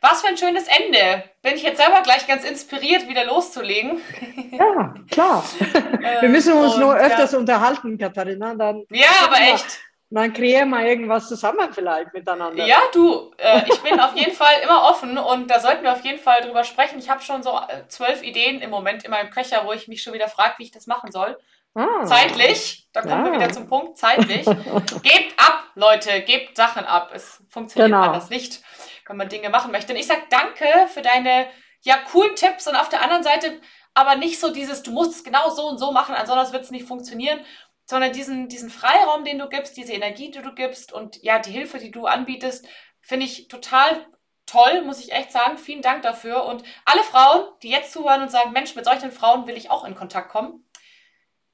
Was 0.00 0.20
für 0.20 0.28
ein 0.28 0.36
schönes 0.36 0.66
Ende. 0.68 1.24
Bin 1.40 1.54
ich 1.54 1.62
jetzt 1.62 1.78
selber 1.78 2.02
gleich 2.02 2.26
ganz 2.26 2.44
inspiriert, 2.44 3.08
wieder 3.08 3.24
loszulegen. 3.24 4.00
Ja, 4.54 4.94
klar. 5.10 5.42
wir 6.20 6.28
müssen 6.28 6.52
uns 6.52 6.76
nur 6.76 6.94
öfters 6.94 7.32
ja. 7.32 7.38
unterhalten, 7.38 7.98
Katharina. 7.98 8.54
Dann 8.54 8.84
ja, 8.90 9.08
aber 9.24 9.34
wir, 9.34 9.54
echt. 9.54 9.80
Dann 10.10 10.32
kreieren 10.32 10.70
wir 10.70 10.86
irgendwas 10.86 11.26
zusammen 11.28 11.72
vielleicht 11.72 12.12
miteinander. 12.14 12.64
Ja, 12.64 12.78
du, 12.92 13.32
äh, 13.36 13.62
ich 13.66 13.80
bin 13.80 13.98
auf 13.98 14.14
jeden 14.14 14.32
Fall 14.32 14.54
immer 14.62 14.84
offen 14.84 15.18
und 15.18 15.50
da 15.50 15.58
sollten 15.58 15.82
wir 15.82 15.92
auf 15.92 16.04
jeden 16.04 16.20
Fall 16.20 16.42
drüber 16.42 16.62
sprechen. 16.62 17.00
Ich 17.00 17.10
habe 17.10 17.20
schon 17.20 17.42
so 17.42 17.58
äh, 17.68 17.88
zwölf 17.88 18.22
Ideen 18.22 18.60
im 18.60 18.70
Moment 18.70 19.02
in 19.02 19.10
meinem 19.10 19.30
Köcher, 19.30 19.62
wo 19.66 19.72
ich 19.72 19.88
mich 19.88 20.02
schon 20.02 20.12
wieder 20.12 20.28
frage, 20.28 20.54
wie 20.58 20.64
ich 20.64 20.70
das 20.70 20.86
machen 20.86 21.10
soll. 21.10 21.36
Ah. 21.74 22.04
Zeitlich, 22.04 22.88
da 22.92 23.02
kommen 23.02 23.24
ja. 23.26 23.32
wir 23.32 23.40
wieder 23.40 23.52
zum 23.52 23.66
Punkt, 23.66 23.98
zeitlich. 23.98 24.44
gebt 25.02 25.34
ab, 25.38 25.64
Leute, 25.74 26.22
gebt 26.22 26.56
Sachen 26.56 26.84
ab. 26.84 27.10
Es 27.12 27.42
funktioniert 27.48 27.90
genau. 27.90 28.02
anders 28.06 28.30
nicht, 28.30 28.62
wenn 29.06 29.16
man 29.16 29.28
Dinge 29.28 29.50
machen 29.50 29.72
möchte. 29.72 29.92
Und 29.92 29.98
ich 29.98 30.06
sag 30.06 30.30
danke 30.30 30.66
für 30.88 31.02
deine 31.02 31.48
ja 31.80 31.96
coolen 32.10 32.34
Tipps 32.36 32.66
und 32.66 32.76
auf 32.76 32.88
der 32.88 33.02
anderen 33.02 33.22
Seite 33.22 33.60
aber 33.94 34.16
nicht 34.16 34.40
so 34.40 34.52
dieses, 34.52 34.82
du 34.82 34.90
musst 34.90 35.12
es 35.12 35.24
genau 35.24 35.50
so 35.50 35.68
und 35.68 35.78
so 35.78 35.92
machen, 35.92 36.14
ansonsten 36.14 36.52
wird 36.52 36.64
es 36.64 36.70
nicht 36.72 36.86
funktionieren, 36.86 37.40
sondern 37.86 38.12
diesen, 38.12 38.48
diesen 38.48 38.70
Freiraum, 38.70 39.24
den 39.24 39.38
du 39.38 39.48
gibst, 39.48 39.76
diese 39.76 39.92
Energie, 39.92 40.30
die 40.30 40.42
du 40.42 40.52
gibst 40.52 40.92
und 40.92 41.22
ja, 41.22 41.38
die 41.38 41.52
Hilfe, 41.52 41.78
die 41.78 41.90
du 41.90 42.06
anbietest, 42.06 42.66
finde 43.00 43.26
ich 43.26 43.48
total 43.48 44.04
toll, 44.46 44.82
muss 44.82 45.00
ich 45.00 45.12
echt 45.12 45.30
sagen. 45.30 45.58
Vielen 45.58 45.82
Dank 45.82 46.02
dafür. 46.02 46.44
Und 46.44 46.64
alle 46.84 47.02
Frauen, 47.02 47.46
die 47.62 47.70
jetzt 47.70 47.92
zuhören 47.92 48.22
und 48.22 48.30
sagen, 48.30 48.52
Mensch, 48.52 48.74
mit 48.74 48.84
solchen 48.84 49.12
Frauen 49.12 49.46
will 49.46 49.56
ich 49.56 49.70
auch 49.70 49.84
in 49.84 49.94
Kontakt 49.94 50.30
kommen, 50.30 50.63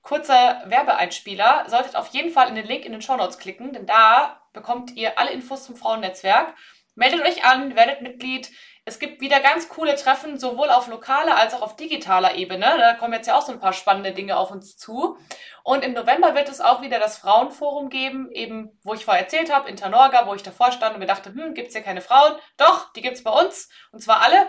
kurzer 0.03 0.62
Werbeeinspieler. 0.66 1.64
Solltet 1.68 1.96
auf 1.96 2.09
jeden 2.09 2.30
Fall 2.30 2.48
in 2.48 2.55
den 2.55 2.66
Link 2.66 2.84
in 2.84 2.92
den 2.92 3.03
Show 3.03 3.16
Notes 3.16 3.38
klicken, 3.38 3.72
denn 3.72 3.86
da 3.86 4.40
bekommt 4.53 4.96
ihr 4.96 5.18
alle 5.18 5.30
Infos 5.30 5.64
zum 5.64 5.76
Frauennetzwerk. 5.76 6.55
Meldet 6.94 7.22
euch 7.22 7.44
an, 7.44 7.76
werdet 7.76 8.03
Mitglied. 8.03 8.51
Es 8.84 8.98
gibt 8.98 9.20
wieder 9.20 9.40
ganz 9.40 9.68
coole 9.68 9.94
Treffen, 9.94 10.38
sowohl 10.38 10.70
auf 10.70 10.88
lokaler 10.88 11.36
als 11.36 11.55
auch 11.55 11.62
auf 11.62 11.76
digitaler 11.76 12.34
Ebene. 12.34 12.66
Da 12.78 12.94
kommen 12.94 13.12
jetzt 13.12 13.26
ja 13.26 13.36
auch 13.36 13.42
so 13.42 13.53
ein 13.53 13.61
paar 13.61 13.72
spannende 13.72 14.12
Dinge 14.12 14.36
auf 14.36 14.51
uns 14.51 14.76
zu. 14.76 15.18
Und 15.62 15.84
im 15.84 15.92
November 15.92 16.34
wird 16.34 16.48
es 16.48 16.61
auch 16.61 16.82
wieder 16.82 16.98
das 16.98 17.18
Frauenforum 17.18 17.90
geben, 17.90 18.30
eben 18.32 18.78
wo 18.82 18.94
ich 18.94 19.05
vorher 19.05 19.22
erzählt 19.22 19.55
habe, 19.55 19.68
in 19.68 19.76
Tanorga, 19.76 20.26
wo 20.26 20.34
ich 20.34 20.42
davor 20.42 20.72
stand 20.72 20.94
und 20.94 21.01
mir 21.01 21.07
dachte, 21.07 21.32
hm, 21.32 21.55
gibt 21.55 21.68
es 21.68 21.74
hier 21.74 21.84
keine 21.84 22.01
Frauen? 22.01 22.34
Doch, 22.57 22.92
die 22.94 23.03
gibt 23.03 23.16
es 23.16 23.22
bei 23.22 23.30
uns 23.30 23.68
und 23.92 24.03
zwar 24.03 24.22
alle. 24.22 24.48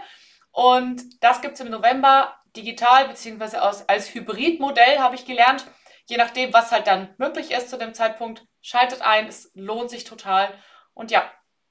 Und 0.52 1.24
das 1.24 1.42
gibt 1.42 1.54
es 1.56 1.60
im 1.60 1.70
November 1.70 2.41
digital 2.56 3.08
beziehungsweise 3.08 3.62
als, 3.62 3.88
als 3.88 4.14
Hybridmodell 4.14 5.00
habe 5.00 5.16
ich 5.16 5.26
gelernt. 5.26 5.66
Je 6.06 6.18
nachdem, 6.18 6.54
was 6.54 6.72
halt 6.72 6.88
dann 6.88 7.14
möglich 7.18 7.52
ist 7.52 7.70
zu 7.70 7.78
dem 7.78 7.94
Zeitpunkt, 7.94 8.46
schaltet 8.62 9.02
ein. 9.02 9.28
Es 9.28 9.52
lohnt 9.54 9.90
sich 9.90 10.04
total. 10.04 10.54
Und 10.94 11.12
ja, 11.12 11.24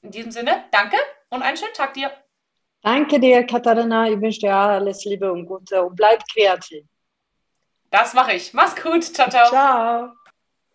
in 0.02 0.10
diesem 0.10 0.30
Sinne, 0.30 0.64
danke 0.70 0.96
und 1.28 1.42
einen 1.42 1.56
schönen 1.56 1.74
Tag 1.74 1.94
dir. 1.94 2.10
Danke 2.82 3.20
dir, 3.20 3.46
Katharina. 3.46 4.08
Ich 4.08 4.20
wünsche 4.20 4.40
dir 4.40 4.54
alles 4.54 5.04
Liebe 5.04 5.30
und 5.30 5.46
Gute 5.46 5.82
und 5.82 5.96
bleib 5.96 6.22
kreativ. 6.32 6.86
Das 7.90 8.14
mache 8.14 8.32
ich. 8.32 8.54
Mach's 8.54 8.80
gut. 8.80 9.04
Ciao, 9.04 9.28
ciao. 9.28 9.48
Ciao. 9.48 10.12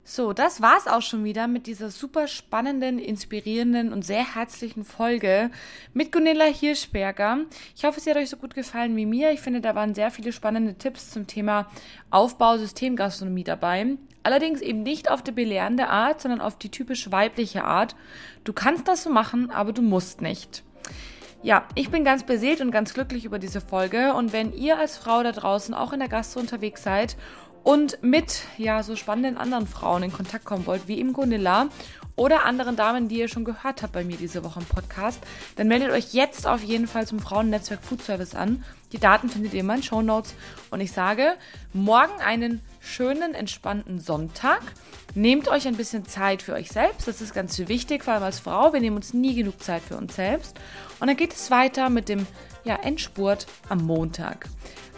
So, 0.07 0.33
das 0.33 0.61
war's 0.61 0.85
auch 0.85 1.01
schon 1.01 1.23
wieder 1.23 1.47
mit 1.47 1.65
dieser 1.65 1.89
super 1.89 2.27
spannenden, 2.27 2.99
inspirierenden 2.99 3.91
und 3.91 4.05
sehr 4.05 4.35
herzlichen 4.35 4.85
Folge 4.85 5.49
mit 5.95 6.11
Gunilla 6.11 6.45
Hirschberger. 6.45 7.39
Ich 7.75 7.85
hoffe, 7.85 7.99
sie 7.99 8.11
hat 8.11 8.17
euch 8.17 8.29
so 8.29 8.37
gut 8.37 8.53
gefallen 8.53 8.95
wie 8.95 9.07
mir. 9.07 9.31
Ich 9.31 9.41
finde, 9.41 9.61
da 9.61 9.73
waren 9.73 9.95
sehr 9.95 10.11
viele 10.11 10.31
spannende 10.31 10.75
Tipps 10.75 11.09
zum 11.09 11.25
Thema 11.25 11.71
Aufbau 12.11 12.59
Systemgastronomie 12.59 13.43
dabei. 13.43 13.97
Allerdings 14.21 14.61
eben 14.61 14.83
nicht 14.83 15.09
auf 15.09 15.23
die 15.23 15.31
belehrende 15.31 15.87
Art, 15.87 16.21
sondern 16.21 16.39
auf 16.39 16.55
die 16.55 16.69
typisch 16.69 17.11
weibliche 17.11 17.63
Art. 17.63 17.95
Du 18.43 18.53
kannst 18.53 18.87
das 18.87 19.01
so 19.01 19.09
machen, 19.09 19.49
aber 19.49 19.73
du 19.73 19.81
musst 19.81 20.21
nicht. 20.21 20.63
Ja, 21.45 21.67
ich 21.75 21.91
bin 21.91 22.03
ganz 22.03 22.23
beseelt 22.23 22.61
und 22.61 22.71
ganz 22.71 22.95
glücklich 22.95 23.25
über 23.25 23.37
diese 23.37 23.61
Folge. 23.61 24.13
Und 24.13 24.33
wenn 24.33 24.51
ihr 24.53 24.79
als 24.79 24.97
Frau 24.97 25.21
da 25.21 25.31
draußen 25.31 25.73
auch 25.75 25.93
in 25.93 25.99
der 25.99 26.09
Gastro 26.09 26.39
unterwegs 26.39 26.81
seid 26.81 27.17
und 27.65 27.97
mit 28.03 28.43
ja 28.59 28.83
so 28.83 28.95
spannenden 28.95 29.37
anderen 29.37 29.65
Frauen 29.65 30.03
in 30.03 30.13
Kontakt 30.13 30.45
kommen 30.45 30.67
wollt, 30.67 30.87
wie 30.87 30.99
eben 30.99 31.13
Gunilla 31.13 31.67
oder 32.15 32.45
anderen 32.45 32.75
Damen, 32.75 33.07
die 33.09 33.17
ihr 33.17 33.27
schon 33.27 33.43
gehört 33.43 33.81
habt 33.81 33.91
bei 33.91 34.03
mir 34.03 34.17
diese 34.17 34.43
Woche 34.43 34.59
im 34.59 34.67
Podcast, 34.67 35.19
dann 35.55 35.67
meldet 35.67 35.89
euch 35.89 36.13
jetzt 36.13 36.45
auf 36.45 36.63
jeden 36.63 36.87
Fall 36.87 37.07
zum 37.07 37.19
Frauennetzwerk 37.19 37.83
Food 37.83 38.03
Service 38.03 38.35
an. 38.35 38.63
Die 38.91 38.99
Daten 38.99 39.29
findet 39.29 39.55
ihr 39.55 39.61
in 39.61 39.65
meinen 39.65 39.81
Show 39.81 40.03
Notes. 40.03 40.35
Und 40.69 40.79
ich 40.79 40.91
sage, 40.91 41.33
morgen 41.73 42.13
einen 42.23 42.61
schönen, 42.79 43.33
entspannten 43.33 43.99
Sonntag. 43.99 44.61
Nehmt 45.15 45.47
euch 45.47 45.67
ein 45.67 45.75
bisschen 45.75 46.05
Zeit 46.05 46.43
für 46.43 46.53
euch 46.53 46.69
selbst. 46.69 47.07
Das 47.07 47.19
ist 47.19 47.33
ganz 47.33 47.57
wichtig, 47.57 48.03
vor 48.03 48.13
allem 48.13 48.23
als 48.23 48.39
Frau. 48.39 48.73
Wir 48.73 48.79
nehmen 48.79 48.95
uns 48.95 49.13
nie 49.15 49.33
genug 49.33 49.61
Zeit 49.61 49.81
für 49.81 49.97
uns 49.97 50.15
selbst. 50.15 50.55
Und 50.99 51.07
dann 51.07 51.17
geht 51.17 51.33
es 51.33 51.49
weiter 51.49 51.89
mit 51.89 52.09
dem 52.09 52.27
ja, 52.63 52.75
Endspurt 52.75 53.47
am 53.69 53.79
Montag. 53.79 54.47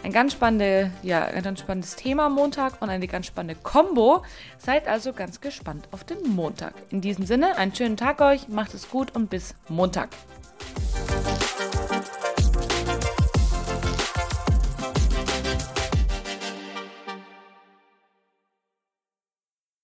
Ein 0.04 0.12
ganz, 0.12 0.32
spannende, 0.32 0.90
ja, 1.02 1.24
ein 1.24 1.42
ganz 1.42 1.60
spannendes 1.60 1.96
Thema 1.96 2.26
am 2.26 2.34
Montag 2.34 2.80
und 2.80 2.88
eine 2.88 3.08
ganz 3.08 3.26
spannende 3.26 3.60
Combo. 3.60 4.22
Seid 4.56 4.86
also 4.86 5.12
ganz 5.12 5.40
gespannt 5.40 5.88
auf 5.90 6.04
den 6.04 6.22
Montag. 6.28 6.74
In 6.90 7.00
diesem 7.00 7.26
Sinne, 7.26 7.56
einen 7.56 7.74
schönen 7.74 7.96
Tag 7.96 8.20
euch, 8.20 8.48
macht 8.48 8.74
es 8.74 8.88
gut 8.88 9.14
und 9.16 9.28
bis 9.28 9.54
Montag. 9.68 10.10